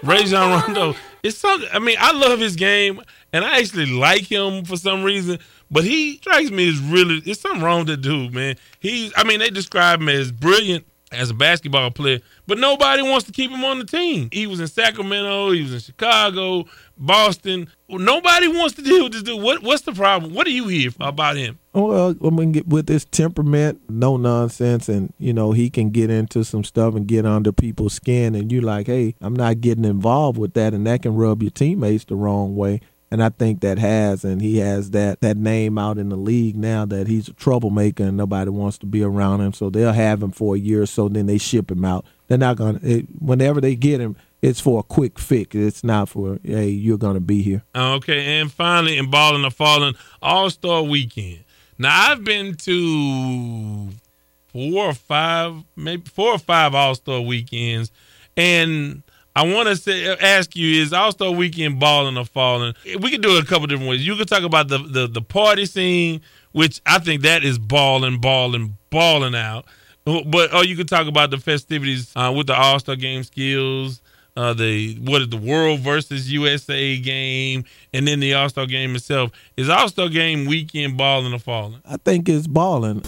Rajon 0.03 0.63
Rondo 0.63 0.95
It's 1.23 1.39
something. 1.39 1.69
I 1.73 1.79
mean, 1.81 1.97
I 1.99 2.13
love 2.13 2.39
his 2.39 2.55
game, 2.55 3.01
and 3.33 3.45
I 3.45 3.59
actually 3.59 3.87
like 3.87 4.23
him 4.23 4.65
for 4.65 4.77
some 4.77 5.03
reason. 5.03 5.39
But 5.71 5.83
he 5.83 6.19
strikes 6.19 6.51
me 6.51 6.69
as 6.69 6.79
really. 6.79 7.21
It's 7.27 7.41
something 7.41 7.63
wrong 7.63 7.81
with 7.81 7.89
the 7.89 7.97
dude, 7.97 8.33
man. 8.33 8.57
He's. 8.79 9.13
I 9.17 9.25
mean, 9.25 9.41
they 9.41 9.51
describe 9.51 10.01
him 10.01 10.09
as 10.09 10.31
brilliant 10.31 10.87
as 11.11 11.31
a 11.31 11.35
basketball 11.35 11.91
player, 11.91 12.21
but 12.47 12.59
nobody 12.59 13.03
wants 13.03 13.27
to 13.27 13.33
keep 13.33 13.51
him 13.51 13.65
on 13.65 13.79
the 13.79 13.85
team. 13.85 14.29
He 14.33 14.47
was 14.47 14.61
in 14.61 14.69
Sacramento. 14.69 15.51
He 15.51 15.63
was 15.63 15.73
in 15.73 15.81
Chicago, 15.81 16.67
Boston. 16.97 17.69
Nobody 17.89 18.49
wants 18.49 18.75
to 18.77 18.83
deal 18.83 19.05
with 19.05 19.13
this 19.13 19.23
dude. 19.23 19.43
What, 19.43 19.63
what's 19.63 19.83
the 19.83 19.93
problem? 19.93 20.35
What 20.35 20.47
do 20.47 20.53
you 20.53 20.69
hear 20.69 20.91
about 21.01 21.37
him? 21.37 21.59
Well, 21.73 22.15
I 22.25 22.31
mean, 22.31 22.63
with 22.67 22.89
his 22.89 23.05
temperament, 23.05 23.83
no 23.89 24.17
nonsense, 24.17 24.89
and 24.89 25.13
you 25.19 25.33
know 25.33 25.53
he 25.53 25.69
can 25.69 25.91
get 25.91 26.11
into 26.11 26.45
some 26.45 26.65
stuff 26.65 26.95
and 26.95 27.07
get 27.07 27.27
under 27.27 27.53
people's 27.53 27.95
skin, 27.95 28.35
and 28.35 28.51
you're 28.51 28.63
like, 28.63 28.87
hey, 28.87 29.15
I'm 29.21 29.37
not 29.37 29.61
getting 29.61 29.85
involved 29.85 30.39
with 30.39 30.55
that, 30.55 30.73
and 30.73 30.87
that 30.87 31.03
can 31.03 31.15
rub 31.15 31.43
your 31.43 31.51
teammates 31.51 32.05
the 32.05 32.17
wrong 32.17 32.57
way. 32.57 32.81
And 33.11 33.23
I 33.23 33.29
think 33.29 33.61
that 33.61 33.79
has, 33.79 34.25
and 34.25 34.41
he 34.41 34.59
has 34.59 34.91
that 34.91 35.21
that 35.21 35.37
name 35.37 35.79
out 35.79 35.97
in 35.97 36.09
the 36.09 36.17
league 36.17 36.57
now 36.57 36.85
that 36.87 37.07
he's 37.07 37.29
a 37.29 37.33
troublemaker 37.35 38.03
and 38.03 38.17
nobody 38.17 38.51
wants 38.51 38.79
to 38.79 38.87
be 38.87 39.03
around 39.03 39.43
him. 39.43 39.53
So 39.53 39.71
they'll 39.71 39.93
have 39.93 40.23
him 40.23 40.33
for 40.33 40.57
a 40.57 40.59
year 40.59 40.83
or 40.83 40.87
so, 40.87 41.09
then 41.09 41.27
they 41.27 41.39
ship 41.39 41.71
him 41.71 41.85
out. 41.85 42.05
They're 42.27 42.37
not 42.37 42.57
gonna. 42.57 42.81
It, 42.83 43.07
whenever 43.21 43.61
they 43.61 43.77
get 43.77 44.01
him, 44.01 44.17
it's 44.43 44.61
for 44.61 44.81
a 44.81 44.83
quick 44.83 45.19
fix. 45.19 45.55
It's 45.55 45.83
not 45.83 46.09
for 46.09 46.39
hey, 46.45 46.69
you're 46.69 46.99
gonna 46.99 47.21
be 47.21 47.43
here. 47.43 47.63
Okay, 47.75 48.41
and 48.41 48.51
finally, 48.53 48.99
in 48.99 49.11
balling 49.11 49.45
or 49.45 49.51
falling, 49.51 49.95
All 50.23 50.51
Star 50.51 50.83
Weekend. 50.83 51.45
Now 51.79 52.11
I've 52.11 52.25
been 52.25 52.55
to 52.55 53.91
four 54.49 54.87
or 54.87 54.95
five, 54.95 55.55
maybe 55.77 56.09
four 56.09 56.33
or 56.33 56.39
five 56.39 56.75
All 56.75 56.95
Star 56.95 57.21
weekends, 57.21 57.91
and 58.37 59.03
I 59.35 59.47
want 59.47 59.69
to 59.69 59.77
say 59.77 60.17
ask 60.17 60.57
you: 60.57 60.81
Is 60.83 60.93
All 60.93 61.13
Star 61.13 61.31
Weekend 61.31 61.79
balling 61.79 62.17
or 62.17 62.25
falling? 62.25 62.75
We 62.85 63.11
could 63.11 63.23
do 63.23 63.37
it 63.37 63.45
a 63.45 63.47
couple 63.47 63.67
different 63.67 63.91
ways. 63.91 64.07
You 64.07 64.17
could 64.17 64.29
talk 64.29 64.45
about 64.45 64.69
the 64.69 64.79
the, 64.79 65.07
the 65.07 65.23
party 65.23 65.67
scene, 65.67 66.23
which 66.53 66.81
I 66.87 66.99
think 66.99 67.23
that 67.23 67.45
is 67.45 67.59
balling, 67.59 68.19
balling, 68.21 68.79
balling 68.91 69.35
out. 69.35 69.67
But 70.07 70.55
or 70.55 70.65
you 70.65 70.77
could 70.77 70.89
talk 70.89 71.07
about 71.07 71.31
the 71.31 71.39
festivities 71.39 72.13
uh, 72.17 72.33
with 72.35 72.47
the 72.47 72.55
All 72.55 72.79
Star 72.79 72.97
Game 72.97 73.25
skills, 73.25 74.01
uh, 74.37 74.53
the 74.53 74.97
what 74.97 75.23
is 75.23 75.29
the 75.29 75.37
World 75.37 75.81
versus 75.81 76.31
USA 76.31 76.99
game, 76.99 77.65
and 77.93 78.07
then 78.07 78.21
the 78.21 78.35
All 78.35 78.49
Star 78.49 78.67
Game 78.67 78.95
itself. 78.95 79.31
Is 79.57 79.69
All 79.69 79.89
Star 79.89 80.09
Game 80.09 80.47
weekend 80.47 80.97
balling 80.97 81.33
or 81.33 81.39
falling? 81.39 81.81
I 81.85 81.97
think 81.97 82.29
it's 82.29 82.47
balling. 82.47 83.03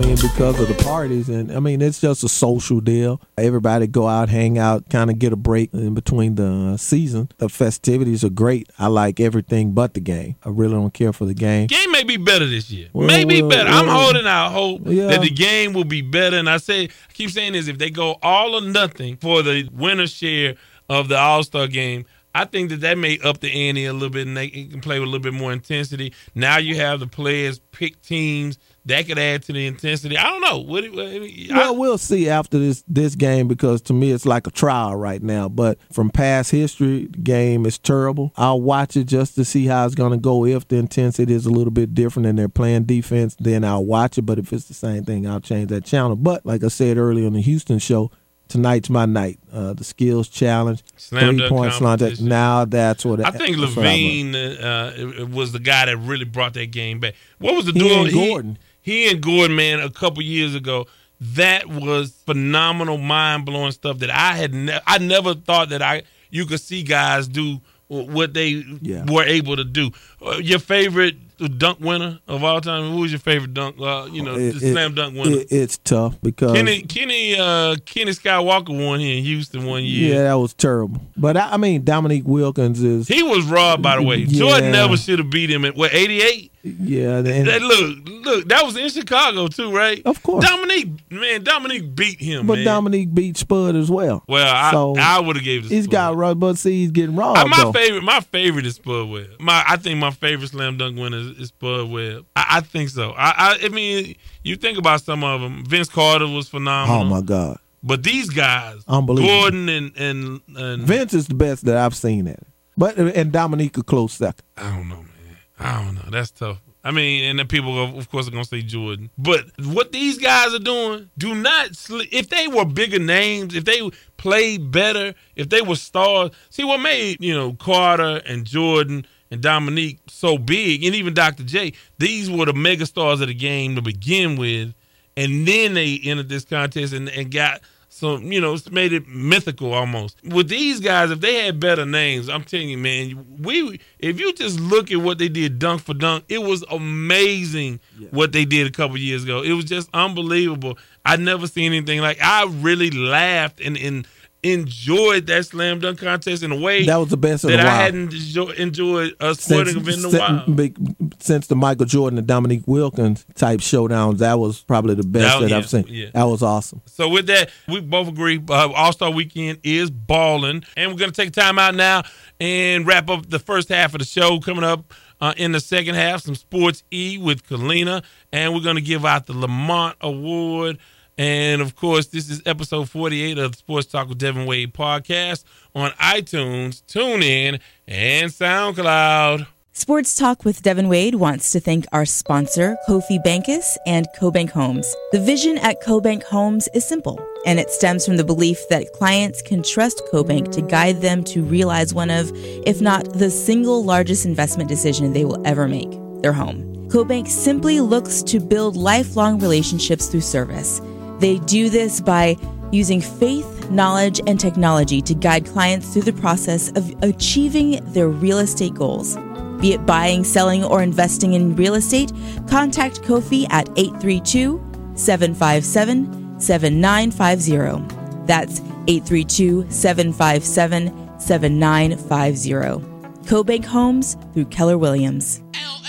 Mean, 0.00 0.16
because 0.16 0.58
of 0.58 0.66
the 0.66 0.82
parties, 0.82 1.28
and 1.28 1.52
I 1.52 1.60
mean, 1.60 1.82
it's 1.82 2.00
just 2.00 2.24
a 2.24 2.28
social 2.28 2.80
deal. 2.80 3.20
Everybody 3.36 3.86
go 3.86 4.08
out, 4.08 4.30
hang 4.30 4.56
out, 4.56 4.88
kind 4.88 5.10
of 5.10 5.18
get 5.18 5.34
a 5.34 5.36
break 5.36 5.74
in 5.74 5.92
between 5.92 6.36
the 6.36 6.72
uh, 6.72 6.76
season. 6.78 7.28
The 7.36 7.50
festivities 7.50 8.24
are 8.24 8.30
great. 8.30 8.70
I 8.78 8.86
like 8.86 9.20
everything 9.20 9.72
but 9.72 9.92
the 9.92 10.00
game. 10.00 10.36
I 10.42 10.48
really 10.48 10.72
don't 10.72 10.94
care 10.94 11.12
for 11.12 11.26
the 11.26 11.34
game. 11.34 11.66
Game 11.66 11.92
may 11.92 12.02
be 12.02 12.16
better 12.16 12.46
this 12.46 12.70
year. 12.70 12.88
Well, 12.94 13.06
Maybe 13.06 13.42
well, 13.42 13.50
better. 13.50 13.68
I'm 13.68 13.88
holding 13.88 14.26
out 14.26 14.52
hope 14.52 14.82
yeah. 14.86 15.08
that 15.08 15.20
the 15.20 15.30
game 15.30 15.74
will 15.74 15.84
be 15.84 16.00
better. 16.00 16.38
And 16.38 16.48
I 16.48 16.56
say, 16.56 16.84
I 16.84 17.12
keep 17.12 17.28
saying 17.28 17.52
this: 17.52 17.68
if 17.68 17.76
they 17.76 17.90
go 17.90 18.16
all 18.22 18.54
or 18.54 18.62
nothing 18.62 19.16
for 19.18 19.42
the 19.42 19.68
winner 19.70 20.06
share 20.06 20.54
of 20.88 21.08
the 21.08 21.18
All 21.18 21.42
Star 21.42 21.66
game. 21.66 22.06
I 22.32 22.44
think 22.44 22.70
that 22.70 22.80
that 22.82 22.96
may 22.96 23.18
up 23.18 23.40
the 23.40 23.68
ante 23.68 23.86
a 23.86 23.92
little 23.92 24.08
bit, 24.08 24.26
and 24.26 24.36
they 24.36 24.48
can 24.48 24.80
play 24.80 25.00
with 25.00 25.08
a 25.08 25.10
little 25.10 25.22
bit 25.22 25.34
more 25.34 25.52
intensity. 25.52 26.14
Now 26.34 26.58
you 26.58 26.76
have 26.76 27.00
the 27.00 27.08
players 27.08 27.58
pick 27.72 28.00
teams 28.02 28.56
that 28.86 29.06
could 29.06 29.18
add 29.18 29.42
to 29.44 29.52
the 29.52 29.66
intensity. 29.66 30.16
I 30.16 30.24
don't 30.24 30.40
know. 30.40 30.58
What, 30.58 30.90
what, 30.92 31.06
I- 31.06 31.46
Well, 31.50 31.76
we'll 31.76 31.98
see 31.98 32.28
after 32.28 32.58
this 32.58 32.82
this 32.88 33.14
game 33.14 33.46
because 33.48 33.82
to 33.82 33.92
me 33.92 34.10
it's 34.10 34.24
like 34.26 34.46
a 34.46 34.50
trial 34.50 34.96
right 34.96 35.22
now. 35.22 35.48
But 35.48 35.78
from 35.92 36.10
past 36.10 36.50
history, 36.50 37.06
the 37.06 37.18
game 37.18 37.66
is 37.66 37.78
terrible. 37.78 38.32
I'll 38.36 38.60
watch 38.60 38.96
it 38.96 39.04
just 39.04 39.34
to 39.34 39.44
see 39.44 39.66
how 39.66 39.84
it's 39.86 39.94
going 39.94 40.12
to 40.12 40.18
go. 40.18 40.44
If 40.46 40.66
the 40.68 40.76
intensity 40.76 41.34
is 41.34 41.46
a 41.46 41.50
little 41.50 41.70
bit 41.72 41.94
different 41.94 42.26
and 42.26 42.38
they're 42.38 42.48
playing 42.48 42.84
defense, 42.84 43.36
then 43.38 43.64
I'll 43.64 43.84
watch 43.84 44.16
it. 44.18 44.22
But 44.22 44.38
if 44.38 44.52
it's 44.52 44.66
the 44.66 44.74
same 44.74 45.04
thing, 45.04 45.26
I'll 45.26 45.40
change 45.40 45.68
that 45.68 45.84
channel. 45.84 46.16
But 46.16 46.46
like 46.46 46.64
I 46.64 46.68
said 46.68 46.96
earlier 46.96 47.26
on 47.26 47.34
the 47.34 47.42
Houston 47.42 47.78
show, 47.78 48.10
tonight's 48.48 48.90
my 48.90 49.06
night. 49.06 49.38
Uh, 49.52 49.72
the 49.72 49.84
skills 49.84 50.28
challenge, 50.28 50.82
Slam 50.96 51.38
three 51.38 51.48
point 51.48 51.72
slam 51.74 51.98
Now 52.20 52.64
that's 52.64 53.04
what 53.04 53.24
I 53.24 53.30
think. 53.30 53.56
LaVine 53.56 54.34
uh, 54.34 55.26
was 55.26 55.52
the 55.52 55.58
guy 55.58 55.86
that 55.86 55.96
really 55.96 56.24
brought 56.24 56.54
that 56.54 56.70
game 56.70 57.00
back. 57.00 57.14
What 57.38 57.54
was 57.54 57.66
the 57.66 57.72
He 57.72 57.94
and 57.94 58.12
Gordon. 58.12 58.58
He, 58.60 58.69
and 58.86 59.20
Gordon, 59.22 59.56
man, 59.56 59.80
a 59.80 59.90
couple 59.90 60.22
years 60.22 60.54
ago. 60.54 60.86
That 61.20 61.66
was 61.68 62.12
phenomenal, 62.24 62.96
mind 62.96 63.44
blowing 63.44 63.72
stuff 63.72 63.98
that 63.98 64.10
I 64.10 64.36
had. 64.36 64.54
Ne- 64.54 64.80
I 64.86 64.96
never 64.98 65.34
thought 65.34 65.68
that 65.68 65.82
I 65.82 66.02
you 66.30 66.46
could 66.46 66.60
see 66.60 66.82
guys 66.82 67.28
do 67.28 67.60
what 67.88 68.32
they 68.34 68.64
Yeah. 68.80 69.04
were 69.10 69.24
able 69.24 69.56
to 69.56 69.64
do. 69.64 69.90
Uh, 70.24 70.36
your 70.38 70.60
favorite 70.60 71.16
dunk 71.48 71.80
winner 71.80 72.18
of 72.28 72.44
all 72.44 72.60
time? 72.60 72.90
Who 72.92 72.98
was 73.00 73.12
your 73.12 73.18
favorite 73.20 73.54
dunk? 73.54 73.76
Uh, 73.80 74.06
you 74.12 74.22
know, 74.22 74.34
It- 74.34 74.58
the 74.58 74.66
it- 74.68 74.72
slam 74.72 74.94
dunk 74.94 75.16
winner. 75.16 75.38
it- 75.38 75.48
it's 75.50 75.78
tough 75.78 76.16
because 76.22 76.52
Kenny 76.52 76.82
Kenny 76.82 77.36
uh, 77.38 77.76
Kenny 77.86 78.12
Skywalker 78.12 78.68
won 78.86 79.00
here 79.00 79.16
in 79.18 79.24
Houston 79.24 79.64
one 79.66 79.84
year. 79.84 80.14
yeah, 80.14 80.22
that 80.24 80.34
was 80.34 80.54
terrible. 80.54 81.00
But 81.16 81.36
I, 81.36 81.52
I 81.52 81.56
mean, 81.56 81.84
Dominique 81.84 82.26
Wilkins 82.26 82.82
is 82.82 83.08
He 83.08 83.22
was 83.22 83.44
robbed, 83.46 83.82
by 83.82 83.96
the 83.96 84.02
way. 84.02 84.16
Yeah. 84.16 84.38
Jordan 84.38 84.72
never 84.72 84.96
should 84.96 85.18
have 85.18 85.30
beat 85.30 85.50
him 85.50 85.64
at 85.64 85.74
what 85.76 85.92
eighty 85.94 86.20
eight. 86.22 86.52
yeah. 86.62 87.18
And, 87.18 87.46
That 87.48 87.62
look, 87.62 87.96
look, 88.26 88.48
that 88.48 88.64
was 88.66 88.76
in 88.76 88.88
Chicago 88.90 89.48
too, 89.48 89.70
right? 89.74 90.02
Of 90.04 90.22
course. 90.22 90.44
Dominique, 90.46 90.88
man, 91.10 91.42
Dominique 91.42 91.94
beat 91.94 92.20
him. 92.20 92.46
But 92.46 92.56
man. 92.56 92.64
Dominique 92.66 93.14
beat 93.14 93.36
Spud 93.38 93.74
as 93.76 93.90
well. 93.90 94.22
well, 94.28 94.54
I, 94.54 94.70
so 94.70 94.94
I 94.98 95.20
would 95.20 95.36
have 95.36 95.44
gave 95.44 95.64
it. 95.64 95.70
he's 95.70 95.84
Spud. 95.84 95.92
got 95.92 96.16
run, 96.16 96.38
but 96.38 96.58
see, 96.58 96.82
he's 96.82 96.90
getting 96.90 97.16
robbed. 97.16 97.38
Uh, 97.38 97.46
my 97.46 97.56
though. 97.64 97.72
favorite, 97.72 98.02
my 98.04 98.20
favorite 98.20 98.66
is 98.66 98.74
Spud 98.74 99.08
Webb. 99.08 99.26
My, 99.40 99.64
I 99.66 99.76
think 99.78 99.98
my 100.00 100.10
favorite 100.10 100.48
slam 100.50 100.76
dunk 100.76 100.98
winner 100.98 101.29
is, 101.38 101.48
Spud 101.48 101.90
Webb. 101.90 102.26
I, 102.36 102.46
I 102.56 102.60
think 102.60 102.88
so. 102.90 103.10
I, 103.12 103.30
I, 103.36 103.58
I 103.64 103.68
mean, 103.68 104.16
you 104.42 104.56
think 104.56 104.78
about 104.78 105.02
some 105.02 105.22
of 105.24 105.40
them. 105.40 105.64
Vince 105.66 105.88
Carter 105.88 106.26
was 106.26 106.48
phenomenal. 106.48 107.02
Oh 107.02 107.04
my 107.04 107.20
God, 107.20 107.58
But 107.82 108.02
these 108.02 108.30
guys, 108.30 108.82
Unbelievable. 108.88 109.28
Gordon 109.40 109.68
and 109.68 109.96
and, 109.96 110.40
and 110.56 110.82
Vince 110.82 111.14
is 111.14 111.26
the 111.28 111.34
best 111.34 111.64
that 111.66 111.76
I've 111.76 111.94
seen 111.96 112.26
at 112.26 112.34
it. 112.34 112.46
But 112.76 112.98
and 112.98 113.30
Dominique 113.32 113.76
a 113.78 113.82
close 113.82 114.14
second. 114.14 114.44
I 114.56 114.70
don't 114.76 114.88
know, 114.88 114.96
man. 114.96 115.36
I 115.58 115.84
don't 115.84 115.94
know. 115.96 116.10
That's 116.10 116.30
tough. 116.30 116.60
I 116.82 116.92
mean, 116.92 117.24
and 117.24 117.38
then 117.38 117.46
people, 117.46 117.98
of 117.98 118.10
course, 118.10 118.26
are 118.26 118.30
gonna 118.30 118.44
say 118.46 118.62
Jordan. 118.62 119.10
But 119.18 119.44
what 119.66 119.92
these 119.92 120.16
guys 120.16 120.54
are 120.54 120.58
doing, 120.58 121.10
do 121.18 121.34
not. 121.34 121.76
Sl- 121.76 122.00
if 122.10 122.30
they 122.30 122.48
were 122.48 122.64
bigger 122.64 122.98
names, 122.98 123.54
if 123.54 123.66
they 123.66 123.90
played 124.16 124.70
better, 124.70 125.14
if 125.36 125.50
they 125.50 125.60
were 125.60 125.76
stars. 125.76 126.30
See 126.48 126.64
what 126.64 126.78
made 126.78 127.18
you 127.20 127.34
know 127.34 127.52
Carter 127.52 128.22
and 128.24 128.46
Jordan 128.46 129.04
and 129.30 129.40
Dominique 129.40 129.98
so 130.08 130.38
big, 130.38 130.84
and 130.84 130.94
even 130.94 131.14
Dr. 131.14 131.44
J. 131.44 131.72
These 131.98 132.30
were 132.30 132.46
the 132.46 132.52
mega 132.52 132.86
stars 132.86 133.20
of 133.20 133.28
the 133.28 133.34
game 133.34 133.76
to 133.76 133.82
begin 133.82 134.36
with, 134.36 134.74
and 135.16 135.46
then 135.46 135.74
they 135.74 136.00
entered 136.04 136.28
this 136.28 136.44
contest 136.44 136.92
and, 136.92 137.08
and 137.08 137.30
got 137.30 137.60
some, 137.92 138.30
you 138.30 138.40
know, 138.40 138.54
it's 138.54 138.70
made 138.70 138.92
it 138.92 139.06
mythical 139.08 139.74
almost. 139.74 140.16
With 140.24 140.48
these 140.48 140.78
guys, 140.80 141.10
if 141.10 141.20
they 141.20 141.44
had 141.44 141.58
better 141.58 141.84
names, 141.84 142.28
I'm 142.28 142.44
telling 142.44 142.70
you, 142.70 142.78
man, 142.78 143.38
we 143.42 143.80
if 143.98 144.18
you 144.20 144.32
just 144.32 144.60
look 144.60 144.92
at 144.92 144.98
what 144.98 145.18
they 145.18 145.28
did 145.28 145.58
dunk 145.58 145.82
for 145.82 145.92
dunk, 145.94 146.24
it 146.28 146.38
was 146.38 146.64
amazing 146.70 147.80
what 148.10 148.32
they 148.32 148.44
did 148.44 148.66
a 148.66 148.70
couple 148.70 148.96
years 148.96 149.24
ago. 149.24 149.42
It 149.42 149.52
was 149.52 149.64
just 149.64 149.90
unbelievable. 149.92 150.78
I 151.04 151.16
never 151.16 151.46
seen 151.48 151.72
anything 151.72 152.00
like. 152.00 152.18
I 152.22 152.44
really 152.44 152.90
laughed 152.90 153.60
and 153.60 153.76
and 153.76 154.06
enjoyed 154.42 155.26
that 155.26 155.44
slam 155.46 155.78
dunk 155.80 155.98
contest 156.00 156.42
in 156.42 156.50
a 156.50 156.56
way 156.56 156.86
That 156.86 156.96
was 156.96 157.08
the 157.08 157.16
best 157.16 157.42
that 157.42 157.60
I 157.60 157.70
hadn't 157.82 158.12
enjoyed 158.58 159.14
a 159.20 159.34
sporting 159.34 159.76
event 159.76 159.98
in 159.98 160.04
a 160.06 160.10
since, 160.10 160.18
while. 160.18 160.46
big- 160.54 160.78
since 161.18 161.46
the 161.46 161.56
Michael 161.56 161.84
Jordan 161.86 162.18
and 162.18 162.26
Dominique 162.26 162.62
Wilkins 162.66 163.26
type 163.34 163.60
showdowns, 163.60 164.18
that 164.18 164.38
was 164.38 164.60
probably 164.62 164.94
the 164.94 165.02
best 165.02 165.24
That- 165.24 165.40
that 165.42 165.50
yeah, 165.50 165.56
I've 165.58 165.68
seen. 165.68 165.84
yeah. 165.88 166.06
That 166.14 166.24
was 166.24 166.42
awesome. 166.42 166.80
So 166.86 167.08
with 167.08 167.26
that, 167.26 167.50
we 167.68 167.80
both 167.80 168.08
agree 168.08 168.40
uh, 168.48 168.68
All 168.72 168.92
Star 168.92 169.10
Weekend 169.10 169.58
is 169.62 169.90
balling, 169.90 170.64
and 170.76 170.90
we're 170.90 170.98
gonna 170.98 171.12
take 171.12 171.32
time 171.32 171.58
out 171.58 171.74
now 171.74 172.02
and 172.40 172.86
wrap 172.86 173.10
up 173.10 173.28
the 173.28 173.38
first 173.38 173.68
half 173.68 173.94
of 173.94 173.98
the 173.98 174.06
show. 174.06 174.40
Coming 174.40 174.64
up 174.64 174.92
uh, 175.20 175.34
in 175.36 175.52
the 175.52 175.60
second 175.60 175.96
half, 175.96 176.22
some 176.22 176.34
Sports 176.34 176.82
E 176.90 177.18
with 177.18 177.46
Kalina, 177.46 178.02
and 178.32 178.54
we're 178.54 178.60
gonna 178.62 178.80
give 178.80 179.04
out 179.04 179.26
the 179.26 179.34
Lamont 179.34 179.96
Award. 180.00 180.78
And 181.20 181.60
of 181.60 181.76
course, 181.76 182.06
this 182.06 182.30
is 182.30 182.40
episode 182.46 182.88
48 182.88 183.36
of 183.36 183.52
the 183.52 183.58
Sports 183.58 183.88
Talk 183.88 184.08
with 184.08 184.16
Devin 184.16 184.46
Wade 184.46 184.72
podcast 184.72 185.44
on 185.74 185.90
iTunes, 185.90 186.82
TuneIn, 186.84 187.60
and 187.86 188.30
SoundCloud. 188.30 189.46
Sports 189.74 190.16
Talk 190.16 190.46
with 190.46 190.62
Devin 190.62 190.88
Wade 190.88 191.16
wants 191.16 191.50
to 191.50 191.60
thank 191.60 191.84
our 191.92 192.06
sponsor, 192.06 192.74
Kofi 192.88 193.22
Bankus 193.22 193.76
and 193.86 194.06
CoBank 194.18 194.48
Homes. 194.48 194.90
The 195.12 195.20
vision 195.20 195.58
at 195.58 195.82
CoBank 195.82 196.22
Homes 196.22 196.70
is 196.72 196.88
simple, 196.88 197.20
and 197.44 197.60
it 197.60 197.68
stems 197.68 198.06
from 198.06 198.16
the 198.16 198.24
belief 198.24 198.58
that 198.70 198.90
clients 198.94 199.42
can 199.42 199.62
trust 199.62 200.02
CoBank 200.10 200.50
to 200.52 200.62
guide 200.62 201.02
them 201.02 201.22
to 201.24 201.42
realize 201.42 201.92
one 201.92 202.08
of, 202.08 202.32
if 202.34 202.80
not 202.80 203.12
the 203.12 203.28
single 203.28 203.84
largest 203.84 204.24
investment 204.24 204.70
decision 204.70 205.12
they 205.12 205.26
will 205.26 205.46
ever 205.46 205.68
make 205.68 205.90
their 206.22 206.32
home. 206.32 206.88
CoBank 206.88 207.28
simply 207.28 207.80
looks 207.80 208.22
to 208.22 208.40
build 208.40 208.74
lifelong 208.74 209.38
relationships 209.38 210.06
through 210.06 210.22
service. 210.22 210.80
They 211.20 211.38
do 211.38 211.68
this 211.68 212.00
by 212.00 212.36
using 212.72 213.00
faith, 213.00 213.70
knowledge, 213.70 214.20
and 214.26 214.40
technology 214.40 215.02
to 215.02 215.14
guide 215.14 215.44
clients 215.46 215.92
through 215.92 216.02
the 216.02 216.12
process 216.14 216.70
of 216.70 216.94
achieving 217.02 217.80
their 217.92 218.08
real 218.08 218.38
estate 218.38 218.74
goals. 218.74 219.16
Be 219.60 219.74
it 219.74 219.84
buying, 219.84 220.24
selling, 220.24 220.64
or 220.64 220.82
investing 220.82 221.34
in 221.34 221.54
real 221.54 221.74
estate, 221.74 222.10
contact 222.48 223.02
Kofi 223.02 223.46
at 223.50 223.68
832 223.76 224.58
757 224.94 226.40
7950. 226.40 228.26
That's 228.26 228.60
832 228.88 229.66
757 229.68 231.20
7950. 231.20 232.86
CoBank 233.26 233.64
Homes 233.66 234.16
through 234.32 234.46
Keller 234.46 234.78
Williams. 234.78 235.42
LL 235.54 235.79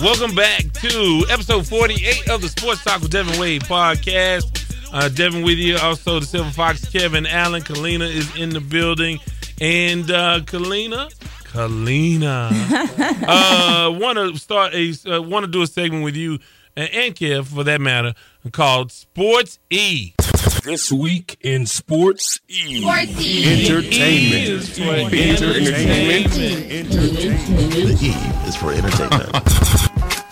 Welcome 0.00 0.34
back 0.36 0.62
to 0.74 1.24
episode 1.28 1.66
48 1.66 2.30
of 2.30 2.40
the 2.40 2.48
Sports 2.48 2.84
Talk 2.84 3.00
with 3.02 3.10
Devin 3.10 3.38
Wade 3.40 3.62
podcast. 3.62 4.64
Uh, 4.92 5.08
Devin 5.08 5.42
with 5.42 5.58
you. 5.58 5.76
Also, 5.76 6.20
the 6.20 6.26
Silver 6.26 6.50
Fox, 6.50 6.88
Kevin 6.88 7.26
Allen. 7.26 7.62
Kalina 7.62 8.08
is 8.08 8.34
in 8.36 8.50
the 8.50 8.60
building. 8.60 9.18
And 9.60 10.08
uh, 10.08 10.40
Kalina, 10.44 11.12
Kalina, 11.44 12.50
uh, 13.26 13.90
want 13.90 14.18
to 14.18 14.38
start 14.38 14.72
a, 14.72 14.92
uh, 15.16 15.20
want 15.20 15.46
to 15.46 15.50
do 15.50 15.62
a 15.62 15.66
segment 15.66 16.04
with 16.04 16.14
you 16.14 16.38
and, 16.76 16.90
and 16.92 17.14
Kev 17.16 17.46
for 17.46 17.64
that 17.64 17.80
matter 17.80 18.14
called 18.52 18.92
Sports 18.92 19.58
E. 19.68 20.14
This 20.62 20.92
week 20.92 21.36
in 21.40 21.66
Sports 21.66 22.40
E. 22.48 22.84
Entertainment. 22.86 24.78
Entertainment. 24.78 26.30
The 26.30 27.98
E 28.00 28.48
is 28.48 28.54
for 28.56 28.72
entertainment. 28.72 29.74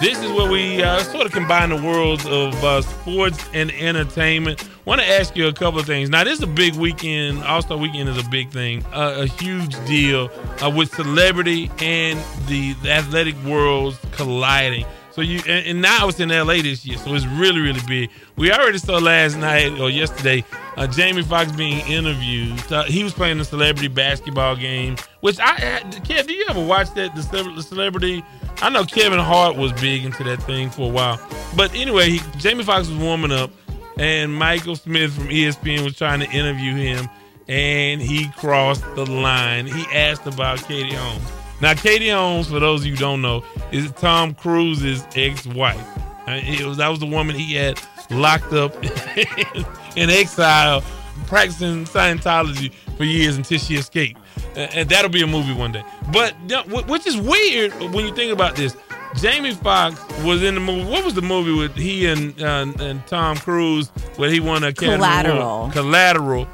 This 0.07 0.23
is 0.23 0.31
where 0.31 0.49
we 0.49 0.81
uh, 0.81 1.01
sort 1.01 1.27
of 1.27 1.33
combine 1.33 1.71
the 1.71 1.83
worlds 1.83 2.25
of 2.27 2.55
uh, 2.63 2.81
sports 2.81 3.45
and 3.53 3.73
entertainment. 3.73 4.65
Want 4.85 5.01
to 5.01 5.05
ask 5.05 5.35
you 5.35 5.49
a 5.49 5.53
couple 5.53 5.81
of 5.81 5.87
things. 5.87 6.11
Now, 6.11 6.23
this 6.23 6.35
is 6.35 6.45
a 6.45 6.47
big 6.47 6.77
weekend. 6.77 7.43
All 7.43 7.61
Star 7.61 7.77
Weekend 7.77 8.09
is 8.11 8.17
a 8.17 8.29
big 8.31 8.51
thing, 8.51 8.87
uh, 8.93 9.17
a 9.23 9.27
huge 9.27 9.75
deal 9.85 10.31
uh, 10.63 10.71
with 10.71 10.95
celebrity 10.95 11.73
and 11.81 12.21
the, 12.47 12.75
the 12.85 12.93
athletic 12.93 13.35
worlds 13.43 13.99
colliding. 14.13 14.87
So 15.11 15.23
you 15.23 15.41
and, 15.49 15.67
and 15.67 15.83
now 15.83 16.07
it's 16.07 16.21
in 16.21 16.29
LA 16.29 16.61
this 16.61 16.85
year, 16.85 16.99
so 16.99 17.15
it's 17.15 17.25
really 17.25 17.61
really 17.61 17.81
big. 17.89 18.11
We 18.37 18.53
already 18.53 18.77
saw 18.77 18.99
last 18.99 19.37
night 19.39 19.81
or 19.81 19.89
yesterday 19.89 20.45
uh, 20.77 20.87
Jamie 20.87 21.23
Foxx 21.23 21.51
being 21.53 21.79
interviewed. 21.89 22.71
Uh, 22.71 22.85
he 22.85 23.03
was 23.03 23.15
playing 23.15 23.39
the 23.39 23.45
celebrity 23.47 23.89
basketball 23.89 24.57
game, 24.57 24.97
which 25.21 25.41
I 25.41 25.81
Kev, 26.05 26.27
do 26.27 26.35
you 26.35 26.45
ever 26.51 26.63
watch 26.63 26.93
that 26.95 27.17
the 27.17 27.63
celebrity? 27.63 28.23
I 28.63 28.71
know 28.71 28.85
Kevin 28.85 29.19
Hart 29.19 29.57
was 29.57 29.73
big 29.75 30.05
into 30.05 30.25
that 30.25 30.43
thing 30.43 30.71
for 30.71 30.89
a 30.89 30.93
while, 30.93 31.21
but 31.57 31.75
anyway, 31.75 32.11
he, 32.11 32.21
Jamie 32.39 32.65
Foxx 32.65 32.89
was 32.89 32.99
warming 32.99 33.33
up, 33.33 33.51
and 33.99 34.35
Michael 34.35 34.77
Smith 34.77 35.13
from 35.13 35.29
ESPN 35.29 35.85
was 35.85 35.97
trying 35.97 36.21
to 36.21 36.31
interview 36.31 36.75
him, 36.75 37.09
and 37.49 38.01
he 38.01 38.29
crossed 38.37 38.83
the 38.95 39.05
line. 39.05 39.67
He 39.67 39.85
asked 39.95 40.27
about 40.27 40.59
Katie 40.67 40.95
Holmes. 40.95 41.31
Now, 41.61 41.75
Katie 41.75 42.11
Holmes, 42.11 42.49
for 42.49 42.61
those 42.61 42.81
of 42.81 42.87
you 42.87 42.93
who 42.93 42.99
don't 42.99 43.23
know, 43.23 43.45
is 43.73 43.91
Tom 43.93 44.35
Cruise's 44.35 45.07
ex-wife. 45.15 45.81
It 46.29 46.67
was 46.67 46.79
that 46.79 46.89
was 46.89 46.99
the 46.99 47.07
woman 47.07 47.37
he 47.37 47.55
had 47.55 47.81
locked 48.11 48.53
up 48.53 48.75
in 49.97 50.11
exile, 50.11 50.83
practicing 51.27 51.85
Scientology 51.85 52.73
for 52.97 53.05
years 53.05 53.37
until 53.37 53.59
she 53.59 53.77
escaped. 53.77 54.21
And 54.57 54.89
that'll 54.89 55.11
be 55.11 55.23
a 55.23 55.27
movie 55.27 55.53
one 55.53 55.73
day. 55.73 55.85
But 56.13 56.35
you 56.43 56.57
know, 56.57 56.63
wh- 56.63 56.89
which 56.89 57.07
is 57.07 57.17
weird 57.17 57.73
when 57.93 58.07
you 58.07 58.15
think 58.15 58.33
about 58.33 58.57
this. 58.57 58.77
Jamie 59.17 59.55
Foxx 59.55 59.99
was 60.25 60.43
in 60.43 60.55
the 60.55 60.61
movie. 60.61 60.91
What 60.91 61.05
was 61.05 61.15
the 61.15 61.23
movie 61.23 61.53
with 61.53 61.75
he 61.75 62.07
and 62.07 62.39
uh, 62.43 62.67
and 62.81 63.07
Tom 63.07 63.37
Cruise 63.39 63.89
where 64.17 64.31
he 64.31 64.41
won 64.41 64.63
a 64.65 64.73
Collateral. 64.75 65.41
Award? 65.41 65.73
Collateral, 65.73 66.45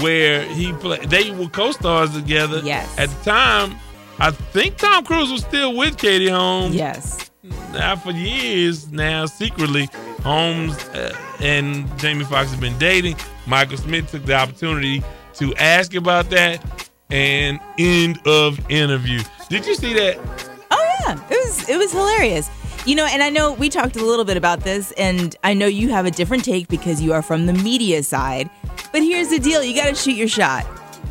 where 0.00 0.42
he 0.44 0.72
played. 0.74 1.02
They 1.08 1.30
were 1.30 1.48
co-stars 1.48 2.12
together. 2.12 2.60
Yes. 2.62 2.98
At 2.98 3.08
the 3.08 3.24
time, 3.24 3.76
I 4.18 4.32
think 4.32 4.76
Tom 4.76 5.04
Cruise 5.04 5.32
was 5.32 5.40
still 5.42 5.74
with 5.76 5.96
Katie 5.96 6.28
Holmes. 6.28 6.74
Yes. 6.74 7.30
Now 7.72 7.96
for 7.96 8.10
years 8.10 8.90
now, 8.92 9.24
secretly, 9.26 9.88
Holmes 10.22 10.76
uh, 10.90 11.16
and 11.40 11.86
Jamie 11.98 12.24
Foxx 12.24 12.50
have 12.50 12.60
been 12.60 12.78
dating. 12.78 13.16
Michael 13.46 13.78
Smith 13.78 14.10
took 14.10 14.26
the 14.26 14.34
opportunity 14.34 15.02
to 15.34 15.54
ask 15.54 15.94
about 15.94 16.28
that, 16.30 16.60
and 17.10 17.60
end 17.78 18.20
of 18.26 18.58
interview. 18.70 19.22
Did 19.48 19.66
you 19.66 19.74
see 19.74 19.92
that? 19.94 20.18
Oh 20.70 20.96
yeah, 21.06 21.20
it 21.30 21.46
was 21.46 21.68
it 21.68 21.76
was 21.76 21.92
hilarious. 21.92 22.50
You 22.86 22.94
know, 22.94 23.04
and 23.04 23.22
I 23.22 23.28
know 23.28 23.52
we 23.52 23.68
talked 23.68 23.96
a 23.96 24.04
little 24.04 24.24
bit 24.24 24.36
about 24.36 24.60
this, 24.60 24.92
and 24.92 25.36
I 25.44 25.52
know 25.52 25.66
you 25.66 25.90
have 25.90 26.06
a 26.06 26.10
different 26.10 26.44
take 26.44 26.68
because 26.68 27.02
you 27.02 27.12
are 27.12 27.20
from 27.20 27.46
the 27.46 27.52
media 27.52 28.02
side. 28.02 28.48
But 28.92 29.02
here's 29.02 29.28
the 29.28 29.38
deal: 29.38 29.62
you 29.62 29.74
got 29.74 29.88
to 29.88 29.94
shoot 29.94 30.16
your 30.16 30.28
shot. 30.28 30.66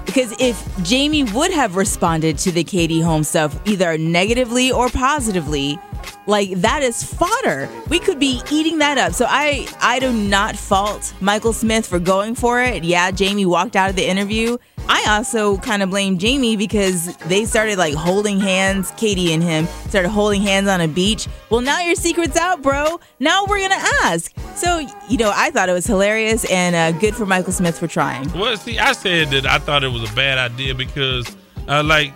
Because 0.05 0.33
if 0.39 0.65
Jamie 0.83 1.23
would 1.23 1.51
have 1.51 1.75
responded 1.75 2.39
to 2.39 2.51
the 2.51 2.63
Katie 2.63 3.01
Holmes 3.01 3.27
stuff 3.27 3.59
either 3.67 3.95
negatively 3.95 4.71
or 4.71 4.89
positively, 4.89 5.77
like 6.25 6.49
that 6.61 6.81
is 6.81 7.03
fodder. 7.03 7.69
We 7.89 7.99
could 7.99 8.19
be 8.19 8.41
eating 8.51 8.79
that 8.79 8.97
up. 8.97 9.13
So 9.13 9.25
I 9.27 9.67
I 9.81 9.99
do 9.99 10.11
not 10.11 10.55
fault 10.55 11.13
Michael 11.21 11.53
Smith 11.53 11.85
for 11.85 11.99
going 11.99 12.33
for 12.33 12.61
it. 12.61 12.83
Yeah, 12.83 13.11
Jamie 13.11 13.45
walked 13.45 13.75
out 13.75 13.89
of 13.89 13.95
the 13.95 14.07
interview. 14.07 14.57
I 14.89 15.05
also 15.07 15.57
kind 15.57 15.83
of 15.83 15.91
blame 15.91 16.17
Jamie 16.17 16.57
because 16.57 17.15
they 17.27 17.45
started 17.45 17.77
like 17.77 17.93
holding 17.93 18.39
hands, 18.39 18.91
Katie 18.97 19.31
and 19.33 19.43
him 19.43 19.67
started 19.87 20.09
holding 20.09 20.41
hands 20.41 20.67
on 20.67 20.81
a 20.81 20.87
beach. 20.87 21.27
Well, 21.51 21.61
now 21.61 21.79
your 21.79 21.93
secret's 21.93 22.35
out, 22.35 22.63
bro. 22.63 22.99
Now 23.19 23.45
we're 23.45 23.59
going 23.59 23.69
to 23.69 23.87
ask. 24.05 24.33
So, 24.55 24.79
you 25.07 25.17
know, 25.17 25.31
I 25.33 25.51
thought 25.51 25.69
it 25.69 25.73
was 25.73 25.85
hilarious 25.85 26.43
and 26.51 26.75
uh, 26.75 26.91
good 26.99 27.15
for 27.15 27.27
Michael 27.27 27.53
Smith 27.53 27.77
for 27.77 27.85
trying. 27.85 28.31
Well, 28.33 28.57
see, 28.57 28.79
I 28.79 28.93
said 28.93 29.29
that 29.29 29.45
I 29.45 29.59
thought 29.59 29.83
it 29.83 29.91
was 29.91 30.11
a 30.11 30.15
bad 30.15 30.39
idea 30.39 30.73
because, 30.73 31.37
uh, 31.67 31.83
like 31.83 32.11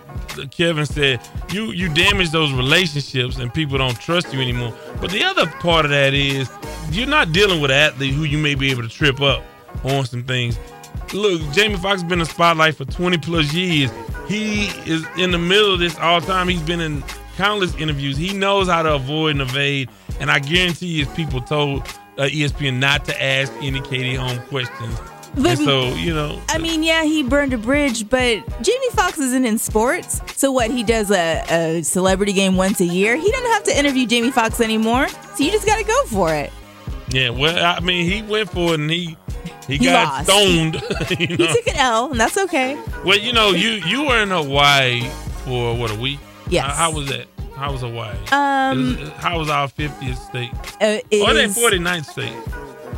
Kevin 0.50 0.88
said, 0.88 1.22
you 1.52 1.72
you 1.74 1.94
damage 1.94 2.32
those 2.32 2.52
relationships 2.54 3.38
and 3.38 3.54
people 3.54 3.78
don't 3.78 4.00
trust 4.00 4.34
you 4.34 4.42
anymore. 4.42 4.74
But 5.00 5.12
the 5.12 5.24
other 5.24 5.46
part 5.46 5.86
of 5.86 5.92
that 5.92 6.16
is 6.16 6.50
you're 6.90 7.06
not 7.06 7.32
dealing 7.34 7.62
with 7.62 7.70
an 7.70 7.78
athlete 7.78 8.16
who 8.16 8.24
you 8.24 8.40
may 8.40 8.56
be 8.56 8.72
able 8.72 8.82
to 8.82 8.90
trip 8.90 9.22
up 9.22 9.44
on 9.84 10.06
some 10.06 10.24
things. 10.24 10.58
Look, 11.14 11.42
Jamie 11.52 11.76
Foxx 11.78 12.02
has 12.02 12.04
been 12.04 12.14
in 12.14 12.20
the 12.20 12.26
spotlight 12.26 12.76
for 12.76 12.86
20 12.86 13.18
plus 13.20 13.54
years. 13.54 13.92
He 14.28 14.68
is 14.90 15.06
in 15.18 15.32
the 15.32 15.38
middle 15.38 15.74
of 15.74 15.80
this 15.80 15.98
all 16.00 16.20
the 16.22 16.28
time. 16.28 16.48
He's 16.48 16.62
been 16.62 16.82
in 16.82 17.04
countless 17.36 17.76
interviews. 17.76 18.18
He 18.18 18.34
knows 18.34 18.68
how 18.68 18.84
to 18.84 18.96
avoid 18.96 19.32
and 19.32 19.42
evade. 19.42 19.90
And 20.20 20.32
I 20.32 20.40
guarantee 20.40 20.88
you, 20.88 21.04
if 21.04 21.16
people 21.16 21.42
told 21.42 21.82
uh, 22.18 22.24
ESPN 22.24 22.80
not 22.80 23.06
to 23.06 23.24
ask 23.24 23.52
any 23.62 23.82
Katie 23.82 24.16
Holmes 24.16 24.40
questions, 24.48 25.00
But 25.36 25.58
so 25.58 25.94
you 25.96 26.14
know, 26.14 26.40
I 26.50 26.58
mean, 26.60 26.84
yeah, 26.84 27.04
he 27.04 27.24
burned 27.24 27.54
a 27.54 27.58
bridge, 27.58 28.08
but 28.10 28.46
Jamie 28.62 28.90
Foxx 28.92 29.18
isn't 29.20 29.46
in 29.46 29.58
sports. 29.58 30.22
So 30.40 30.52
what? 30.52 30.70
He 30.72 30.84
does 30.84 31.12
a, 31.12 31.44
a 31.50 31.82
celebrity 31.84 32.34
game 32.34 32.56
once 32.56 32.80
a 32.82 32.86
year. 32.86 33.16
He 33.16 33.32
doesn't 33.32 33.52
have 33.52 33.64
to 33.64 33.78
interview 33.78 34.06
Jamie 34.06 34.32
Foxx 34.32 34.62
anymore. 34.62 35.08
So 35.08 35.44
you 35.44 35.52
just 35.52 35.66
got 35.66 35.78
to 35.80 35.84
go 35.84 36.04
for 36.06 36.34
it. 36.34 36.52
Yeah. 37.14 37.30
Well, 37.30 37.64
I 37.64 37.80
mean, 37.80 38.10
he 38.10 38.22
went 38.22 38.50
for 38.50 38.74
it 38.74 38.80
and 38.80 38.90
he 38.92 39.16
he, 39.68 39.78
He 39.78 39.86
got 39.86 40.28
lost. 40.28 40.30
stoned. 40.30 40.74
you 41.20 41.28
He 41.28 41.38
took 41.38 41.68
an 41.68 41.76
L, 41.78 42.12
and 42.12 42.20
that's 42.20 42.38
okay. 42.38 42.78
Well, 43.06 43.18
you 43.18 43.32
know, 43.34 43.52
you 43.52 43.70
you 43.88 44.04
were 44.08 44.22
in 44.22 44.30
Hawaii 44.30 45.02
for 45.46 45.76
what 45.78 45.92
a 45.92 45.96
week. 45.96 46.20
Yes. 46.50 46.66
How, 46.66 46.74
how 46.74 46.92
was 46.92 47.08
that? 47.10 47.28
How 47.56 47.72
was 47.72 47.82
Hawaii? 47.82 48.16
Um, 48.32 48.98
Is- 49.00 49.10
how 49.12 49.38
was 49.40 49.50
our 49.50 49.68
50th 49.68 50.18
state? 50.18 50.52
uh, 50.82 51.00
Or 51.26 51.34
they 51.34 51.46
is- 51.46 51.58
49th 51.58 52.06
state? 52.06 52.34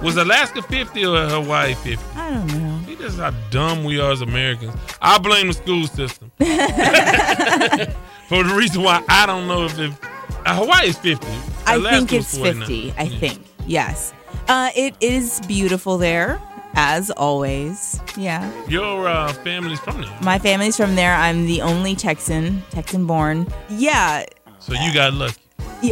Was 0.02 0.18
Alaska 0.18 0.62
50 0.62 1.06
or 1.06 1.28
Hawaii 1.30 1.74
50? 1.76 2.04
I 2.16 2.34
don't 2.34 2.48
know. 2.48 2.80
See, 2.86 2.96
this 2.96 3.14
is 3.14 3.20
how 3.20 3.32
dumb 3.50 3.84
we 3.84 4.00
are 4.00 4.12
as 4.12 4.22
Americans. 4.22 4.74
I 5.02 5.18
blame 5.20 5.48
the 5.48 5.54
school 5.54 5.88
system 5.88 6.32
for 8.28 8.44
the 8.44 8.54
reason 8.58 8.82
why 8.84 9.04
I 9.08 9.26
don't 9.26 9.48
know 9.48 9.66
if, 9.66 9.78
if 9.80 9.94
uh, 10.46 10.56
Hawaii 10.56 10.88
is 10.90 10.98
50. 10.98 11.26
I 11.66 11.76
Alaska 11.76 11.98
think 12.08 12.14
it's 12.14 12.38
50. 12.38 12.94
I 12.98 13.04
Yeah. 13.04 13.20
think. 13.20 13.46
Yes. 13.68 14.14
Uh, 14.48 14.70
it 14.76 14.96
is 15.02 15.42
beautiful 15.48 15.98
there, 15.98 16.40
as 16.76 17.10
always. 17.12 18.00
Yeah. 18.18 18.50
Your 18.68 19.08
uh, 19.08 19.34
family's 19.34 19.80
from 19.80 20.02
there, 20.02 20.18
My 20.22 20.40
family's 20.40 20.78
from 20.78 20.96
there. 20.96 21.14
I'm 21.16 21.46
the 21.46 21.62
only 21.62 21.96
Texan, 21.96 22.62
Texan 22.70 23.06
born. 23.08 23.48
Yeah. 23.70 24.26
so 24.60 24.74
you 24.74 24.94
got 24.94 25.14
lucky. 25.14 25.36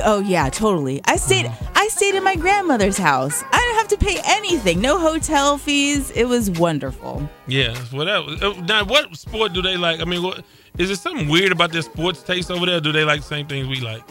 Oh 0.03 0.19
yeah, 0.21 0.49
totally. 0.49 1.01
I 1.05 1.17
stayed 1.17 1.51
I 1.76 1.88
stayed 1.89 2.15
in 2.15 2.24
my 2.24 2.36
grandmother's 2.36 2.97
house. 2.97 3.43
I 3.51 3.57
didn't 3.57 3.76
have 3.76 3.88
to 3.89 3.97
pay 3.97 4.19
anything. 4.26 4.82
No 4.82 4.97
hotel 4.97 5.57
fees. 5.57 6.09
It 6.11 6.26
was 6.26 6.49
wonderful. 6.49 7.30
Yeah, 7.47 7.76
whatever. 7.91 8.32
Uh, 8.41 8.53
Now, 8.61 8.86
what 8.86 9.15
sport 9.15 9.53
do 9.53 9.61
they 9.61 9.78
like? 9.78 9.99
I 9.99 10.05
mean, 10.05 10.24
what 10.24 10.43
is 10.80 10.88
there 10.88 10.95
something 10.95 11.28
weird 11.28 11.51
about 11.51 11.71
their 11.71 11.82
sports 11.84 12.24
taste 12.24 12.49
over 12.49 12.65
there? 12.65 12.80
Do 12.82 12.91
they 12.91 13.03
like 13.03 13.19
the 13.21 13.28
same 13.28 13.45
things 13.45 13.67
we 13.67 13.82
like? 13.82 14.01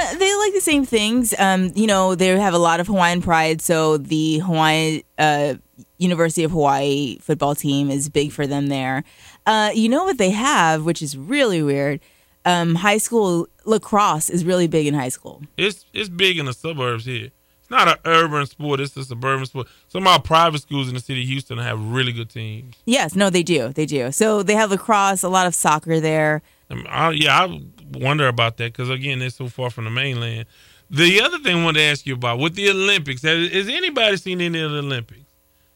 Uh, 0.00 0.14
they 0.14 0.34
like 0.36 0.54
the 0.54 0.60
same 0.62 0.86
things. 0.86 1.34
Um, 1.38 1.72
you 1.74 1.86
know, 1.86 2.14
they 2.14 2.28
have 2.28 2.54
a 2.54 2.58
lot 2.58 2.80
of 2.80 2.86
Hawaiian 2.86 3.20
pride, 3.20 3.60
so 3.60 3.98
the 3.98 4.38
Hawaii 4.38 5.02
uh, 5.18 5.54
University 5.98 6.42
of 6.42 6.52
Hawaii 6.52 7.18
football 7.18 7.54
team 7.54 7.90
is 7.90 8.08
big 8.08 8.32
for 8.32 8.46
them 8.46 8.68
there. 8.68 9.04
Uh, 9.44 9.70
you 9.74 9.88
know 9.90 10.04
what 10.04 10.16
they 10.16 10.30
have, 10.30 10.84
which 10.84 11.02
is 11.02 11.18
really 11.18 11.62
weird. 11.62 12.00
Um, 12.46 12.76
high 12.76 12.96
school 12.96 13.46
lacrosse 13.66 14.30
is 14.30 14.44
really 14.44 14.66
big 14.66 14.86
in 14.86 14.94
high 14.94 15.10
school. 15.10 15.42
It's 15.58 15.84
it's 15.92 16.08
big 16.08 16.38
in 16.38 16.46
the 16.46 16.54
suburbs 16.54 17.04
here. 17.04 17.30
It's 17.60 17.70
not 17.70 17.86
an 17.86 17.96
urban 18.06 18.46
sport. 18.46 18.80
It's 18.80 18.96
a 18.96 19.04
suburban 19.04 19.44
sport. 19.44 19.68
Some 19.88 20.04
of 20.04 20.08
our 20.08 20.22
private 20.22 20.62
schools 20.62 20.88
in 20.88 20.94
the 20.94 21.00
city 21.00 21.22
of 21.22 21.28
Houston 21.28 21.58
have 21.58 21.92
really 21.92 22.12
good 22.12 22.30
teams. 22.30 22.76
Yes, 22.86 23.14
no, 23.14 23.28
they 23.28 23.42
do, 23.42 23.68
they 23.68 23.84
do. 23.84 24.10
So 24.12 24.42
they 24.42 24.54
have 24.54 24.70
lacrosse, 24.70 25.22
a 25.22 25.28
lot 25.28 25.46
of 25.46 25.54
soccer 25.54 26.00
there. 26.00 26.40
Um, 26.70 26.86
I, 26.88 27.10
yeah, 27.10 27.44
I 27.44 27.60
wonder 27.92 28.28
about 28.28 28.56
that 28.58 28.72
because 28.72 28.90
again, 28.90 29.18
they're 29.18 29.30
so 29.30 29.48
far 29.48 29.70
from 29.70 29.84
the 29.84 29.90
mainland. 29.90 30.46
The 30.90 31.20
other 31.20 31.38
thing 31.38 31.58
I 31.58 31.64
want 31.64 31.76
to 31.76 31.82
ask 31.82 32.04
you 32.06 32.14
about 32.14 32.38
with 32.40 32.54
the 32.56 32.68
Olympics, 32.70 33.22
has, 33.22 33.50
has 33.52 33.68
anybody 33.68 34.16
seen 34.16 34.40
any 34.40 34.60
of 34.60 34.72
the 34.72 34.78
Olympics? 34.78 35.20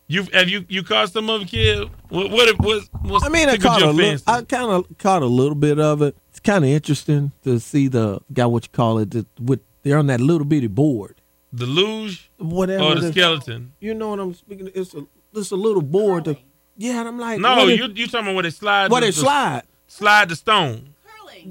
You 0.06 0.24
have 0.32 0.48
you 0.48 0.66
you 0.68 0.82
caught 0.82 1.10
some 1.12 1.30
of 1.30 1.42
it, 1.42 1.48
kid? 1.48 1.88
What 2.10 2.30
what 2.30 2.58
what? 3.02 3.24
I 3.24 3.28
mean, 3.30 3.48
I 3.48 3.56
caught 3.56 3.80
a 3.80 3.86
your 3.86 3.94
little. 3.94 4.20
I 4.26 4.42
kind 4.42 4.70
of 4.70 4.98
caught 4.98 5.22
a 5.22 5.26
little 5.26 5.54
bit 5.54 5.78
of 5.78 6.02
it. 6.02 6.14
It's 6.30 6.40
kind 6.40 6.62
of 6.64 6.68
interesting 6.70 7.32
to 7.44 7.58
see 7.58 7.88
the 7.88 8.20
got 8.32 8.50
what 8.52 8.64
you 8.64 8.70
call 8.70 8.98
it 8.98 9.12
the, 9.12 9.24
with 9.40 9.60
they're 9.82 9.96
on 9.96 10.08
that 10.08 10.20
little 10.20 10.44
bitty 10.44 10.66
board, 10.66 11.22
the 11.54 11.64
luge 11.64 12.30
whatever. 12.36 12.84
or 12.84 12.92
it 12.98 13.00
the 13.00 13.12
skeleton? 13.12 13.72
You 13.80 13.94
know 13.94 14.10
what 14.10 14.20
I'm 14.20 14.34
speaking? 14.34 14.70
It's 14.74 14.92
a 14.94 15.06
it's 15.32 15.52
a 15.52 15.56
little 15.56 15.80
board. 15.82 16.26
To, 16.26 16.36
yeah, 16.76 16.98
and 17.00 17.08
I'm 17.08 17.18
like, 17.18 17.40
No, 17.40 17.56
what 17.56 17.68
is- 17.70 17.78
you 17.78 17.86
you 17.94 18.06
talking 18.06 18.26
about 18.26 18.34
where 18.34 18.42
they 18.42 18.50
slide? 18.50 18.90
where 18.90 19.00
the, 19.00 19.06
they 19.06 19.10
the- 19.10 19.20
slide. 19.20 19.62
slide 19.86 20.28
the 20.28 20.36
stone. 20.36 20.93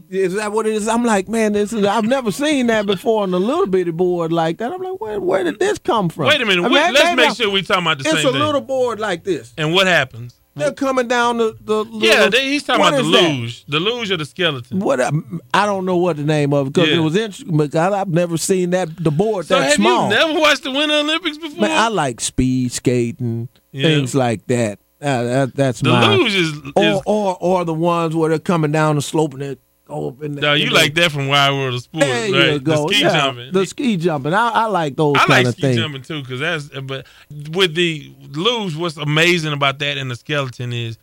Is 0.10 0.36
that 0.36 0.52
what 0.52 0.66
it 0.66 0.74
is? 0.74 0.88
I'm 0.88 1.04
like, 1.04 1.28
man, 1.28 1.54
this 1.54 1.72
is. 1.74 1.86
I've 1.86 2.06
never 2.06 2.32
seen 2.32 2.68
that 2.68 2.86
before 2.86 3.24
on 3.24 3.34
a 3.34 3.38
little 3.38 3.68
bitty 3.68 3.92
board 3.92 4.32
like 4.32 4.58
that. 4.58 4.72
I'm 4.72 4.82
like, 4.82 5.00
where 5.00 5.20
where 5.20 5.44
did 5.44 5.60
this 5.60 5.78
come 5.80 6.10
from? 6.10 6.26
Wait 6.28 6.42
a 6.42 6.46
minute. 6.46 6.62
I 6.66 6.68
mean, 6.70 6.74
wait, 6.74 6.92
let's 6.94 7.16
make 7.16 7.30
I- 7.30 7.34
sure 7.34 7.50
we 7.50 7.62
talking 7.62 7.84
about 7.84 7.98
the 8.00 8.04
skeleton. 8.06 8.26
It's 8.28 8.34
same 8.34 8.42
a 8.42 8.46
little 8.46 8.62
board 8.62 9.00
like 9.00 9.24
this. 9.24 9.54
and 9.58 9.74
what 9.74 9.88
happens? 9.88 10.40
They're 10.56 10.72
coming 10.72 11.08
down 11.08 11.38
the 11.40 11.58
the. 11.62 11.84
Yeah, 11.94 12.30
they, 12.30 12.50
he's 12.50 12.62
talking 12.62 12.86
about 12.86 12.92
the 12.92 13.00
is 13.08 13.12
that? 13.12 13.22
luge, 13.32 13.66
the 13.66 13.80
luge 13.80 14.12
or 14.12 14.18
the 14.18 14.26
skeleton. 14.26 14.80
What 14.80 15.02
I, 15.02 15.10
I 15.52 15.66
don't 15.66 15.84
know 15.86 15.98
what 15.98 16.18
the 16.18 16.24
name 16.24 16.54
of 16.54 16.68
it 16.68 16.74
because 16.74 16.90
Yeah. 16.90 16.98
it 16.98 17.00
was 17.00 17.16
interesting. 17.16 17.58
But 17.58 17.76
I, 17.76 18.02
I've 18.02 18.08
never 18.10 18.38
seen 18.38 18.70
that 18.70 18.90
the 19.04 19.10
board 19.10 19.48
So 19.48 19.56
that 19.60 19.64
have 19.66 19.74
small. 19.74 20.10
you 20.10 20.16
never 20.16 20.40
watched 20.40 20.62
the 20.62 20.70
Winter 20.72 20.94
Olympics 20.96 21.40
before? 21.40 21.62
Man, 21.62 21.72
I 21.72 21.88
like 21.88 22.22
speed 22.22 22.72
skating, 22.72 23.50
Yeah. 23.72 23.82
things 23.88 24.14
like 24.14 24.46
that. 24.46 24.78
Uh, 25.02 25.24
that 25.24 25.56
that's 25.56 25.82
the 25.82 25.90
my. 25.90 26.14
luge 26.16 26.36
is, 26.36 26.50
is 26.54 26.62
or, 26.76 27.02
or 27.08 27.38
or 27.42 27.66
the 27.66 27.74
ones 27.74 28.16
where 28.16 28.30
they're 28.30 28.38
coming 28.40 28.72
down 28.72 28.96
the 28.96 29.02
slope 29.02 29.34
and 29.34 29.42
they 29.42 29.58
go 29.86 30.10
up 30.10 30.24
in 30.24 30.36
the. 30.36 30.42
no, 30.42 30.54
you 30.54 30.70
like 30.70 30.94
that 30.96 31.12
from 31.12 31.28
Wild 31.28 31.58
World 31.58 31.74
of 31.76 31.82
Sports, 31.82 32.06
There 32.08 32.32
right? 32.32 32.54
you 32.54 32.60
go. 32.60 32.88
The 32.88 32.94
ski 32.94 33.02
yeah, 33.02 33.10
jumping. 33.26 33.52
The 33.54 33.66
ski 33.66 33.98
jumping. 33.98 34.34
I, 34.34 34.50
I 34.50 34.66
like 34.66 34.96
those 34.96 35.16
I 35.18 35.26
like 35.28 35.48
ski 35.48 35.62
things. 35.62 35.78
jumping 35.78 36.02
too, 36.02 36.22
because 36.22 36.40
that's. 36.40 36.70
But 36.82 37.06
with 37.52 37.76
the 37.76 38.14
luge, 38.32 38.76
what's 38.76 38.98
amazing 38.98 39.54
about 39.54 39.80
that 39.80 39.98
and 39.98 40.10
the 40.10 40.16
skeleton 40.16 40.74
is, 40.74 40.98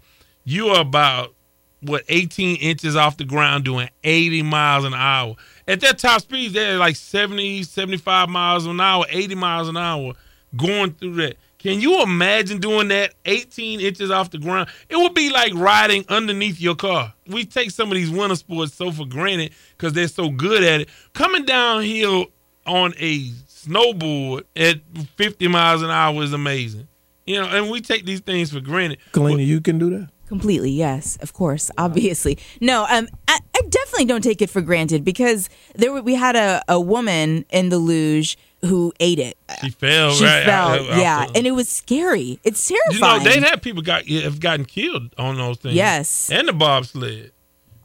you 0.45 0.69
are 0.69 0.81
about 0.81 1.35
what 1.83 2.05
18 2.09 2.57
inches 2.57 2.95
off 2.97 3.17
the 3.17 3.25
ground 3.25 3.65
doing 3.65 3.89
80 4.05 4.43
miles 4.43 4.85
an 4.85 4.93
hour. 4.95 5.35
At 5.67 5.81
that 5.81 5.99
top 5.99 6.21
speed, 6.21 6.53
they're 6.53 6.77
like 6.77 6.97
70, 6.97 7.63
75 7.63 8.29
miles 8.29 8.67
an 8.67 8.81
hour, 8.81 9.07
80 9.09 9.35
miles 9.37 9.69
an 9.69 9.77
hour 9.77 10.13
going 10.57 10.93
through 10.95 11.15
that. 11.15 11.37
Can 11.61 11.79
you 11.81 12.03
imagine 12.03 12.59
doing 12.59 12.89
that 12.89 13.15
18 13.27 13.81
inches 13.81 14.11
off 14.11 14.31
the 14.31 14.39
ground? 14.39 14.71
It 14.89 14.97
would 14.97 15.13
be 15.13 15.31
like 15.31 15.53
riding 15.55 16.07
underneath 16.09 16.59
your 16.59 16.75
car. 16.75 17.13
We 17.27 17.45
take 17.45 17.71
some 17.71 17.91
of 17.91 17.97
these 17.97 18.11
winter 18.11 18.37
sports 18.37 18.75
so 18.75 18.91
for 18.91 19.05
granted 19.05 19.53
because 19.77 19.93
they're 19.93 20.09
so 20.09 20.31
good 20.31 20.65
at 20.65 20.81
it. 20.81 20.89
Coming 21.13 21.45
downhill 21.45 22.29
on 22.67 22.95
a 22.99 23.29
snowboard 23.47 24.45
at 24.57 24.81
50 25.17 25.49
miles 25.49 25.83
an 25.83 25.91
hour 25.91 26.23
is 26.23 26.33
amazing. 26.33 26.89
You 27.27 27.43
know, 27.43 27.49
and 27.49 27.71
we 27.71 27.83
take 27.83 28.07
these 28.07 28.21
things 28.21 28.53
for 28.53 28.61
granted. 28.61 28.99
Kalina, 29.13 29.45
you 29.45 29.61
can 29.61 29.79
do 29.79 29.91
that. 29.91 30.09
Completely, 30.29 30.71
yes, 30.71 31.19
of 31.21 31.33
course, 31.33 31.71
obviously. 31.77 32.39
No, 32.61 32.87
um, 32.89 33.09
I, 33.29 33.39
I 33.55 33.61
definitely 33.69 34.07
don't 34.07 34.23
take 34.23 34.41
it 34.41 34.49
for 34.49 34.63
granted 34.63 35.05
because 35.05 35.51
there 35.75 35.93
were, 35.93 36.03
we 36.03 36.15
had 36.15 36.37
a, 36.37 36.63
a 36.69 36.81
woman 36.81 37.45
in 37.51 37.69
the 37.69 37.79
luge 37.79 38.39
who 38.65 38.93
ate 39.01 39.19
it. 39.19 39.37
She 39.63 39.71
fell, 39.71 40.13
She 40.13 40.25
right? 40.25 40.45
fell, 40.45 40.69
out- 40.69 40.81
out 40.91 40.99
yeah, 40.99 41.27
the- 41.27 41.39
and 41.39 41.47
it 41.47 41.53
was 41.53 41.69
scary. 41.69 42.39
It's 42.45 42.67
terrifying. 42.67 43.21
you 43.23 43.27
know, 43.27 43.33
they've 43.33 43.43
had 43.43 43.63
people 43.63 43.83
got 43.83 44.07
have 44.07 44.39
gotten 44.41 44.65
killed 44.67 45.15
on 45.19 45.37
those 45.37 45.57
things. 45.59 45.75
Yes. 45.75 46.31
and 46.31 46.47
the 46.49 46.53
bobsled, 46.53 47.33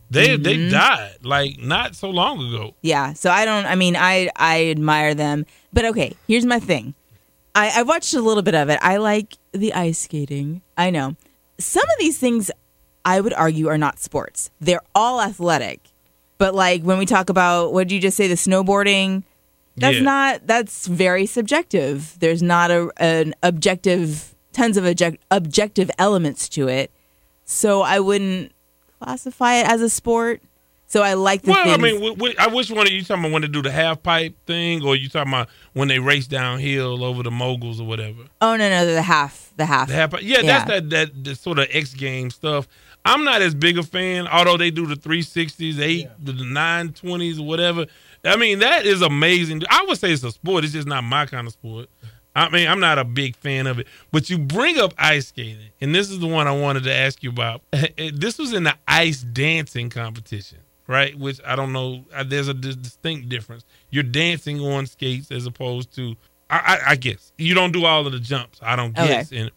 they 0.10 0.36
they 0.38 0.58
Mhm. 0.58 0.72
died 0.72 1.18
like 1.24 1.60
not 1.60 1.96
so 1.96 2.10
long 2.10 2.40
ago. 2.48 2.76
Yeah. 2.82 3.14
So 3.14 3.32
I 3.32 3.46
don't. 3.46 3.66
I 3.66 3.76
mean, 3.76 3.96
I 3.96 4.30
I 4.36 4.66
admire 4.68 5.14
them, 5.16 5.46
but 5.74 5.86
okay. 5.86 6.14
Here's 6.28 6.46
my 6.46 6.60
thing. 6.60 6.94
I 7.56 7.80
I 7.80 7.84
watched 7.84 8.14
a 8.14 8.22
little 8.22 8.44
bit 8.44 8.56
of 8.56 8.70
it. 8.70 8.78
I 8.82 8.98
like 8.98 9.38
the 9.54 9.74
ice 9.74 10.00
skating. 10.00 10.62
I 10.78 10.90
know 10.90 11.16
some 11.58 11.84
of 11.84 12.00
these 12.00 12.18
things. 12.18 12.52
I 13.08 13.22
would 13.22 13.34
argue 13.34 13.68
are 13.68 13.78
not 13.78 14.00
sports. 14.00 14.50
They're 14.60 14.82
all 14.96 15.22
athletic, 15.22 15.80
but 16.38 16.54
like 16.56 16.82
when 16.84 16.98
we 16.98 17.06
talk 17.06 17.30
about 17.30 17.72
what 17.72 17.88
did 17.88 17.94
you 17.96 18.02
just 18.02 18.18
say, 18.18 18.28
the 18.28 18.34
snowboarding. 18.36 19.24
That's 19.78 19.98
Yeah. 19.98 20.02
not. 20.04 20.48
That's 20.48 20.88
very 20.88 21.26
subjective. 21.26 22.16
There's 22.20 22.42
not 22.42 22.72
a 22.72 22.90
an 22.98 23.34
objective. 23.44 24.34
Tons 24.54 24.78
of 24.78 24.86
object, 24.86 25.22
objective 25.32 25.92
elements 26.00 26.48
to 26.50 26.70
it. 26.70 26.90
So 27.44 27.82
I 27.82 28.00
wouldn't 28.00 28.54
classify 29.02 29.56
it 29.56 29.68
as 29.68 29.82
a 29.82 29.90
sport. 29.90 30.42
So 30.88 31.02
I 31.02 31.14
like 31.16 31.42
the 31.42 31.52
well, 31.52 31.60
I 31.62 31.72
things. 31.72 31.82
mean, 31.82 31.96
w- 31.96 32.16
w- 32.16 32.36
I 32.40 32.48
wish 32.48 32.70
one 32.72 32.88
of 32.88 32.94
you 32.94 33.02
talking 33.04 33.24
about 33.26 33.34
when 33.34 33.42
they 33.42 33.48
do 33.50 33.62
the 33.62 33.72
half 33.72 34.02
pipe 34.02 34.36
thing, 34.46 34.82
or 34.86 34.96
you 34.96 35.10
talking 35.10 35.34
about 35.34 35.50
when 35.74 35.88
they 35.90 36.00
race 36.00 36.28
downhill 36.28 37.04
over 37.04 37.22
the 37.24 37.32
moguls 37.32 37.82
or 37.82 37.88
whatever. 37.88 38.22
Oh 38.40 38.56
no, 38.56 38.70
no, 38.70 38.86
the 38.86 39.02
half, 39.02 39.52
the 39.58 39.66
half. 39.66 39.88
The 39.90 39.96
half 39.96 40.12
pipe. 40.12 40.22
Yeah, 40.24 40.42
that's 40.44 40.70
that 40.70 40.90
that 40.92 41.24
the 41.24 41.36
sort 41.36 41.60
of 41.60 41.68
X 41.72 41.94
game 41.94 42.30
stuff. 42.30 42.68
I'm 43.04 43.24
not 43.26 43.42
as 43.42 43.54
big 43.54 43.78
a 43.78 43.84
fan, 43.84 44.26
although 44.28 44.58
they 44.58 44.72
do 44.72 44.86
the 44.88 44.96
360s, 44.96 45.80
eight, 45.80 46.08
the 46.24 46.32
920s, 46.34 47.40
or 47.40 47.44
whatever. 47.46 47.86
I 48.26 48.36
mean, 48.38 48.60
that 48.60 48.86
is 48.86 49.02
amazing. 49.02 49.62
I 49.70 49.86
would 49.88 49.98
say 49.98 50.12
it's 50.12 50.24
a 50.24 50.32
sport. 50.32 50.64
It's 50.64 50.74
just 50.74 50.88
not 50.88 51.04
my 51.04 51.26
kind 51.26 51.48
of 51.48 51.54
sport. 51.54 51.88
I 52.36 52.50
mean, 52.50 52.68
I'm 52.68 52.80
not 52.82 52.98
a 52.98 53.06
big 53.06 53.36
fan 53.38 53.66
of 53.66 53.80
it. 53.80 53.88
But 54.12 54.30
you 54.30 54.38
bring 54.38 54.78
up 54.78 54.94
ice 54.98 55.28
skating, 55.28 55.70
and 55.80 55.96
this 55.96 56.10
is 56.10 56.20
the 56.20 56.28
one 56.28 56.48
I 56.48 56.52
wanted 56.52 56.84
to 56.84 56.94
ask 56.94 57.24
you 57.24 57.30
about. 57.30 57.62
this 58.14 58.38
was 58.38 58.52
in 58.54 58.64
the 58.64 58.76
ice 58.88 59.22
dancing 59.22 59.90
competition, 59.90 60.58
right? 60.88 61.18
Which 61.18 61.40
I 61.46 61.56
don't 61.56 61.72
know. 61.72 62.04
There's 62.26 62.50
a 62.50 62.54
distinct 62.54 63.30
difference. 63.30 63.64
You're 63.90 64.04
dancing 64.04 64.60
on 64.60 64.86
skates 64.86 65.32
as 65.32 65.46
opposed 65.46 65.96
to, 65.96 66.16
I, 66.50 66.58
I, 66.58 66.92
I 66.92 66.96
guess, 66.98 67.32
you 67.38 67.54
don't 67.54 67.72
do 67.72 67.86
all 67.86 68.06
of 68.06 68.12
the 68.12 68.20
jumps. 68.20 68.60
I 68.62 68.76
don't 68.76 68.98
Okay. 68.98 69.08
guess. 69.08 69.32
And 69.32 69.52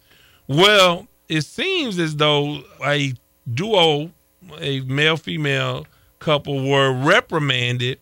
well, 0.47 1.09
it 1.29 1.43
seems 1.43 1.99
as 1.99 2.15
though 2.15 2.63
a 2.87 3.13
duo, 3.53 4.13
a 4.61 4.81
male 4.83 5.17
female 5.17 5.85
couple, 6.21 6.69
were 6.69 6.93
reprimanded 6.93 7.99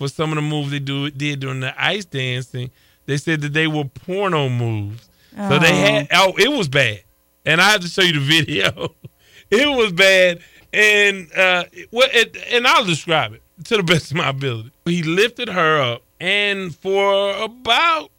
for 0.00 0.08
some 0.08 0.30
of 0.32 0.36
the 0.36 0.40
moves 0.42 0.70
they 0.70 0.78
do 0.78 1.10
did 1.10 1.40
during 1.40 1.60
the 1.60 1.74
ice 1.78 2.06
dancing. 2.06 2.70
They 3.04 3.18
said 3.18 3.42
that 3.42 3.52
they 3.52 3.66
were 3.66 3.84
porno 3.84 4.48
moves. 4.48 5.10
So 5.36 5.58
they 5.58 5.70
Oh. 5.72 5.74
had 5.92 6.08
oh, 6.14 6.32
it 6.38 6.50
was 6.50 6.68
bad. 6.70 7.02
and 7.44 7.60
I 7.60 7.70
have 7.72 7.82
to 7.82 7.88
show 7.88 8.00
you 8.02 8.14
the 8.14 8.20
video. 8.20 8.94
it 9.50 9.68
was 9.76 9.92
bad, 9.92 10.40
and 10.72 11.30
uh, 11.36 11.64
what? 11.90 12.14
It, 12.14 12.34
and 12.50 12.66
I'll 12.66 12.84
describe 12.86 13.34
it 13.34 13.42
to 13.66 13.76
the 13.76 13.82
best 13.82 14.10
of 14.10 14.16
my 14.16 14.30
ability. 14.30 14.70
He 14.86 15.02
lifted 15.02 15.48
her 15.50 15.80
up, 15.80 16.02
and 16.18 16.74
for 16.74 17.36
about 17.36 18.10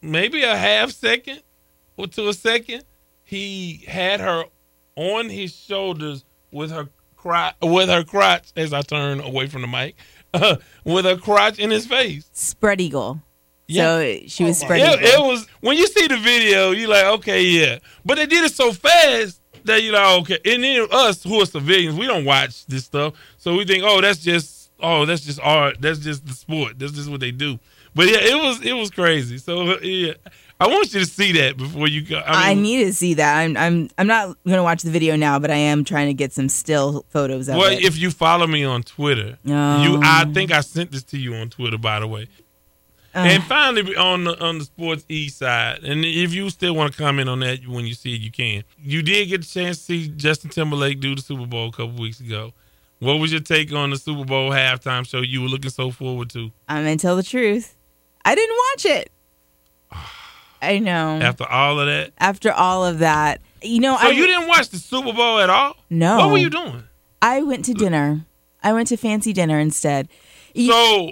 maybe 0.00 0.44
a 0.44 0.56
half 0.56 0.92
second 0.92 1.42
or 1.96 2.06
to 2.06 2.28
a 2.28 2.34
second, 2.34 2.84
he 3.24 3.84
had 3.88 4.20
her 4.20 4.44
on 4.94 5.28
his 5.28 5.54
shoulders 5.54 6.24
with 6.52 6.70
her 6.70 6.88
crotch, 7.16 7.54
with 7.62 7.88
her 7.88 8.04
crotch 8.04 8.52
as 8.56 8.72
I 8.72 8.82
turn 8.82 9.20
away 9.20 9.46
from 9.48 9.62
the 9.62 9.66
mic, 9.68 9.96
with 10.84 11.06
a 11.06 11.16
crotch 11.16 11.58
in 11.58 11.70
his 11.70 11.86
face. 11.86 12.28
Spread 12.32 12.80
eagle. 12.80 13.20
Yeah. 13.68 13.98
So 13.98 14.18
she 14.26 14.44
was 14.44 14.62
oh, 14.62 14.66
spread 14.66 14.80
It, 14.80 15.00
eagle. 15.00 15.08
it 15.08 15.32
was 15.32 15.46
when 15.60 15.76
you 15.76 15.86
see 15.86 16.06
the 16.06 16.16
video, 16.18 16.70
you 16.70 16.86
like, 16.88 17.04
okay, 17.18 17.42
yeah. 17.42 17.78
But 18.04 18.16
they 18.16 18.26
did 18.26 18.44
it 18.44 18.52
so 18.52 18.72
fast 18.72 19.40
that 19.64 19.82
you 19.82 19.92
like, 19.92 20.20
okay. 20.20 20.38
And 20.44 20.62
then 20.62 20.86
us 20.90 21.22
who 21.24 21.40
are 21.42 21.46
civilians, 21.46 21.96
we 21.96 22.06
don't 22.06 22.24
watch 22.24 22.66
this 22.66 22.84
stuff, 22.84 23.14
so 23.38 23.56
we 23.56 23.64
think, 23.64 23.82
oh, 23.84 24.00
that's 24.00 24.20
just, 24.20 24.70
oh, 24.80 25.04
that's 25.04 25.22
just 25.22 25.40
art. 25.42 25.76
That's 25.80 25.98
just 25.98 26.26
the 26.26 26.32
sport. 26.32 26.78
That's 26.78 26.92
just 26.92 27.10
what 27.10 27.20
they 27.20 27.32
do. 27.32 27.58
But 27.94 28.08
yeah, 28.08 28.18
it 28.20 28.36
was 28.36 28.60
it 28.62 28.74
was 28.74 28.90
crazy. 28.90 29.38
So 29.38 29.78
yeah, 29.80 30.12
I 30.58 30.68
want 30.68 30.92
you 30.94 31.00
to 31.00 31.06
see 31.06 31.32
that 31.32 31.58
before 31.58 31.86
you 31.86 32.00
go. 32.00 32.16
I, 32.18 32.52
I 32.52 32.54
need 32.54 32.84
to 32.84 32.92
see 32.94 33.14
that. 33.14 33.38
I'm 33.38 33.56
I'm 33.56 33.90
I'm 33.98 34.06
not 34.06 34.36
gonna 34.46 34.62
watch 34.62 34.82
the 34.82 34.90
video 34.90 35.14
now, 35.14 35.38
but 35.38 35.50
I 35.50 35.56
am 35.56 35.84
trying 35.84 36.06
to 36.06 36.14
get 36.14 36.32
some 36.32 36.48
still 36.48 37.04
photos 37.10 37.48
of 37.48 37.56
well, 37.56 37.70
it. 37.70 37.84
if 37.84 37.98
you 37.98 38.10
follow 38.10 38.46
me 38.46 38.64
on 38.64 38.82
Twitter, 38.82 39.38
you. 39.44 40.00
I 40.02 40.24
think 40.32 40.52
I 40.52 40.60
sent 40.60 40.92
this 40.92 41.02
to 41.04 41.18
you 41.18 41.34
on 41.34 41.50
Twitter, 41.50 41.76
by 41.76 42.00
the 42.00 42.06
way. 42.06 42.28
Uh, 43.14 43.20
And 43.20 43.42
finally, 43.44 43.96
on 43.96 44.24
the 44.24 44.42
on 44.42 44.58
the 44.58 44.64
sports 44.64 45.04
e 45.08 45.28
side, 45.28 45.84
and 45.84 46.04
if 46.04 46.32
you 46.32 46.48
still 46.48 46.74
want 46.74 46.92
to 46.92 46.98
comment 46.98 47.28
on 47.28 47.40
that 47.40 47.66
when 47.66 47.86
you 47.86 47.94
see 47.94 48.14
it, 48.14 48.20
you 48.20 48.30
can. 48.30 48.64
You 48.78 49.02
did 49.02 49.28
get 49.28 49.44
a 49.44 49.48
chance 49.48 49.78
to 49.78 49.82
see 49.84 50.08
Justin 50.08 50.50
Timberlake 50.50 51.00
do 51.00 51.14
the 51.14 51.22
Super 51.22 51.46
Bowl 51.46 51.68
a 51.68 51.72
couple 51.72 52.00
weeks 52.00 52.20
ago. 52.20 52.52
What 52.98 53.14
was 53.14 53.30
your 53.30 53.42
take 53.42 53.72
on 53.74 53.90
the 53.90 53.98
Super 53.98 54.24
Bowl 54.24 54.50
halftime 54.50 55.06
show 55.06 55.20
you 55.20 55.42
were 55.42 55.48
looking 55.48 55.70
so 55.70 55.90
forward 55.90 56.30
to 56.30 56.50
I'm 56.66 56.84
gonna 56.84 56.96
tell 56.96 57.16
the 57.16 57.22
truth. 57.22 57.74
I 58.24 58.34
didn't 58.34 58.56
watch 58.72 58.86
it. 58.86 59.12
I 60.62 60.78
know. 60.78 61.18
after 61.22 61.44
all 61.44 61.78
of 61.80 61.86
that? 61.86 62.12
After 62.18 62.52
all 62.52 62.84
of 62.86 63.00
that, 63.00 63.40
you 63.62 63.80
know, 63.80 63.96
So 64.00 64.08
I 64.08 64.10
you 64.10 64.26
didn't 64.26 64.48
watch 64.48 64.68
the 64.70 64.78
Super 64.78 65.12
Bowl 65.12 65.38
at 65.38 65.50
all? 65.50 65.76
No. 65.90 66.16
What 66.18 66.30
were 66.30 66.38
you 66.38 66.50
doing? 66.50 66.82
I 67.22 67.42
went 67.42 67.64
to 67.66 67.74
dinner. 67.74 68.24
I 68.62 68.72
went 68.72 68.88
to 68.88 68.96
fancy 68.96 69.32
dinner 69.32 69.58
instead. 69.58 70.08
So 70.56 71.10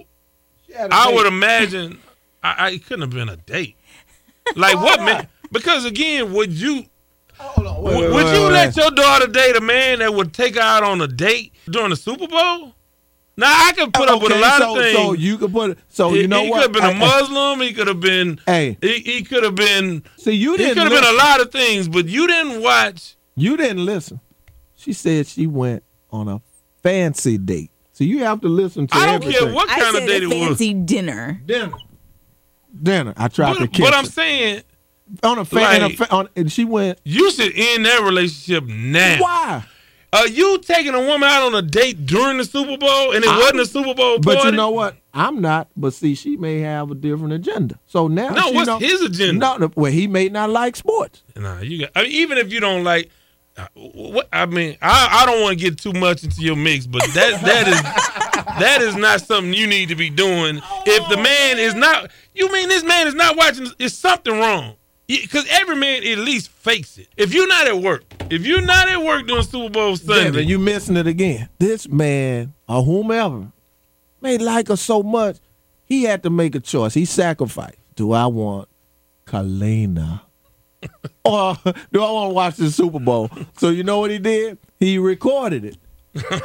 I 0.91 1.13
would 1.13 1.27
imagine 1.27 1.99
I, 2.43 2.55
I 2.59 2.71
it 2.71 2.85
couldn't 2.87 3.03
have 3.03 3.11
been 3.11 3.29
a 3.29 3.37
date. 3.37 3.77
Like 4.57 4.77
what 4.77 5.01
man? 5.01 5.29
Because 5.53 5.87
again, 5.87 6.35
would 6.35 6.53
you 6.53 6.85
would, 7.57 8.13
would 8.13 8.27
you 8.27 8.43
let 8.51 8.77
your 8.77 8.91
daughter 8.91 9.27
date 9.27 9.57
a 9.57 9.61
man 9.63 10.01
that 10.01 10.13
would 10.13 10.35
take 10.35 10.57
her 10.57 10.61
out 10.61 10.83
on 10.83 11.01
a 11.01 11.07
date 11.09 11.55
during 11.71 11.89
the 11.89 11.97
Super 11.97 12.27
Bowl? 12.29 12.75
Now 13.37 13.47
I 13.53 13.73
can 13.73 13.91
put 13.91 14.09
up 14.09 14.23
with 14.23 14.31
a 14.33 14.39
lot 14.39 14.61
so, 14.61 14.77
of 14.77 14.83
things. 14.83 14.97
So 14.97 15.13
you 15.13 15.39
could 15.39 15.53
put. 15.53 15.79
So 15.89 16.11
he, 16.13 16.23
you 16.23 16.29
know 16.29 16.43
he 16.45 16.51
what? 16.51 16.63
could 16.73 16.75
have 16.77 16.93
been 16.93 17.01
a 17.01 17.05
I- 17.05 17.09
I- 17.09 17.21
Muslim. 17.21 17.61
He 17.61 17.73
could 17.73 17.89
have 17.89 18.01
been. 18.01 18.41
Hey, 18.47 18.79
He, 18.81 18.99
he 19.01 19.23
could 19.25 19.43
have 19.43 19.55
been. 19.57 20.05
see, 20.17 20.33
you 20.33 20.57
didn't. 20.57 20.69
He 20.77 20.83
could 20.83 20.93
have 20.93 21.03
been 21.03 21.15
a 21.15 21.17
lot 21.17 21.41
of 21.41 21.51
things, 21.51 21.89
but 21.89 22.07
you 22.07 22.27
didn't 22.29 22.63
watch. 22.63 23.17
You 23.37 23.57
didn't 23.57 23.85
listen. 23.85 24.21
She 24.77 24.93
said 24.93 25.27
she 25.27 25.47
went 25.49 25.83
on 26.11 26.29
a 26.29 26.41
fancy 26.83 27.39
date. 27.39 27.71
So 27.93 28.05
you 28.05 28.21
have 28.25 28.41
to 28.43 28.49
listen 28.49 28.87
to 28.89 28.97
I 28.97 29.07
don't 29.07 29.15
everything. 29.23 29.45
care 29.47 29.55
what 29.55 29.69
I 29.71 29.81
kind 29.81 29.95
said 29.95 30.03
of 30.03 30.09
date 30.09 30.23
a 30.23 30.27
it 30.27 30.39
was. 30.39 30.49
fancy 30.49 30.75
dinner. 30.75 31.41
dinner. 31.45 31.73
Dinner. 32.83 33.15
I 33.17 33.29
tried 33.29 33.55
to 33.55 33.61
But, 33.61 33.73
kiss 33.73 33.87
but 33.87 33.95
I'm 33.95 34.05
her. 34.05 34.11
saying 34.11 34.63
on 35.23 35.39
a 35.39 35.45
fan. 35.45 35.83
like- 35.83 36.01
on, 36.13 36.19
on, 36.27 36.29
and 36.37 36.51
she 36.51 36.65
went. 36.65 36.99
you 37.05 37.31
should 37.31 37.53
end 37.57 37.87
that 37.87 38.03
relationship 38.03 38.65
now. 38.65 39.21
Why? 39.21 39.65
Are 40.15 40.29
you 40.29 40.59
taking 40.59 40.95
a 40.95 41.01
woman 41.01 41.29
out 41.29 41.43
on 41.43 41.55
a 41.55 41.63
date 41.63 42.07
during 42.07 42.39
the 42.39 42.45
Super 42.45 42.77
Bowl 42.77 43.13
and 43.13 43.25
it 43.25 43.29
I'm- 43.29 43.39
wasn't 43.41 43.61
a 43.61 43.67
Super 43.67 43.95
Bowl 43.95 44.19
party? 44.21 44.39
But 44.39 44.45
you 44.45 44.53
know 44.53 44.71
what? 44.71 44.97
I'm 45.13 45.41
not. 45.41 45.69
But 45.77 45.93
see, 45.95 46.15
she 46.15 46.37
may 46.37 46.61
have 46.61 46.91
a 46.91 46.95
different 46.95 47.33
agenda. 47.35 47.79
So 47.87 48.09
now, 48.09 48.29
No, 48.31 48.49
she 48.49 48.55
what's 48.55 48.67
know- 48.69 48.79
his 48.79 49.03
agenda? 49.03 49.35
No, 49.39 49.57
no, 49.57 49.73
well, 49.75 49.93
he 49.93 50.07
may 50.07 50.29
not 50.29 50.51
like 50.51 50.77
sports. 50.77 51.23
Nah, 51.37 51.61
you 51.61 51.81
got. 51.81 51.91
I 51.97 52.03
mean, 52.05 52.13
even 52.13 52.39
if 52.39 52.53
you 52.53 52.61
don't 52.61 52.85
like, 52.85 53.11
uh, 53.57 53.67
what 53.75 54.29
I 54.33 54.47
mean, 54.47 54.77
I, 54.83 55.23
I 55.23 55.27
don't 55.27 55.41
want 55.43 55.59
to 55.59 55.65
get 55.65 55.79
too 55.79 55.93
much 55.93 56.25
into 56.25 56.43
your 56.43 56.57
mix, 56.57 56.87
but 56.87 57.03
that 57.15 57.41
that 57.43 57.69
is 57.69 57.83
that 58.61 58.83
is 58.83 58.97
not 58.97 59.21
something 59.21 59.55
you 59.55 59.67
need 59.69 59.89
to 59.91 59.95
be 59.95 60.11
doing. 60.11 60.61
If 60.87 61.09
the 61.09 61.17
man 61.17 61.59
is 61.61 61.75
not, 61.75 62.11
you 62.35 62.51
mean 62.53 62.69
this 62.69 62.83
man 62.83 63.07
is 63.07 63.15
not 63.15 63.37
watching? 63.37 63.69
Is 63.79 63.97
something 63.97 64.37
wrong? 64.39 64.75
Because 65.07 65.47
every 65.51 65.77
man 65.77 66.03
at 66.03 66.19
least 66.19 66.51
fakes 66.51 66.97
it. 66.99 67.09
If 67.17 67.35
you're 67.35 67.47
not 67.47 67.67
at 67.67 67.77
work, 67.77 68.05
if 68.31 68.47
you're 68.47 68.63
not 68.63 68.89
at 68.89 69.03
work 69.03 69.27
during 69.27 69.43
Super 69.43 69.69
Bowl 69.71 69.97
Sunday, 69.97 70.25
Devin, 70.25 70.49
you 70.49 70.59
missing 70.59 70.97
it 70.97 71.07
again. 71.07 71.49
This 71.59 71.89
man 71.89 72.55
or 72.69 72.83
whomever 72.83 73.53
may 74.21 74.39
like 74.39 74.69
her 74.69 74.77
so 74.77 75.03
much, 75.03 75.37
he 75.85 76.05
had 76.05 76.23
to 76.23 76.31
make 76.31 76.55
a 76.55 76.61
choice. 76.61 76.95
He 76.95 77.05
sacrificed. 77.05 77.77
Do 77.97 78.13
I 78.13 78.27
want 78.27 78.69
Kalina? 79.27 80.23
or 81.25 81.57
do 81.93 82.03
I 82.03 82.11
want 82.11 82.31
to 82.31 82.35
watch 82.35 82.57
the 82.57 82.71
Super 82.71 82.99
Bowl? 82.99 83.31
So 83.59 83.69
you 83.69 83.85
know 83.85 84.01
what 84.01 84.11
he 84.11 84.19
did? 84.19 84.59
He 84.81 84.99
recorded 84.99 85.65
it. 85.65 85.77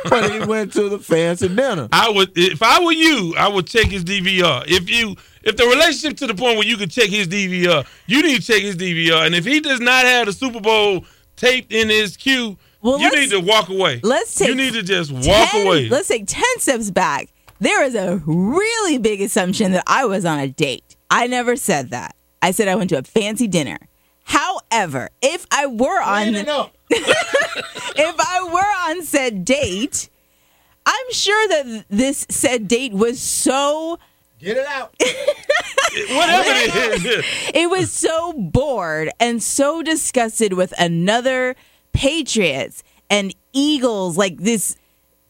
but 0.10 0.32
he 0.32 0.40
went 0.40 0.74
to 0.74 0.90
the 0.90 0.98
fancy 0.98 1.48
dinner. 1.48 1.88
I 1.92 2.10
would 2.10 2.32
if 2.36 2.64
I 2.64 2.84
were 2.84 2.92
you, 2.92 3.36
I 3.38 3.48
would 3.48 3.68
check 3.68 3.86
his 3.86 4.04
DVR. 4.04 4.64
If 4.68 4.90
you 4.90 5.16
if 5.44 5.56
the 5.58 5.66
relationship 5.66 6.18
to 6.20 6.28
the 6.28 6.34
point 6.36 6.58
where 6.58 6.68
you 6.68 6.78
could 6.78 6.92
check 6.92 7.10
his 7.10 7.28
DVR, 7.28 7.86
you 8.08 8.22
need 8.22 8.42
to 8.42 8.54
check 8.54 8.62
his 8.62 8.76
DVR. 8.76 9.26
And 9.26 9.36
if 9.36 9.46
he 9.46 9.60
does 9.60 9.80
not 9.80 10.06
have 10.06 10.26
the 10.28 10.34
Super 10.34 10.60
Bowl 10.60 11.06
taped 11.36 11.72
in 11.72 11.90
his 11.90 12.18
queue, 12.18 12.58
Well, 12.82 13.00
you 13.00 13.10
need 13.12 13.30
to 13.32 13.40
walk 13.40 13.70
away. 13.70 14.00
let's 14.04 14.36
take 14.36 14.50
You 14.50 14.56
need 14.56 14.74
to 14.74 14.84
just 14.84 15.12
walk 15.12 15.50
10 15.52 15.66
away. 15.66 15.90
Let's 15.90 16.08
take 16.08 16.26
10 16.28 16.44
steps 16.58 16.92
back. 16.92 17.30
There 17.60 17.84
is 17.84 17.96
a 17.96 18.22
really 18.26 18.98
big 18.98 19.22
assumption 19.22 19.72
that 19.74 19.84
I 19.88 20.06
was 20.06 20.26
on 20.26 20.40
a 20.40 20.48
date. 20.48 20.96
I 21.12 21.28
never 21.28 21.56
said 21.56 21.90
that. 21.92 22.16
I 22.42 22.52
said 22.52 22.68
I 22.68 22.76
went 22.76 22.90
to 22.92 22.98
a 22.98 23.04
fancy 23.04 23.48
dinner. 23.48 23.78
However, 24.24 25.10
if 25.22 25.46
I 25.52 25.66
were 25.66 26.02
on 26.02 26.34
the, 26.34 26.70
if 26.90 28.16
I 28.20 28.44
were 28.54 28.92
on 28.98 29.04
said 29.04 29.44
date, 29.44 30.10
I'm 30.86 31.12
sure 31.12 31.48
that 31.50 31.86
this 31.90 32.26
said 32.30 32.68
date 32.68 32.94
was 32.94 33.20
so 33.20 34.00
Get 34.40 34.58
it 34.58 34.66
out. 34.68 34.94
Whatever 36.10 36.50
it 36.50 37.06
is. 37.06 37.26
it 37.54 37.70
was 37.70 37.92
so 37.92 38.34
bored 38.34 39.10
and 39.20 39.42
so 39.44 39.82
disgusted 39.82 40.54
with 40.54 40.74
another 40.80 41.56
Patriots 41.94 42.84
and 43.10 43.34
Eagles 43.54 44.18
like 44.18 44.38
this 44.38 44.76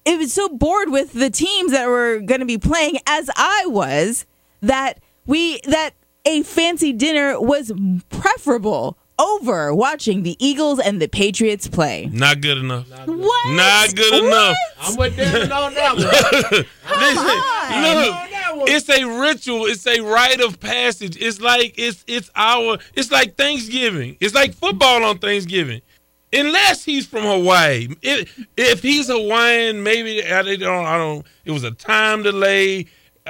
it 0.05 0.17
was 0.17 0.33
so 0.33 0.49
bored 0.49 0.89
with 0.89 1.13
the 1.13 1.29
teams 1.29 1.71
that 1.71 1.87
were 1.87 2.19
going 2.19 2.39
to 2.41 2.45
be 2.45 2.57
playing 2.57 2.97
as 3.07 3.29
I 3.35 3.63
was 3.67 4.25
that 4.61 4.99
we 5.25 5.59
that 5.65 5.91
a 6.25 6.43
fancy 6.43 6.91
dinner 6.93 7.39
was 7.39 7.71
preferable 8.09 8.97
over 9.17 9.73
watching 9.73 10.23
the 10.23 10.35
Eagles 10.45 10.79
and 10.79 11.01
the 11.01 11.07
Patriots 11.07 11.67
play. 11.67 12.09
Not 12.11 12.41
good 12.41 12.57
enough. 12.57 12.87
What? 13.05 13.49
Not 13.55 13.93
good 13.95 14.11
What? 14.11 14.23
enough. 14.25 14.55
I'm 14.81 14.95
with 14.97 15.15
Devin 15.17 15.51
on 15.51 15.73
that 15.73 15.95
one. 15.95 16.05
Listen, 16.99 17.25
look, 18.05 18.28
it's 18.67 18.89
a 18.89 19.03
ritual. 19.03 19.65
It's 19.65 19.85
a 19.87 20.01
rite 20.01 20.41
of 20.41 20.59
passage. 20.59 21.17
It's 21.19 21.39
like 21.41 21.75
it's 21.77 22.03
it's 22.07 22.29
our. 22.35 22.77
It's 22.95 23.11
like 23.11 23.35
Thanksgiving. 23.35 24.17
It's 24.19 24.33
like 24.35 24.53
football 24.53 25.03
on 25.03 25.19
Thanksgiving. 25.19 25.81
Unless 26.31 26.85
he's 26.85 27.07
from 27.07 27.23
Hawaii, 27.23 27.87
if 28.01 28.45
if 28.55 28.81
he's 28.83 29.07
Hawaiian, 29.07 29.81
maybe 29.83 30.23
I 30.23 30.43
don't. 30.43 30.85
I 30.85 30.97
don't. 30.97 31.25
It 31.45 31.51
was 31.51 31.63
a 31.63 31.71
time 31.71 32.21
delay, 32.23 32.85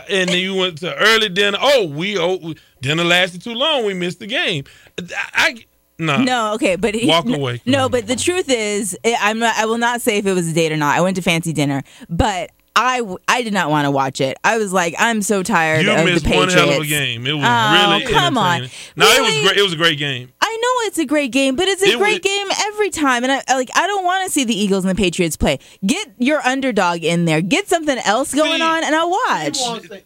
and 0.09 0.29
then 0.29 0.37
you 0.37 0.55
went 0.55 0.79
to 0.79 0.93
early 0.95 1.29
dinner. 1.29 1.57
Oh, 1.61 1.87
we 1.87 2.17
oh 2.17 2.53
dinner 2.81 3.03
lasted 3.05 3.41
too 3.41 3.53
long. 3.53 3.85
We 3.85 3.93
missed 3.93 4.19
the 4.19 4.27
game. 4.27 4.65
I, 4.97 5.03
I 5.33 5.65
no 5.99 6.17
No, 6.23 6.53
okay, 6.53 6.75
but 6.77 6.95
he, 6.95 7.07
Walk 7.07 7.27
away. 7.27 7.61
No, 7.65 7.89
but 7.89 8.07
the 8.07 8.15
truth 8.15 8.49
is, 8.49 8.97
I- 9.05 9.17
I'm 9.19 9.39
not, 9.39 9.55
I 9.57 9.65
will 9.65 9.77
not 9.77 10.01
say 10.01 10.17
if 10.17 10.25
it 10.25 10.33
was 10.33 10.47
a 10.49 10.53
date 10.53 10.71
or 10.71 10.77
not. 10.77 10.97
I 10.97 11.01
went 11.01 11.17
to 11.17 11.21
fancy 11.21 11.51
dinner, 11.53 11.83
but 12.09 12.51
I 12.81 13.01
I 13.27 13.41
did 13.43 13.51
not 13.53 13.69
want 13.69 13.85
to 13.85 13.91
watch 13.91 14.21
it. 14.21 14.37
I 14.43 14.57
was 14.57 14.71
like, 14.71 14.95
I'm 14.97 15.21
so 15.21 15.43
tired 15.43 15.83
You 15.85 15.91
of 15.91 16.05
missed 16.05 16.23
the 16.23 16.29
one 16.29 16.47
Patriots. 16.47 16.53
hell 16.53 16.77
of 16.79 16.83
a 16.83 16.87
game. 16.87 17.27
It 17.27 17.33
was 17.33 17.43
Oh, 17.45 17.99
really 17.99 18.13
come 18.13 18.37
on. 18.37 18.61
entertaining. 18.63 18.71
No, 18.95 19.05
it 19.09 19.21
was 19.21 19.33
great. 19.49 19.57
It 19.57 19.63
was 19.63 19.73
a 19.73 19.75
great 19.75 19.99
game. 19.99 20.31
I 20.51 20.55
know 20.57 20.87
it's 20.87 20.97
a 20.97 21.05
great 21.05 21.31
game, 21.31 21.55
but 21.55 21.67
it's 21.67 21.83
a 21.83 21.89
It 21.89 21.97
great 21.97 22.23
was- 22.23 22.31
game 22.31 22.47
every 22.67 22.89
time. 22.89 23.23
And 23.23 23.31
I 23.31 23.43
I- 23.47 23.55
like 23.55 23.69
I 23.75 23.85
don't 23.87 24.03
want 24.03 24.25
to 24.25 24.31
see 24.31 24.43
the 24.45 24.59
Eagles 24.59 24.83
and 24.83 24.89
the 24.91 24.95
Patriots 24.99 25.37
play. 25.37 25.59
Get 25.85 26.09
your 26.17 26.41
underdog 26.45 27.03
in 27.03 27.25
there. 27.25 27.41
Get 27.41 27.67
something 27.67 27.97
else 27.99 28.33
going 28.33 28.57
See, 28.57 28.61
on, 28.63 28.83
and 28.83 28.95
I'll 28.95 29.09
watch. 29.11 29.59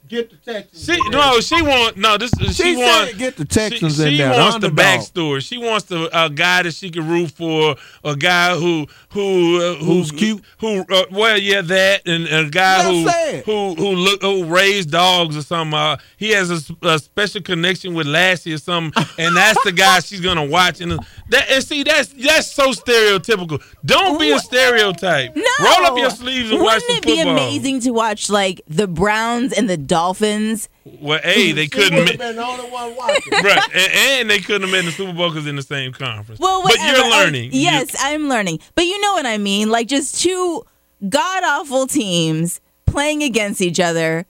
Get 0.09 0.29
the 0.31 0.35
Texans. 0.37 0.85
She 0.85 1.09
no, 1.09 1.39
she 1.39 1.61
want 1.61 1.97
no. 1.97 2.17
This 2.17 2.31
she, 2.39 2.53
She 2.53 2.75
want 2.75 3.17
get 3.17 3.37
the 3.37 3.45
Texans 3.45 3.95
she, 3.97 4.03
in 4.03 4.09
she 4.09 4.17
there, 4.17 4.33
the 4.33 4.39
wants 4.41 4.57
the 4.59 4.67
underdog. 4.67 4.85
backstory. 4.85 5.41
She 5.47 5.57
wants 5.57 5.85
the 5.85 6.09
a 6.25 6.29
guy 6.29 6.63
that 6.63 6.73
she 6.73 6.89
can 6.89 7.07
root 7.07 7.31
for, 7.31 7.75
a 8.03 8.15
guy 8.15 8.55
who 8.55 8.87
who 9.09 9.61
uh, 9.61 9.75
who- 9.75 9.93
Who's 9.93 10.11
cute? 10.11 10.41
Who 10.59 10.83
uh, 10.89 11.05
well 11.11 11.37
yeah 11.37 11.61
that 11.61 12.07
and 12.07 12.25
a 12.27 12.49
guy 12.49 12.79
Well 12.79 13.41
who 13.45 13.75
who 13.75 13.75
who 13.75 13.89
look 13.95 14.21
who 14.23 14.45
raised 14.45 14.89
dogs 14.91 15.37
or 15.37 15.43
something. 15.43 15.77
Uh, 15.77 15.97
he 16.17 16.31
has 16.31 16.49
a 16.81 16.97
special 16.99 17.41
connection 17.41 17.93
with 17.93 18.07
Lassie 18.07 18.53
or 18.53 18.57
something, 18.57 19.03
and 19.19 19.35
that's 19.37 19.63
the 19.63 19.71
guy 19.71 19.99
she's 19.99 20.19
gonna 20.19 20.32
gonna 20.33 20.49
watch 20.49 20.81
and 20.81 20.91
that 21.29 21.49
and 21.49 21.63
see 21.63 21.83
that's 21.83 22.09
that's 22.09 22.51
so 22.51 22.71
stereotypical. 22.71 23.61
Don't 23.85 24.19
be 24.19 24.31
a 24.31 24.39
stereotype. 24.39 25.35
No. 25.35 25.43
Roll 25.61 25.85
up 25.85 25.97
your 25.97 26.09
sleeves 26.09 26.51
and 26.51 26.61
watch 26.61 26.81
Wouldn't 26.87 27.03
some 27.05 27.13
it 27.13 27.23
be 27.25 27.29
amazing 27.29 27.79
to 27.81 27.91
watch 27.91 28.29
like 28.29 28.61
the 28.67 28.87
Browns 28.87 29.53
and 29.53 29.69
the 29.69 29.77
Dolphins? 29.77 30.69
Well, 30.85 31.19
a 31.23 31.51
they 31.53 31.67
couldn't. 31.67 31.95
would've 31.97 32.17
ma- 32.19 32.25
been 32.25 32.35
the 32.35 32.45
only 32.45 32.69
one 32.69 32.95
watching. 32.95 33.31
right, 33.43 33.69
and, 33.73 33.93
and 33.93 34.29
they 34.29 34.39
couldn't 34.39 34.63
have 34.63 34.71
made 34.71 34.85
the 34.85 34.91
Super 34.91 35.13
Bowl 35.13 35.29
because 35.29 35.47
in 35.47 35.55
the 35.55 35.61
same 35.61 35.93
conference. 35.93 36.39
Well, 36.41 36.61
but 36.61 36.71
whatever. 36.71 36.97
you're 36.97 37.05
Uh, 37.05 37.09
learning. 37.23 37.53
You- 37.53 37.61
yes, 37.61 37.95
I'm 37.99 38.27
learning. 38.27 38.59
But 38.75 38.85
you 38.85 38.99
know 38.99 39.13
what 39.13 39.25
I 39.25 39.37
mean? 39.37 39.69
Like 39.69 39.87
just 39.87 40.21
two 40.21 40.63
god 41.07 41.43
awful 41.45 41.87
teams 41.87 42.59
playing 42.85 43.23
against 43.23 43.61
each 43.61 43.79
other 43.79 44.25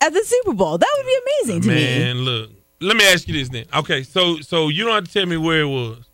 at 0.00 0.12
the 0.12 0.22
Super 0.24 0.54
Bowl. 0.54 0.78
That 0.78 0.88
would 0.96 1.06
be 1.06 1.18
amazing 1.42 1.62
to 1.62 1.68
me. 1.68 1.74
man, 1.74 2.16
look. 2.18 2.50
Let 2.80 2.96
me 2.96 3.04
ask 3.06 3.26
you 3.26 3.34
this 3.34 3.48
then. 3.48 3.64
Okay, 3.74 4.02
so 4.02 4.38
so 4.40 4.68
you 4.68 4.84
don't 4.84 4.94
have 4.94 5.04
to 5.04 5.12
tell 5.12 5.26
me 5.26 5.36
where 5.36 5.60
it 5.62 5.66
was. 5.68 6.04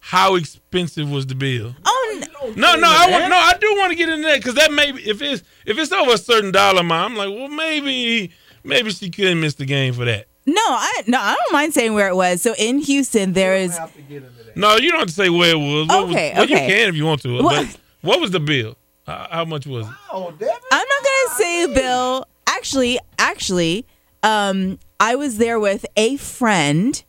How 0.00 0.34
expensive 0.36 1.10
was 1.10 1.26
the 1.26 1.34
bill? 1.34 1.74
Oh, 1.84 2.20
n- 2.22 2.54
No, 2.56 2.74
no, 2.76 2.86
I 2.88 3.10
want, 3.10 3.28
no. 3.30 3.36
I 3.36 3.54
do 3.58 3.74
want 3.78 3.90
to 3.90 3.96
get 3.96 4.08
into 4.10 4.26
that 4.28 4.36
because 4.38 4.54
that 4.54 4.70
maybe 4.72 5.02
if 5.08 5.22
it's 5.22 5.42
if 5.66 5.78
it's 5.78 5.92
over 5.92 6.12
a 6.12 6.18
certain 6.18 6.52
dollar 6.52 6.80
amount, 6.80 7.12
I'm 7.12 7.16
like, 7.16 7.28
well, 7.30 7.48
maybe 7.48 8.30
maybe 8.64 8.90
she 8.90 9.10
couldn't 9.10 9.40
miss 9.40 9.54
the 9.54 9.64
game 9.66 9.94
for 9.94 10.04
that. 10.04 10.26
no, 10.46 10.60
I 10.62 11.02
no, 11.06 11.18
I 11.18 11.34
don't 11.34 11.52
mind 11.52 11.72
saying 11.74 11.94
where 11.94 12.08
it 12.08 12.16
was. 12.16 12.42
So 12.42 12.54
in 12.58 12.78
Houston, 12.78 13.32
there 13.32 13.56
is 13.56 13.78
No, 14.56 14.76
you 14.76 14.90
don't 14.90 15.00
have 15.00 15.08
to 15.08 15.14
say 15.14 15.30
where 15.30 15.50
it 15.50 15.58
was. 15.58 15.88
What 15.88 16.06
was- 16.06 16.14
Okay, 16.14 16.32
well, 16.34 16.46
you 16.48 16.56
can 16.56 16.88
if 16.90 16.94
you 16.94 17.04
want 17.06 17.22
to. 17.22 17.42
What- 17.42 17.66
But 17.66 17.78
what 18.02 18.20
was 18.20 18.30
the 18.30 18.40
bill? 18.40 18.76
How, 19.06 19.26
how 19.30 19.44
much 19.44 19.66
was 19.66 19.86
it? 19.86 19.92
Oh, 20.12 20.28
I'm 20.28 20.38
not 20.38 21.04
gonna 21.04 21.34
say 21.36 21.74
Bill. 21.74 22.26
Actually, 22.46 22.98
actually, 23.18 23.86
um, 24.24 24.78
I 25.00 25.14
was 25.16 25.38
there 25.38 25.60
with 25.60 25.84
a 25.96 26.16
friend, 26.16 27.02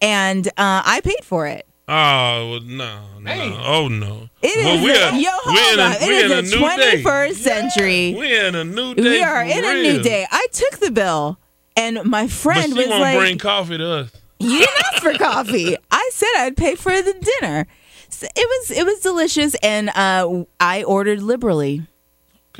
and 0.00 0.46
uh, 0.48 0.82
I 0.84 1.00
paid 1.02 1.24
for 1.24 1.46
it. 1.46 1.66
Oh 1.90 2.50
well, 2.50 2.60
no, 2.60 3.00
no, 3.20 3.60
oh 3.64 3.88
no. 3.88 4.28
It 4.42 4.48
is 4.58 4.64
well, 4.66 4.84
we 4.84 4.92
the- 4.92 5.04
are, 5.06 5.14
yo, 5.18 5.30
we're 5.46 5.52
in 5.52 5.78
hold 5.78 5.80
on. 5.80 5.92
a, 5.92 5.94
It 5.94 6.06
we're 6.06 6.24
in 6.26 6.32
a 6.32 6.34
the 6.36 6.42
new 6.42 6.58
day. 6.76 7.02
21st 7.02 7.34
century. 7.34 8.14
We're 8.14 8.46
in 8.48 8.54
a 8.54 8.64
new 8.64 8.94
day. 8.94 9.02
we 9.02 9.22
are 9.22 9.44
for 9.46 9.50
in 9.58 9.64
a 9.64 9.72
real. 9.72 9.82
new 9.96 10.02
day. 10.02 10.26
I 10.30 10.46
took 10.52 10.80
the 10.80 10.90
bill, 10.90 11.38
and 11.76 12.04
my 12.04 12.24
But 12.24 12.30
friend 12.30 12.72
she 12.72 12.78
was 12.78 12.88
won't 12.88 13.00
like, 13.00 13.18
bring 13.18 13.38
coffee 13.38 13.78
to 13.78 13.90
us. 13.90 14.12
"You 14.38 14.58
didn't 14.58 14.84
ask 14.92 15.02
for 15.02 15.14
coffee." 15.14 15.76
I 15.90 16.10
said 16.12 16.28
I'd 16.36 16.56
pay 16.58 16.74
for 16.74 16.92
the 16.92 17.14
dinner. 17.40 17.66
So 18.10 18.26
it 18.36 18.46
was 18.48 18.70
it 18.78 18.84
was 18.84 19.00
delicious, 19.00 19.54
and 19.62 19.88
uh, 19.94 20.44
I 20.60 20.82
ordered 20.82 21.22
liberally. 21.22 21.86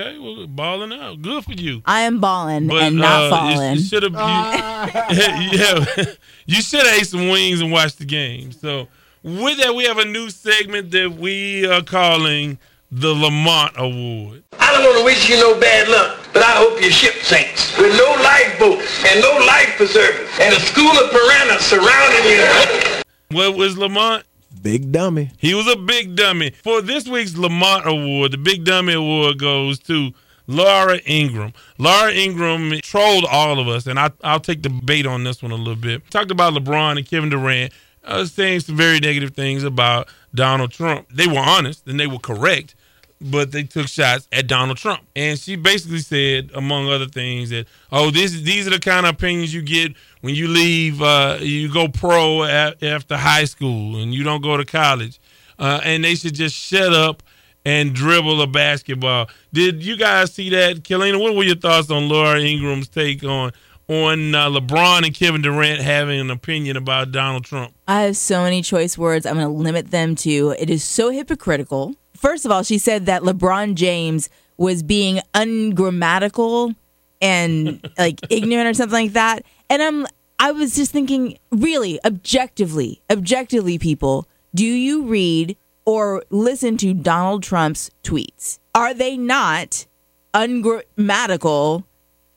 Okay, 0.00 0.16
well, 0.18 0.46
balling 0.46 0.92
out. 0.92 1.20
Good 1.22 1.42
for 1.44 1.54
you. 1.54 1.82
I 1.84 2.00
am 2.02 2.20
balling 2.20 2.68
But 2.68 2.82
and 2.84 2.96
not 2.98 3.20
uh, 3.20 3.24
you- 3.24 3.30
falling. 3.56 3.74
You, 3.78 3.82
should 3.82 4.02
have. 4.04 4.12
yeah, 4.14 6.04
you 6.46 6.62
should 6.62 6.86
have 6.86 6.98
ate 7.00 7.06
some 7.08 7.28
wings 7.28 7.60
and 7.60 7.72
watched 7.72 7.98
the 7.98 8.04
game. 8.04 8.52
So 8.52 8.86
with 9.24 9.58
that, 9.58 9.74
we 9.74 9.84
have 9.86 9.98
a 9.98 10.04
new 10.04 10.30
segment 10.30 10.92
that 10.92 11.14
we 11.18 11.66
are 11.66 11.82
calling 11.82 12.58
the 12.92 13.12
Lamont 13.12 13.72
Award. 13.76 14.44
I 14.60 14.72
don't 14.72 14.84
want 14.84 14.98
to 14.98 15.04
wish 15.04 15.28
you 15.28 15.36
no 15.36 15.58
bad 15.58 15.88
luck, 15.88 16.18
but 16.32 16.42
I 16.44 16.52
hope 16.52 16.80
your 16.80 16.90
ship 16.92 17.14
sinks 17.24 17.76
with 17.76 17.90
no 17.98 18.06
lifeboats 18.22 19.04
and 19.04 19.20
no 19.20 19.32
life 19.46 19.74
preservers 19.76 20.28
and 20.40 20.54
a 20.54 20.60
school 20.60 20.90
of 20.92 21.10
piranhas 21.10 21.62
surrounding 21.62 22.24
you. 22.30 23.02
What 23.36 23.56
was 23.58 23.76
Lamont? 23.76 24.24
Big 24.70 24.92
dummy. 24.92 25.30
He 25.38 25.54
was 25.54 25.66
a 25.66 25.76
big 25.76 26.14
dummy. 26.14 26.50
For 26.50 26.82
this 26.82 27.08
week's 27.08 27.38
Lamont 27.38 27.86
Award, 27.86 28.32
the 28.32 28.36
Big 28.36 28.64
Dummy 28.64 28.92
Award 28.92 29.38
goes 29.38 29.78
to 29.78 30.12
Laura 30.46 31.00
Ingraham. 31.08 31.54
Laura 31.78 32.12
Ingraham 32.12 32.78
trolled 32.82 33.24
all 33.24 33.60
of 33.60 33.66
us, 33.66 33.86
and 33.86 33.98
I, 33.98 34.10
I'll 34.22 34.40
take 34.40 34.62
the 34.62 34.68
bait 34.68 35.06
on 35.06 35.24
this 35.24 35.42
one 35.42 35.52
a 35.52 35.54
little 35.54 35.74
bit. 35.74 36.02
Talked 36.10 36.30
about 36.30 36.52
LeBron 36.52 36.98
and 36.98 37.08
Kevin 37.08 37.30
Durant, 37.30 37.72
uh, 38.04 38.26
saying 38.26 38.60
some 38.60 38.76
very 38.76 39.00
negative 39.00 39.30
things 39.30 39.64
about 39.64 40.10
Donald 40.34 40.70
Trump. 40.70 41.08
They 41.10 41.26
were 41.26 41.38
honest 41.38 41.86
and 41.86 41.98
they 41.98 42.06
were 42.06 42.18
correct, 42.18 42.74
but 43.20 43.52
they 43.52 43.64
took 43.64 43.88
shots 43.88 44.28
at 44.32 44.46
Donald 44.46 44.78
Trump. 44.78 45.02
And 45.16 45.38
she 45.38 45.56
basically 45.56 45.98
said, 45.98 46.50
among 46.54 46.88
other 46.88 47.06
things, 47.06 47.50
that 47.50 47.66
oh, 47.90 48.10
this 48.10 48.32
these 48.42 48.66
are 48.66 48.70
the 48.70 48.78
kind 48.78 49.06
of 49.06 49.14
opinions 49.14 49.52
you 49.52 49.62
get 49.62 49.92
when 50.20 50.34
you 50.34 50.48
leave, 50.48 51.02
uh, 51.02 51.38
you 51.40 51.72
go 51.72 51.88
pro 51.88 52.42
a- 52.44 52.74
after 52.82 53.16
high 53.16 53.44
school 53.44 53.96
and 53.96 54.14
you 54.14 54.24
don't 54.24 54.42
go 54.42 54.56
to 54.56 54.64
college, 54.64 55.20
uh, 55.58 55.80
and 55.84 56.04
they 56.04 56.14
should 56.14 56.34
just 56.34 56.54
shut 56.54 56.92
up 56.92 57.22
and 57.64 57.94
dribble 57.94 58.40
a 58.40 58.46
basketball. 58.46 59.28
Did 59.52 59.84
you 59.84 59.96
guys 59.96 60.32
see 60.32 60.50
that, 60.50 60.82
Kalina? 60.82 61.20
What 61.20 61.34
were 61.34 61.44
your 61.44 61.56
thoughts 61.56 61.90
on 61.90 62.08
Laura 62.08 62.40
Ingraham's 62.40 62.88
take 62.88 63.24
on 63.24 63.52
on 63.88 64.34
uh, 64.34 64.48
LeBron 64.48 65.04
and 65.04 65.14
Kevin 65.14 65.40
Durant 65.42 65.80
having 65.80 66.20
an 66.20 66.30
opinion 66.30 66.76
about 66.76 67.10
Donald 67.10 67.44
Trump? 67.44 67.74
I 67.86 68.02
have 68.02 68.16
so 68.16 68.42
many 68.42 68.62
choice 68.62 68.96
words. 68.98 69.26
I'm 69.26 69.34
going 69.34 69.46
to 69.46 69.52
limit 69.52 69.90
them 69.90 70.14
to 70.16 70.54
it 70.58 70.70
is 70.70 70.84
so 70.84 71.10
hypocritical. 71.10 71.94
First 72.18 72.44
of 72.44 72.50
all, 72.50 72.62
she 72.62 72.78
said 72.78 73.06
that 73.06 73.22
LeBron 73.22 73.74
James 73.74 74.28
was 74.56 74.82
being 74.82 75.20
ungrammatical 75.34 76.74
and 77.20 77.80
like 77.98 78.20
ignorant 78.30 78.68
or 78.68 78.74
something 78.74 79.06
like 79.06 79.12
that. 79.12 79.44
And 79.70 79.82
I'm 79.82 80.06
I 80.40 80.52
was 80.52 80.76
just 80.76 80.92
thinking, 80.92 81.38
really, 81.50 81.98
objectively, 82.04 83.02
objectively 83.10 83.78
people, 83.78 84.28
do 84.54 84.64
you 84.64 85.04
read 85.04 85.56
or 85.84 86.22
listen 86.30 86.76
to 86.78 86.94
Donald 86.94 87.42
Trump's 87.42 87.90
tweets? 88.04 88.58
Are 88.74 88.94
they 88.94 89.16
not 89.16 89.86
ungrammatical 90.34 91.84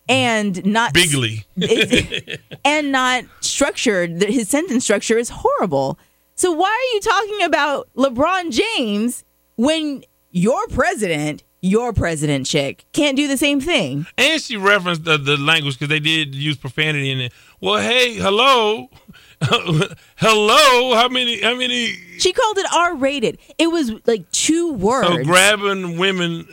and 0.09 0.65
not 0.65 0.93
Bigly. 0.93 1.45
and 2.65 2.91
not 2.91 3.23
structured. 3.39 4.21
His 4.23 4.49
sentence 4.49 4.83
structure 4.83 5.17
is 5.17 5.29
horrible. 5.29 5.97
So 6.35 6.51
why 6.51 6.69
are 6.69 6.93
you 6.95 7.01
talking 7.01 7.43
about 7.43 7.87
LeBron 7.95 8.51
James 8.51 9.23
when 9.65 10.03
your 10.31 10.65
president, 10.67 11.43
your 11.61 11.93
president 11.93 12.45
chick, 12.47 12.85
can't 12.93 13.15
do 13.15 13.27
the 13.27 13.37
same 13.37 13.61
thing? 13.61 14.05
And 14.17 14.41
she 14.41 14.57
referenced 14.57 15.03
the, 15.03 15.17
the 15.17 15.37
language 15.37 15.75
because 15.77 15.89
they 15.89 15.99
did 15.99 16.33
use 16.33 16.57
profanity 16.57 17.11
in 17.11 17.19
it. 17.21 17.33
Well, 17.59 17.77
hey, 17.81 18.15
hello, 18.15 18.89
hello. 20.17 20.95
How 20.95 21.07
many? 21.09 21.41
How 21.41 21.55
many? 21.55 21.93
She 22.17 22.33
called 22.33 22.57
it 22.57 22.65
R 22.73 22.95
rated. 22.95 23.37
It 23.57 23.67
was 23.67 23.91
like 24.07 24.29
two 24.31 24.73
words. 24.73 25.07
So 25.07 25.23
grabbing 25.23 25.97
women, 25.97 26.47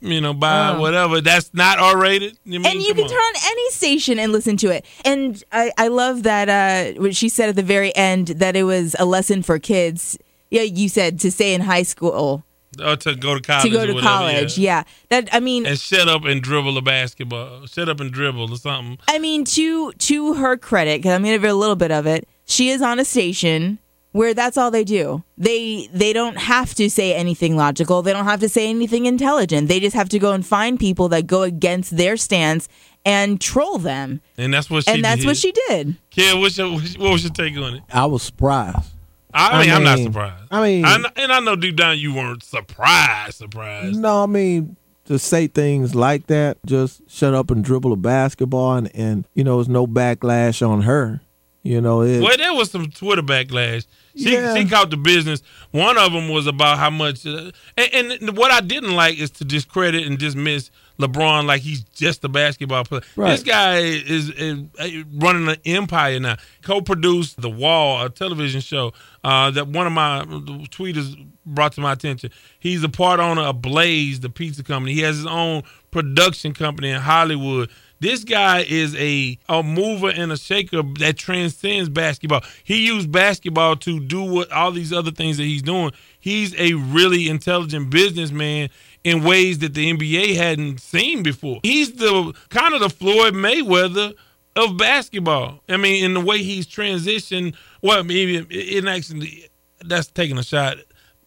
you 0.00 0.20
know, 0.20 0.32
by 0.34 0.70
Oh. 0.70 0.80
whatever. 0.80 1.20
That's 1.20 1.52
not 1.54 1.78
R 1.78 1.96
rated. 1.98 2.38
You 2.44 2.60
mean, 2.60 2.66
and 2.70 2.82
you 2.82 2.94
can 2.94 3.04
on. 3.04 3.10
turn 3.10 3.18
on 3.18 3.34
any 3.46 3.70
station 3.70 4.18
and 4.18 4.32
listen 4.32 4.56
to 4.58 4.68
it. 4.70 4.84
And 5.04 5.42
I, 5.52 5.72
I 5.78 5.88
love 5.88 6.22
that 6.24 6.48
uh, 6.48 7.00
what 7.00 7.14
she 7.16 7.28
said 7.28 7.48
at 7.48 7.56
the 7.56 7.62
very 7.62 7.94
end 7.96 8.28
that 8.28 8.56
it 8.56 8.64
was 8.64 8.94
a 8.98 9.04
lesson 9.04 9.42
for 9.42 9.58
kids. 9.58 10.18
Yeah, 10.50 10.62
you 10.62 10.88
said 10.88 11.18
to 11.20 11.30
stay 11.30 11.54
in 11.54 11.60
high 11.62 11.82
school, 11.82 12.44
or 12.82 12.96
to 12.96 13.14
go 13.14 13.34
to 13.34 13.40
college. 13.40 13.64
to 13.64 13.70
go 13.70 13.86
to 13.86 13.94
whatever, 13.94 14.08
college. 14.08 14.58
yeah. 14.58 14.78
Yeah. 14.78 14.82
That 15.08 15.28
I 15.34 15.40
mean, 15.40 15.66
And 15.66 15.78
shut 15.78 16.08
up 16.08 16.24
and 16.24 16.42
dribble 16.42 16.76
a 16.78 16.82
basketball. 16.82 17.66
Shut 17.66 17.88
up 17.88 18.00
and 18.00 18.12
dribble 18.12 18.52
or 18.52 18.56
something. 18.56 18.98
I 19.08 19.18
mean, 19.18 19.44
to 19.46 19.92
to 19.92 20.34
her 20.34 20.56
credit, 20.56 20.98
because 21.00 21.12
I'm 21.12 21.22
gonna 21.22 21.34
give 21.34 21.42
her 21.42 21.48
a 21.48 21.54
little 21.54 21.76
bit 21.76 21.90
of 21.90 22.06
it. 22.06 22.28
She 22.44 22.70
is 22.70 22.82
on 22.82 22.98
a 22.98 23.04
station 23.04 23.78
where 24.12 24.32
that's 24.34 24.56
all 24.56 24.70
they 24.70 24.84
do. 24.84 25.22
They 25.36 25.88
they 25.92 26.12
don't 26.12 26.36
have 26.38 26.74
to 26.76 26.88
say 26.88 27.14
anything 27.14 27.56
logical. 27.56 28.02
They 28.02 28.12
don't 28.12 28.24
have 28.24 28.40
to 28.40 28.48
say 28.48 28.68
anything 28.70 29.06
intelligent. 29.06 29.68
They 29.68 29.80
just 29.80 29.96
have 29.96 30.08
to 30.10 30.18
go 30.18 30.32
and 30.32 30.44
find 30.46 30.78
people 30.78 31.08
that 31.10 31.26
go 31.26 31.42
against 31.42 31.96
their 31.96 32.16
stance 32.16 32.68
and 33.04 33.40
troll 33.40 33.78
them. 33.78 34.20
And 34.36 34.52
that's 34.52 34.68
what 34.68 34.84
she 34.84 34.90
and 34.90 35.04
that's 35.04 35.20
did. 35.20 35.26
what 35.26 35.36
she 35.36 35.52
did. 35.52 35.96
Kid, 36.10 36.38
what's 36.38 36.58
your, 36.58 36.70
what 36.70 37.12
was 37.12 37.22
your 37.24 37.32
take 37.32 37.56
on 37.56 37.76
it? 37.76 37.82
I 37.92 38.06
was 38.06 38.22
surprised. 38.22 38.92
I 39.36 39.60
mean, 39.62 39.70
I 39.70 39.76
am 39.76 39.82
not 39.84 39.98
surprised. 39.98 40.44
I 40.50 40.62
mean- 40.62 40.84
I 40.84 40.98
and 41.16 41.32
I 41.32 41.40
know 41.40 41.56
deep 41.56 41.76
down 41.76 41.98
you 41.98 42.14
weren't 42.14 42.42
surprised, 42.42 43.34
surprised. 43.36 43.98
No, 43.98 44.22
I 44.22 44.26
mean 44.26 44.76
to 45.06 45.18
say 45.18 45.46
things 45.46 45.94
like 45.94 46.26
that, 46.26 46.58
just 46.66 47.00
shut 47.08 47.32
up 47.32 47.50
and 47.50 47.62
dribble 47.64 47.92
a 47.92 47.96
basketball, 47.96 48.74
and, 48.74 48.90
and 48.94 49.24
you 49.34 49.44
know, 49.44 49.56
there's 49.56 49.68
no 49.68 49.86
backlash 49.86 50.66
on 50.68 50.82
her. 50.82 51.20
You 51.66 51.80
know, 51.80 52.02
it, 52.02 52.20
Well, 52.22 52.36
there 52.36 52.54
was 52.54 52.70
some 52.70 52.90
Twitter 52.90 53.22
backlash. 53.22 53.86
She 54.16 54.32
Yeah. 54.32 54.54
she 54.54 54.64
caught 54.66 54.90
the 54.90 54.96
business. 54.96 55.42
One 55.72 55.98
of 55.98 56.12
them 56.12 56.28
was 56.28 56.46
about 56.46 56.78
how 56.78 56.90
much, 56.90 57.26
uh, 57.26 57.50
and, 57.76 58.12
and 58.12 58.36
what 58.36 58.50
I 58.50 58.60
didn't 58.60 58.94
like 58.94 59.18
is 59.18 59.30
to 59.32 59.44
discredit 59.44 60.06
and 60.06 60.16
dismiss 60.18 60.70
LeBron 60.98 61.44
like 61.44 61.60
he's 61.60 61.82
just 61.84 62.24
a 62.24 62.28
basketball 62.28 62.84
player. 62.84 63.02
Right. 63.16 63.32
This 63.32 63.42
guy 63.42 63.78
is, 63.80 64.30
is 64.30 64.60
uh, 64.78 64.88
running 65.14 65.48
an 65.48 65.56
empire 65.66 66.18
now. 66.18 66.36
Co-produced 66.62 67.40
The 67.42 67.50
Wall, 67.50 68.02
a 68.06 68.08
television 68.08 68.62
show 68.62 68.92
uh, 69.22 69.50
that 69.50 69.68
one 69.68 69.86
of 69.86 69.92
my 69.92 70.24
tweeters 70.70 71.14
brought 71.44 71.72
to 71.72 71.80
my 71.82 71.92
attention. 71.92 72.30
He's 72.58 72.82
a 72.82 72.88
part 72.88 73.20
owner 73.20 73.42
of 73.42 73.60
Blaze, 73.60 74.20
the 74.20 74.30
pizza 74.30 74.62
company. 74.62 74.94
He 74.94 75.00
has 75.02 75.16
his 75.16 75.26
own 75.26 75.62
production 75.90 76.54
company 76.54 76.90
in 76.90 77.00
Hollywood. 77.00 77.70
This 77.98 78.24
guy 78.24 78.60
is 78.68 78.94
a 78.96 79.38
a 79.48 79.62
mover 79.62 80.10
and 80.10 80.30
a 80.30 80.36
shaker 80.36 80.82
that 80.98 81.16
transcends 81.16 81.88
basketball. 81.88 82.42
He 82.62 82.86
used 82.86 83.10
basketball 83.10 83.76
to 83.76 84.00
do 84.00 84.22
what 84.22 84.52
all 84.52 84.70
these 84.70 84.92
other 84.92 85.10
things 85.10 85.38
that 85.38 85.44
he's 85.44 85.62
doing. 85.62 85.92
He's 86.20 86.54
a 86.58 86.74
really 86.74 87.28
intelligent 87.28 87.90
businessman 87.90 88.70
in 89.04 89.24
ways 89.24 89.58
that 89.60 89.74
the 89.74 89.92
NBA 89.92 90.36
hadn't 90.36 90.80
seen 90.80 91.22
before. 91.22 91.60
He's 91.62 91.92
the 91.92 92.34
kind 92.50 92.74
of 92.74 92.80
the 92.80 92.90
Floyd 92.90 93.34
Mayweather 93.34 94.14
of 94.56 94.76
basketball. 94.76 95.62
I 95.68 95.76
mean, 95.76 96.04
in 96.04 96.14
the 96.14 96.20
way 96.20 96.38
he's 96.42 96.66
transitioned. 96.66 97.54
Well, 97.82 98.02
maybe 98.04 98.36
in 98.76 98.88
actually, 98.88 99.48
that's 99.84 100.08
taking 100.08 100.38
a 100.38 100.42
shot 100.42 100.78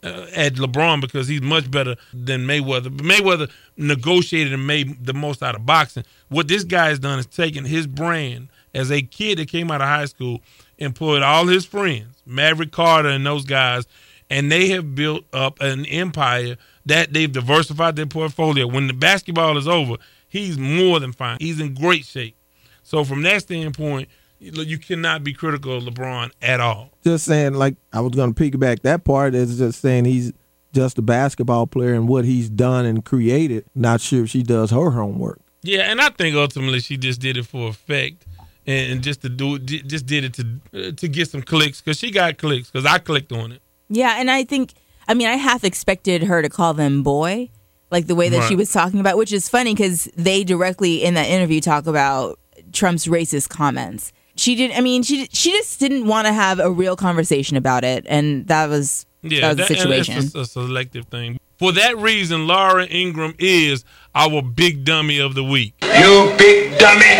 uh, 0.03 0.27
at 0.35 0.53
LeBron 0.53 1.01
because 1.01 1.27
he's 1.27 1.41
much 1.41 1.69
better 1.69 1.95
than 2.13 2.45
Mayweather. 2.45 2.95
But 2.95 3.05
Mayweather 3.05 3.49
negotiated 3.77 4.53
and 4.53 4.65
made 4.65 5.05
the 5.05 5.13
most 5.13 5.43
out 5.43 5.55
of 5.55 5.65
boxing. 5.65 6.03
What 6.29 6.47
this 6.47 6.63
guy 6.63 6.89
has 6.89 6.99
done 6.99 7.19
is 7.19 7.25
taken 7.25 7.65
his 7.65 7.87
brand 7.87 8.49
as 8.73 8.91
a 8.91 9.01
kid 9.01 9.39
that 9.39 9.49
came 9.49 9.71
out 9.71 9.81
of 9.81 9.87
high 9.87 10.05
school, 10.05 10.41
employed 10.77 11.21
all 11.21 11.47
his 11.47 11.65
friends, 11.65 12.21
Maverick 12.25 12.71
Carter 12.71 13.09
and 13.09 13.25
those 13.25 13.45
guys, 13.45 13.87
and 14.29 14.51
they 14.51 14.69
have 14.69 14.95
built 14.95 15.25
up 15.33 15.59
an 15.59 15.85
empire 15.87 16.55
that 16.85 17.13
they've 17.13 17.31
diversified 17.31 17.95
their 17.95 18.05
portfolio. 18.05 18.67
When 18.67 18.87
the 18.87 18.93
basketball 18.93 19.57
is 19.57 19.67
over, 19.67 19.95
he's 20.27 20.57
more 20.57 20.99
than 20.99 21.13
fine. 21.13 21.37
He's 21.39 21.59
in 21.59 21.73
great 21.73 22.05
shape. 22.05 22.35
So 22.83 23.03
from 23.03 23.21
that 23.23 23.41
standpoint, 23.41 24.09
you 24.39 24.51
you 24.63 24.77
cannot 24.77 25.23
be 25.23 25.33
critical 25.33 25.77
of 25.77 25.83
LeBron 25.83 26.31
at 26.41 26.59
all. 26.59 26.91
Just 27.03 27.25
saying, 27.25 27.53
like 27.53 27.75
I 27.93 28.01
was 28.01 28.13
going 28.13 28.33
to 28.33 28.41
piggyback 28.43 28.81
that 28.81 29.03
part 29.03 29.35
is 29.35 29.57
just 29.57 29.81
saying 29.81 30.05
he's 30.05 30.33
just 30.73 30.97
a 30.97 31.01
basketball 31.01 31.67
player 31.67 31.93
and 31.93 32.07
what 32.07 32.25
he's 32.25 32.49
done 32.49 32.85
and 32.85 33.03
created. 33.03 33.65
Not 33.75 34.01
sure 34.01 34.23
if 34.23 34.29
she 34.29 34.43
does 34.43 34.71
her 34.71 34.91
homework. 34.91 35.41
Yeah, 35.61 35.91
and 35.91 35.99
I 35.99 36.09
think 36.09 36.35
ultimately 36.35 36.79
she 36.79 36.97
just 36.97 37.19
did 37.19 37.35
it 37.35 37.45
for 37.45 37.67
effect, 37.69 38.25
and, 38.65 38.93
and 38.93 39.03
just 39.03 39.21
to 39.21 39.29
do 39.29 39.59
just 39.59 40.05
did 40.05 40.23
it 40.23 40.33
to 40.35 40.43
uh, 40.73 40.91
to 40.91 41.07
get 41.07 41.29
some 41.29 41.41
clicks 41.41 41.81
because 41.81 41.97
she 41.97 42.11
got 42.11 42.37
clicks 42.37 42.71
because 42.71 42.85
I 42.85 42.99
clicked 42.99 43.31
on 43.31 43.51
it. 43.51 43.61
Yeah, 43.89 44.15
and 44.17 44.31
I 44.31 44.45
think 44.45 44.73
I 45.07 45.13
mean 45.13 45.27
I 45.27 45.35
half 45.35 45.63
expected 45.63 46.23
her 46.23 46.41
to 46.41 46.49
call 46.49 46.73
them 46.73 47.03
boy, 47.03 47.49
like 47.91 48.07
the 48.07 48.15
way 48.15 48.29
that 48.29 48.47
she 48.47 48.55
was 48.55 48.71
talking 48.71 49.01
about, 49.01 49.17
which 49.17 49.33
is 49.33 49.49
funny 49.49 49.73
because 49.73 50.05
they 50.15 50.45
directly 50.45 51.03
in 51.03 51.15
that 51.15 51.27
interview 51.27 51.59
talk 51.59 51.87
about 51.87 52.39
Trump's 52.71 53.07
racist 53.07 53.49
comments. 53.49 54.13
She 54.39 54.55
didn't. 54.55 54.77
I 54.77 54.81
mean, 54.81 55.03
she 55.03 55.27
she 55.33 55.51
just 55.51 55.79
didn't 55.79 56.05
want 56.07 56.25
to 56.27 56.33
have 56.33 56.59
a 56.59 56.71
real 56.71 56.95
conversation 56.95 57.57
about 57.57 57.83
it, 57.83 58.05
and 58.07 58.47
that 58.47 58.69
was 58.69 59.05
Yeah, 59.21 59.41
that 59.41 59.47
was 59.49 59.67
the 59.67 59.73
that- 59.75 59.83
and 59.83 59.93
it's 59.93 60.07
situation. 60.07 60.39
a, 60.39 60.41
a 60.41 60.45
selective 60.45 61.05
thing. 61.05 61.39
For 61.57 61.73
that 61.73 61.97
reason, 61.97 62.47
Laura 62.47 62.85
Ingraham 62.89 63.35
is 63.37 63.83
our 64.15 64.41
big 64.41 64.85
dummy 64.85 65.19
of 65.19 65.35
the 65.35 65.43
week. 65.43 65.73
You 65.83 66.33
big 66.37 66.77
dummy. 66.79 67.17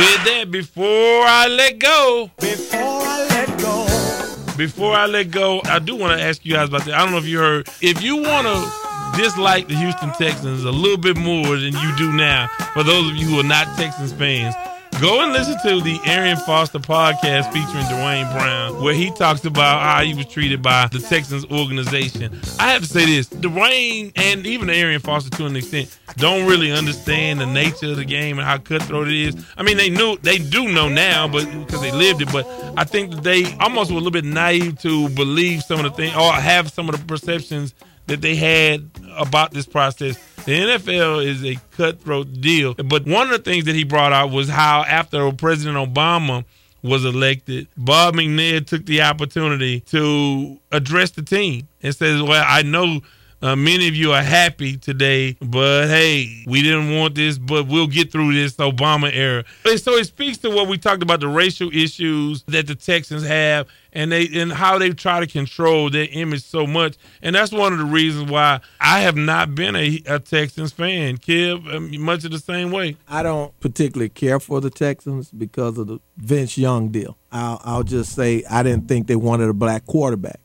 With 0.00 0.24
that, 0.24 0.46
before 0.50 0.86
I 1.26 1.46
let 1.48 1.78
go, 1.78 2.30
before 2.40 2.80
I 2.80 3.26
let 3.28 3.58
go, 3.60 4.56
before 4.56 4.94
I 4.94 5.04
let 5.06 5.30
go, 5.30 5.60
I 5.66 5.78
do 5.78 5.94
want 5.96 6.18
to 6.18 6.24
ask 6.24 6.42
you 6.46 6.54
guys 6.54 6.68
about 6.68 6.84
that. 6.86 6.94
I 6.94 7.02
don't 7.02 7.10
know 7.12 7.18
if 7.18 7.26
you 7.26 7.38
heard. 7.38 7.68
If 7.82 8.02
you 8.02 8.16
want 8.16 8.46
to 8.46 9.20
dislike 9.20 9.68
the 9.68 9.74
Houston 9.76 10.10
Texans 10.12 10.64
a 10.64 10.70
little 10.70 10.96
bit 10.96 11.18
more 11.18 11.56
than 11.58 11.74
you 11.74 11.96
do 11.98 12.12
now, 12.12 12.48
for 12.72 12.82
those 12.82 13.10
of 13.10 13.16
you 13.16 13.26
who 13.26 13.40
are 13.40 13.48
not 13.56 13.66
Texans 13.76 14.12
fans, 14.14 14.54
go 15.00 15.22
and 15.22 15.32
listen 15.32 15.56
to 15.62 15.80
the 15.80 15.98
Arian 16.04 16.36
Foster 16.36 16.78
podcast 16.78 17.50
featuring 17.52 17.86
Duane 17.88 18.30
Brown, 18.32 18.82
where 18.82 18.92
he 18.92 19.10
talks 19.12 19.44
about 19.46 19.80
how 19.80 20.04
he 20.04 20.12
was 20.12 20.26
treated 20.26 20.60
by 20.60 20.88
the 20.88 20.98
Texans 20.98 21.46
organization. 21.46 22.38
I 22.58 22.72
have 22.72 22.82
to 22.82 22.88
say 22.88 23.06
this: 23.06 23.26
Duane 23.26 24.12
and 24.16 24.46
even 24.46 24.68
Arian 24.68 25.00
Foster, 25.00 25.30
to 25.30 25.46
an 25.46 25.56
extent, 25.56 25.98
don't 26.16 26.46
really 26.46 26.70
understand 26.70 27.40
the 27.40 27.46
nature 27.46 27.92
of 27.92 27.96
the 27.96 28.04
game 28.04 28.38
and 28.38 28.46
how 28.46 28.58
cutthroat 28.58 29.08
it 29.08 29.14
is. 29.14 29.46
I 29.56 29.62
mean, 29.62 29.78
they 29.78 29.88
knew 29.88 30.18
they 30.18 30.38
do 30.38 30.68
know 30.68 30.88
now, 30.88 31.26
but 31.26 31.46
because 31.46 31.80
they 31.80 31.92
lived 31.92 32.20
it. 32.20 32.30
But 32.30 32.46
I 32.76 32.84
think 32.84 33.12
that 33.12 33.22
they 33.22 33.56
almost 33.58 33.90
were 33.90 33.96
a 33.96 34.00
little 34.00 34.10
bit 34.10 34.24
naive 34.24 34.78
to 34.80 35.08
believe 35.10 35.62
some 35.62 35.78
of 35.78 35.84
the 35.84 35.92
things 35.92 36.14
or 36.14 36.30
have 36.32 36.70
some 36.70 36.90
of 36.90 36.98
the 36.98 37.04
perceptions 37.06 37.74
that 38.06 38.20
they 38.20 38.34
had 38.34 38.90
about 39.16 39.52
this 39.52 39.66
process. 39.66 40.18
The 40.44 40.58
NFL 40.58 41.24
is 41.26 41.44
a 41.44 41.56
cutthroat 41.72 42.40
deal. 42.40 42.74
But 42.74 43.06
one 43.06 43.30
of 43.30 43.32
the 43.32 43.50
things 43.50 43.66
that 43.66 43.74
he 43.74 43.84
brought 43.84 44.12
out 44.12 44.30
was 44.30 44.48
how 44.48 44.84
after 44.84 45.30
President 45.32 45.76
Obama 45.76 46.44
was 46.82 47.04
elected, 47.04 47.68
Bob 47.76 48.14
McNair 48.14 48.66
took 48.66 48.86
the 48.86 49.02
opportunity 49.02 49.80
to 49.80 50.58
address 50.72 51.10
the 51.10 51.22
team 51.22 51.68
and 51.82 51.94
says, 51.94 52.22
Well, 52.22 52.44
I 52.46 52.62
know 52.62 53.00
uh, 53.42 53.56
many 53.56 53.88
of 53.88 53.94
you 53.94 54.12
are 54.12 54.22
happy 54.22 54.76
today, 54.76 55.36
but 55.40 55.88
hey, 55.88 56.44
we 56.46 56.62
didn't 56.62 56.94
want 56.94 57.14
this, 57.14 57.38
but 57.38 57.66
we'll 57.66 57.86
get 57.86 58.12
through 58.12 58.34
this 58.34 58.56
Obama 58.56 59.10
era. 59.12 59.44
And 59.64 59.80
so 59.80 59.92
it 59.92 60.04
speaks 60.06 60.38
to 60.38 60.50
what 60.50 60.68
we 60.68 60.76
talked 60.78 61.02
about 61.02 61.20
the 61.20 61.28
racial 61.28 61.70
issues 61.74 62.42
that 62.44 62.66
the 62.66 62.74
Texans 62.74 63.26
have 63.26 63.66
and 63.92 64.12
they 64.12 64.28
and 64.34 64.52
how 64.52 64.78
they 64.78 64.90
try 64.90 65.20
to 65.20 65.26
control 65.26 65.90
their 65.90 66.06
image 66.12 66.42
so 66.42 66.66
much. 66.66 66.96
And 67.22 67.34
that's 67.34 67.52
one 67.52 67.72
of 67.72 67.78
the 67.78 67.84
reasons 67.84 68.30
why 68.30 68.60
I 68.80 69.00
have 69.00 69.16
not 69.16 69.54
been 69.54 69.76
a, 69.76 70.02
a 70.06 70.18
Texans 70.18 70.72
fan. 70.72 71.18
Kib, 71.18 71.74
um, 71.74 71.98
much 72.02 72.24
of 72.24 72.30
the 72.30 72.38
same 72.38 72.70
way. 72.70 72.96
I 73.08 73.22
don't 73.22 73.58
particularly 73.60 74.10
care 74.10 74.40
for 74.40 74.60
the 74.60 74.70
Texans 74.70 75.30
because 75.30 75.78
of 75.78 75.86
the 75.86 75.98
Vince 76.16 76.58
Young 76.58 76.88
deal. 76.88 77.16
I'll, 77.32 77.60
I'll 77.64 77.82
just 77.82 78.14
say 78.14 78.44
I 78.50 78.62
didn't 78.62 78.88
think 78.88 79.06
they 79.06 79.16
wanted 79.16 79.48
a 79.48 79.54
black 79.54 79.86
quarterback, 79.86 80.40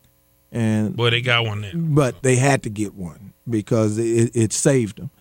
and 0.56 0.96
Boy, 0.96 1.10
they 1.10 1.22
got 1.22 1.46
one 1.46 1.70
but 1.76 2.24
they 2.24 2.38
had 2.38 2.64
to 2.64 2.70
get 2.70 2.96
one 2.96 3.34
because 3.48 3.98
it, 3.98 4.32
it 4.34 4.54
saved 4.54 4.98
them. 4.98 5.12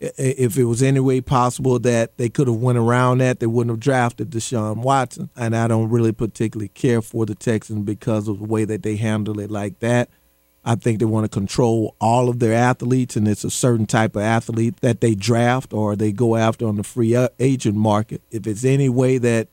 If 0.00 0.56
it 0.56 0.64
was 0.64 0.82
any 0.82 0.98
way 0.98 1.20
possible 1.20 1.78
that 1.80 2.16
they 2.16 2.28
could 2.30 2.48
have 2.48 2.56
went 2.56 2.78
around 2.78 3.18
that, 3.18 3.38
they 3.38 3.46
wouldn't 3.46 3.70
have 3.70 3.80
drafted 3.80 4.30
Deshaun 4.30 4.78
Watson. 4.78 5.28
And 5.36 5.54
I 5.54 5.68
don't 5.68 5.90
really 5.90 6.12
particularly 6.12 6.68
care 6.68 7.02
for 7.02 7.26
the 7.26 7.34
Texans 7.34 7.84
because 7.84 8.26
of 8.26 8.38
the 8.38 8.46
way 8.46 8.64
that 8.64 8.82
they 8.82 8.96
handle 8.96 9.38
it 9.38 9.50
like 9.50 9.78
that. 9.80 10.08
I 10.64 10.74
think 10.74 10.98
they 10.98 11.04
want 11.04 11.24
to 11.24 11.28
control 11.28 11.94
all 12.00 12.28
of 12.28 12.38
their 12.38 12.54
athletes, 12.54 13.14
and 13.14 13.28
it's 13.28 13.44
a 13.44 13.50
certain 13.50 13.86
type 13.86 14.16
of 14.16 14.22
athlete 14.22 14.80
that 14.80 15.00
they 15.00 15.14
draft 15.14 15.72
or 15.72 15.96
they 15.96 16.12
go 16.12 16.34
after 16.34 16.66
on 16.66 16.76
the 16.76 16.82
free 16.82 17.14
agent 17.38 17.76
market. 17.76 18.22
If 18.30 18.46
it's 18.46 18.64
any 18.64 18.88
way 18.88 19.18
that 19.18 19.48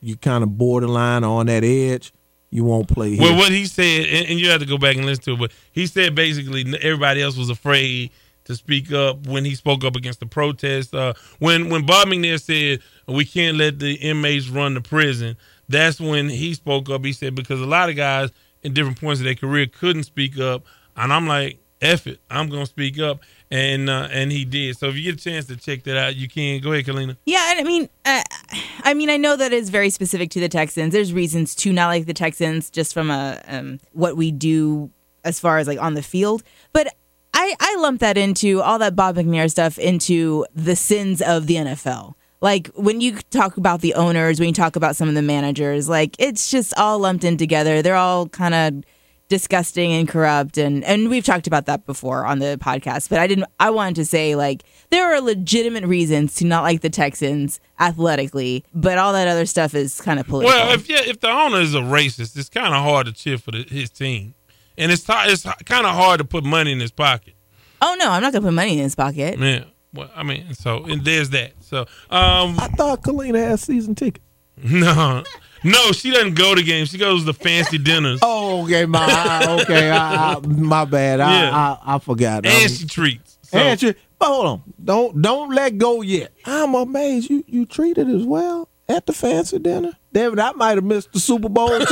you 0.00 0.16
kind 0.16 0.44
of 0.44 0.56
borderline 0.56 1.24
on 1.24 1.46
that 1.46 1.64
edge, 1.64 2.12
you 2.56 2.64
won't 2.64 2.88
play 2.88 3.10
here. 3.10 3.20
Well, 3.20 3.36
what 3.36 3.52
he 3.52 3.66
said, 3.66 4.06
and, 4.06 4.30
and 4.30 4.40
you 4.40 4.48
have 4.48 4.60
to 4.60 4.66
go 4.66 4.78
back 4.78 4.96
and 4.96 5.04
listen 5.04 5.24
to 5.24 5.32
it, 5.34 5.38
but 5.38 5.52
he 5.72 5.86
said 5.86 6.14
basically 6.14 6.64
everybody 6.80 7.20
else 7.20 7.36
was 7.36 7.50
afraid 7.50 8.10
to 8.44 8.56
speak 8.56 8.90
up 8.92 9.26
when 9.26 9.44
he 9.44 9.54
spoke 9.54 9.84
up 9.84 9.94
against 9.94 10.20
the 10.20 10.26
protest. 10.26 10.94
Uh, 10.94 11.12
when 11.38 11.68
when 11.68 11.84
Bob 11.84 12.08
McNair 12.08 12.40
said 12.40 12.80
we 13.06 13.26
can't 13.26 13.58
let 13.58 13.78
the 13.78 13.92
inmates 13.96 14.48
run 14.48 14.72
the 14.72 14.80
prison, 14.80 15.36
that's 15.68 16.00
when 16.00 16.30
he 16.30 16.54
spoke 16.54 16.88
up. 16.88 17.04
He 17.04 17.12
said 17.12 17.34
because 17.34 17.60
a 17.60 17.66
lot 17.66 17.90
of 17.90 17.96
guys 17.96 18.30
in 18.62 18.72
different 18.72 18.98
points 18.98 19.20
of 19.20 19.24
their 19.24 19.34
career 19.34 19.66
couldn't 19.66 20.04
speak 20.04 20.38
up, 20.38 20.64
and 20.96 21.12
I'm 21.12 21.26
like, 21.26 21.58
"F 21.86 22.06
it, 22.06 22.20
I'm 22.30 22.48
gonna 22.48 22.66
speak 22.66 22.98
up," 22.98 23.20
and 23.50 23.88
uh, 23.88 24.08
and 24.10 24.32
he 24.32 24.44
did. 24.44 24.76
So 24.76 24.88
if 24.88 24.96
you 24.96 25.02
get 25.04 25.20
a 25.20 25.24
chance 25.24 25.46
to 25.46 25.56
check 25.56 25.84
that 25.84 25.96
out, 25.96 26.16
you 26.16 26.28
can. 26.28 26.60
Go 26.60 26.72
ahead, 26.72 26.84
Kalina. 26.84 27.16
Yeah, 27.24 27.54
I 27.56 27.62
mean, 27.62 27.88
uh, 28.04 28.22
I 28.82 28.94
mean, 28.94 29.10
I 29.10 29.16
know 29.16 29.36
that 29.36 29.52
is 29.52 29.70
very 29.70 29.90
specific 29.90 30.30
to 30.30 30.40
the 30.40 30.48
Texans. 30.48 30.92
There's 30.92 31.12
reasons 31.12 31.54
to 31.56 31.72
not 31.72 31.88
like 31.88 32.06
the 32.06 32.14
Texans 32.14 32.70
just 32.70 32.92
from 32.94 33.10
a 33.10 33.40
um, 33.46 33.80
what 33.92 34.16
we 34.16 34.30
do 34.30 34.90
as 35.24 35.40
far 35.40 35.58
as 35.58 35.66
like 35.66 35.80
on 35.80 35.94
the 35.94 36.02
field, 36.02 36.42
but 36.72 36.88
I 37.34 37.54
I 37.60 37.76
lump 37.76 38.00
that 38.00 38.16
into 38.16 38.62
all 38.62 38.78
that 38.78 38.96
Bob 38.96 39.16
McNair 39.16 39.50
stuff 39.50 39.78
into 39.78 40.46
the 40.54 40.76
sins 40.76 41.20
of 41.22 41.46
the 41.46 41.56
NFL. 41.56 42.14
Like 42.40 42.68
when 42.68 43.00
you 43.00 43.16
talk 43.30 43.56
about 43.56 43.80
the 43.80 43.94
owners, 43.94 44.38
when 44.38 44.48
you 44.48 44.54
talk 44.54 44.76
about 44.76 44.96
some 44.96 45.08
of 45.08 45.14
the 45.14 45.22
managers, 45.22 45.88
like 45.88 46.16
it's 46.18 46.50
just 46.50 46.74
all 46.76 46.98
lumped 46.98 47.24
in 47.24 47.36
together. 47.36 47.82
They're 47.82 47.96
all 47.96 48.28
kind 48.28 48.54
of 48.54 48.84
disgusting 49.28 49.92
and 49.92 50.08
corrupt 50.08 50.56
and 50.56 50.84
and 50.84 51.08
we've 51.10 51.24
talked 51.24 51.46
about 51.48 51.66
that 51.66 51.84
before 51.84 52.24
on 52.24 52.38
the 52.38 52.56
podcast 52.62 53.08
but 53.08 53.18
i 53.18 53.26
didn't 53.26 53.44
i 53.58 53.68
wanted 53.68 53.96
to 53.96 54.04
say 54.04 54.36
like 54.36 54.62
there 54.90 55.12
are 55.12 55.20
legitimate 55.20 55.84
reasons 55.84 56.34
to 56.36 56.44
not 56.46 56.62
like 56.62 56.80
the 56.80 56.88
texans 56.90 57.58
athletically 57.80 58.64
but 58.72 58.98
all 58.98 59.12
that 59.12 59.26
other 59.26 59.44
stuff 59.44 59.74
is 59.74 60.00
kind 60.00 60.20
of 60.20 60.26
political 60.28 60.56
Well, 60.56 60.72
if 60.74 60.88
yeah, 60.88 61.00
if 61.02 61.18
the 61.20 61.28
owner 61.28 61.60
is 61.60 61.74
a 61.74 61.78
racist, 61.80 62.36
it's 62.38 62.48
kind 62.48 62.72
of 62.72 62.82
hard 62.84 63.06
to 63.06 63.12
cheer 63.12 63.36
for 63.36 63.50
the, 63.50 63.64
his 63.68 63.90
team, 63.90 64.34
and 64.78 64.92
it's 64.92 65.02
ti- 65.02 65.12
it's 65.26 65.42
kind 65.64 65.86
of 65.86 65.94
hard 65.94 66.18
to 66.18 66.24
put 66.24 66.44
money 66.44 66.70
in 66.72 66.78
his 66.78 66.92
pocket. 66.92 67.34
oh 67.82 67.96
no 67.98 68.10
i'm 68.10 68.22
not 68.22 68.32
gonna 68.32 68.44
put 68.46 68.54
money 68.54 68.74
in 68.78 68.84
his 68.84 68.94
pocket 68.94 69.38
Yeah. 69.38 69.64
Well, 69.92 70.10
I 70.14 70.22
mean, 70.24 70.52
so 70.52 70.84
and 70.84 71.02
there's 71.04 71.30
that. 71.30 71.52
So, 71.60 71.80
um, 72.10 72.58
I 72.60 72.68
thought 72.76 73.02
Kalina 73.02 73.48
had 73.48 73.58
season 73.60 73.94
tickets. 73.94 74.22
no, 74.62 75.22
no, 75.64 75.92
she 75.92 76.10
doesn't 76.10 76.34
go 76.34 76.54
to 76.54 76.62
games. 76.62 76.90
She 76.90 76.98
goes 76.98 77.24
to 77.24 77.32
fancy 77.32 77.78
dinners, 77.78 78.20
Oh, 78.22 78.64
okay, 78.64 78.86
my 78.86 79.58
okay, 79.62 79.90
I, 79.90 80.34
I, 80.34 80.40
my 80.40 80.84
bad. 80.84 81.20
I, 81.20 81.42
Yeah. 81.42 81.50
I, 81.84 81.96
I 81.96 81.98
forgot. 81.98 82.44
and 82.46 82.62
Um, 82.64 82.68
she 82.76 82.86
treats. 82.86 83.38
So, 83.42 83.58
and 83.58 83.78
she- 83.80 83.94
but 84.18 84.26
hold 84.28 84.46
on, 84.46 84.62
don't 84.82 85.20
don't 85.22 85.54
let 85.54 85.76
go 85.78 86.00
yet. 86.02 86.32
I'm 86.46 86.74
amazed 86.74 87.28
you 87.30 87.44
you 87.46 87.66
treated 87.66 88.08
as 88.08 88.24
well 88.24 88.68
at 88.88 89.04
the 89.06 89.12
fancy 89.12 89.58
dinner. 89.58 89.92
David, 90.12 90.38
I 90.38 90.52
might 90.52 90.76
have 90.76 90.84
missed 90.84 91.12
the 91.12 91.20
Super 91.20 91.48
Bowl 91.50 91.68
too. 91.68 91.84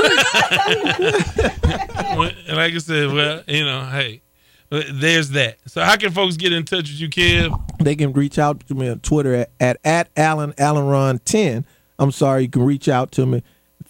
well, 2.16 2.30
like 2.48 2.74
I 2.74 2.78
said, 2.78 3.12
well, 3.12 3.42
you 3.46 3.64
know, 3.64 3.84
hey, 3.86 4.22
there's 4.70 5.30
that. 5.30 5.58
So, 5.66 5.82
how 5.82 5.96
can 5.96 6.12
folks 6.12 6.36
get 6.36 6.52
in 6.52 6.64
touch 6.64 6.90
with 6.90 7.00
you, 7.00 7.08
Kev? 7.08 7.60
they 7.78 7.94
can 7.96 8.12
reach 8.12 8.38
out 8.38 8.66
to 8.68 8.74
me 8.74 8.88
on 8.88 9.00
Twitter 9.00 9.34
at 9.34 9.50
at, 9.60 9.78
at 9.84 10.08
Allen 10.16 10.54
Allen 10.58 10.86
Ron 10.86 11.18
ten. 11.20 11.66
I'm 11.98 12.10
sorry, 12.10 12.42
you 12.44 12.48
can 12.48 12.62
reach 12.62 12.88
out 12.88 13.12
to 13.12 13.26
me. 13.26 13.42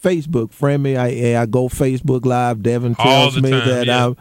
Facebook, 0.04 0.52
friend 0.52 0.82
me. 0.82 0.96
I 0.96 1.40
I 1.40 1.46
go 1.46 1.68
Facebook 1.68 2.26
Live. 2.26 2.62
Devin 2.62 2.94
tells 2.94 3.40
me 3.40 3.50
time, 3.50 3.68
that 3.68 3.86
yeah. 3.86 4.08
I 4.08 4.14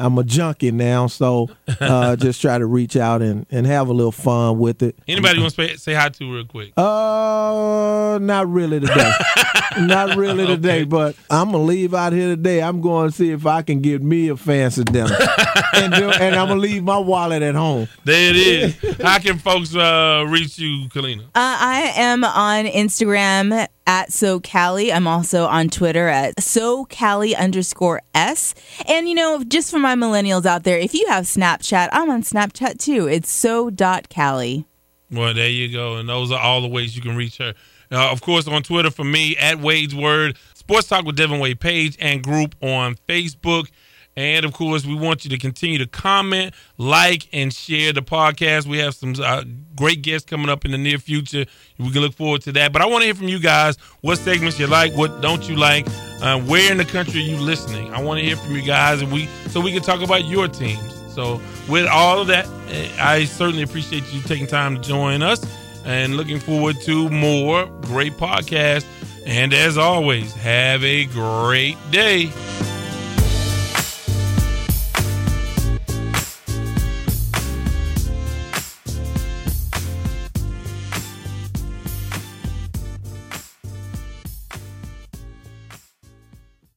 I'm 0.00 0.16
a 0.16 0.24
junkie 0.24 0.70
now, 0.70 1.08
so 1.08 1.50
uh, 1.80 2.16
just 2.16 2.40
try 2.40 2.56
to 2.56 2.64
reach 2.64 2.96
out 2.96 3.20
and, 3.20 3.44
and 3.50 3.66
have 3.66 3.88
a 3.88 3.92
little 3.92 4.12
fun 4.12 4.58
with 4.58 4.82
it. 4.82 4.96
Anybody 5.06 5.40
want 5.40 5.54
to 5.54 5.68
say, 5.68 5.76
say 5.76 5.94
hi 5.94 6.08
to 6.08 6.34
real 6.34 6.46
quick? 6.46 6.72
Uh, 6.76 8.18
not 8.20 8.48
really 8.48 8.80
today. 8.80 9.12
not 9.80 10.16
really 10.16 10.46
today, 10.46 10.84
but 10.84 11.16
I'm 11.28 11.52
gonna 11.52 11.64
leave 11.64 11.92
out 11.92 12.14
here 12.14 12.28
today. 12.28 12.62
I'm 12.62 12.80
going 12.80 13.10
to 13.10 13.14
see 13.14 13.30
if 13.30 13.44
I 13.44 13.60
can 13.60 13.80
get 13.80 14.02
me 14.02 14.28
a 14.28 14.36
fancy 14.36 14.84
dinner, 14.84 15.16
and, 15.74 15.92
do, 15.92 16.10
and 16.10 16.34
I'm 16.34 16.48
gonna 16.48 16.60
leave 16.60 16.82
my 16.82 16.98
wallet 16.98 17.42
at 17.42 17.54
home. 17.54 17.86
There 18.04 18.30
it 18.30 18.36
is. 18.36 18.98
How 19.02 19.18
can 19.18 19.38
folks 19.38 19.74
uh, 19.76 20.24
reach 20.28 20.58
you, 20.58 20.88
Kalina? 20.88 21.24
Uh, 21.24 21.30
I 21.34 21.92
am 21.96 22.24
on 22.24 22.64
Instagram 22.64 23.68
at 23.90 24.10
SoCali. 24.10 24.94
I'm 24.94 25.08
also 25.08 25.46
on 25.46 25.68
Twitter 25.68 26.06
at 26.06 26.36
SoCali 26.36 27.36
underscore 27.36 28.00
S. 28.14 28.54
And, 28.86 29.08
you 29.08 29.16
know, 29.16 29.42
just 29.42 29.68
for 29.68 29.80
my 29.80 29.96
millennials 29.96 30.46
out 30.46 30.62
there, 30.62 30.78
if 30.78 30.94
you 30.94 31.04
have 31.08 31.24
Snapchat, 31.24 31.88
I'm 31.90 32.08
on 32.08 32.22
Snapchat 32.22 32.78
too. 32.78 33.08
It's 33.08 33.28
so.cali. 33.28 34.64
Well, 35.10 35.34
there 35.34 35.48
you 35.48 35.72
go. 35.72 35.96
And 35.96 36.08
those 36.08 36.30
are 36.30 36.38
all 36.38 36.60
the 36.60 36.68
ways 36.68 36.94
you 36.94 37.02
can 37.02 37.16
reach 37.16 37.38
her. 37.38 37.52
Uh, 37.90 38.12
of 38.12 38.20
course, 38.20 38.46
on 38.46 38.62
Twitter 38.62 38.92
for 38.92 39.02
me, 39.02 39.36
at 39.36 39.58
Wade's 39.58 39.96
Word, 39.96 40.38
Sports 40.54 40.86
Talk 40.86 41.04
with 41.04 41.16
Devin 41.16 41.40
Wade 41.40 41.58
page 41.58 41.96
and 41.98 42.22
group 42.22 42.54
on 42.62 42.94
Facebook. 43.08 43.70
And 44.16 44.44
of 44.44 44.52
course, 44.52 44.84
we 44.84 44.94
want 44.94 45.24
you 45.24 45.30
to 45.30 45.38
continue 45.38 45.78
to 45.78 45.86
comment, 45.86 46.54
like, 46.76 47.28
and 47.32 47.52
share 47.52 47.92
the 47.92 48.02
podcast. 48.02 48.66
We 48.66 48.78
have 48.78 48.94
some 48.94 49.14
uh, 49.22 49.44
great 49.76 50.02
guests 50.02 50.28
coming 50.28 50.48
up 50.48 50.64
in 50.64 50.72
the 50.72 50.78
near 50.78 50.98
future. 50.98 51.46
We 51.78 51.90
can 51.90 52.02
look 52.02 52.14
forward 52.14 52.42
to 52.42 52.52
that. 52.52 52.72
But 52.72 52.82
I 52.82 52.86
want 52.86 53.02
to 53.02 53.06
hear 53.06 53.14
from 53.14 53.28
you 53.28 53.38
guys 53.38 53.76
what 54.00 54.18
segments 54.18 54.58
you 54.58 54.66
like, 54.66 54.94
what 54.94 55.20
don't 55.22 55.48
you 55.48 55.56
like, 55.56 55.86
uh, 56.22 56.40
where 56.40 56.70
in 56.70 56.78
the 56.78 56.84
country 56.84 57.20
are 57.20 57.24
you 57.24 57.36
listening. 57.36 57.94
I 57.94 58.02
want 58.02 58.18
to 58.20 58.26
hear 58.26 58.36
from 58.36 58.54
you 58.54 58.62
guys, 58.62 59.00
and 59.00 59.12
we 59.12 59.26
so 59.48 59.60
we 59.60 59.72
can 59.72 59.82
talk 59.82 60.02
about 60.02 60.24
your 60.24 60.48
teams. 60.48 60.94
So 61.14 61.40
with 61.68 61.86
all 61.86 62.20
of 62.20 62.26
that, 62.28 62.46
eh, 62.68 62.88
I 62.98 63.24
certainly 63.24 63.62
appreciate 63.62 64.04
you 64.12 64.20
taking 64.22 64.46
time 64.46 64.74
to 64.76 64.80
join 64.80 65.22
us, 65.22 65.44
and 65.84 66.16
looking 66.16 66.40
forward 66.40 66.80
to 66.82 67.08
more 67.10 67.66
great 67.82 68.14
podcasts. 68.14 68.86
And 69.26 69.52
as 69.54 69.78
always, 69.78 70.34
have 70.34 70.82
a 70.82 71.04
great 71.06 71.76
day. 71.90 72.30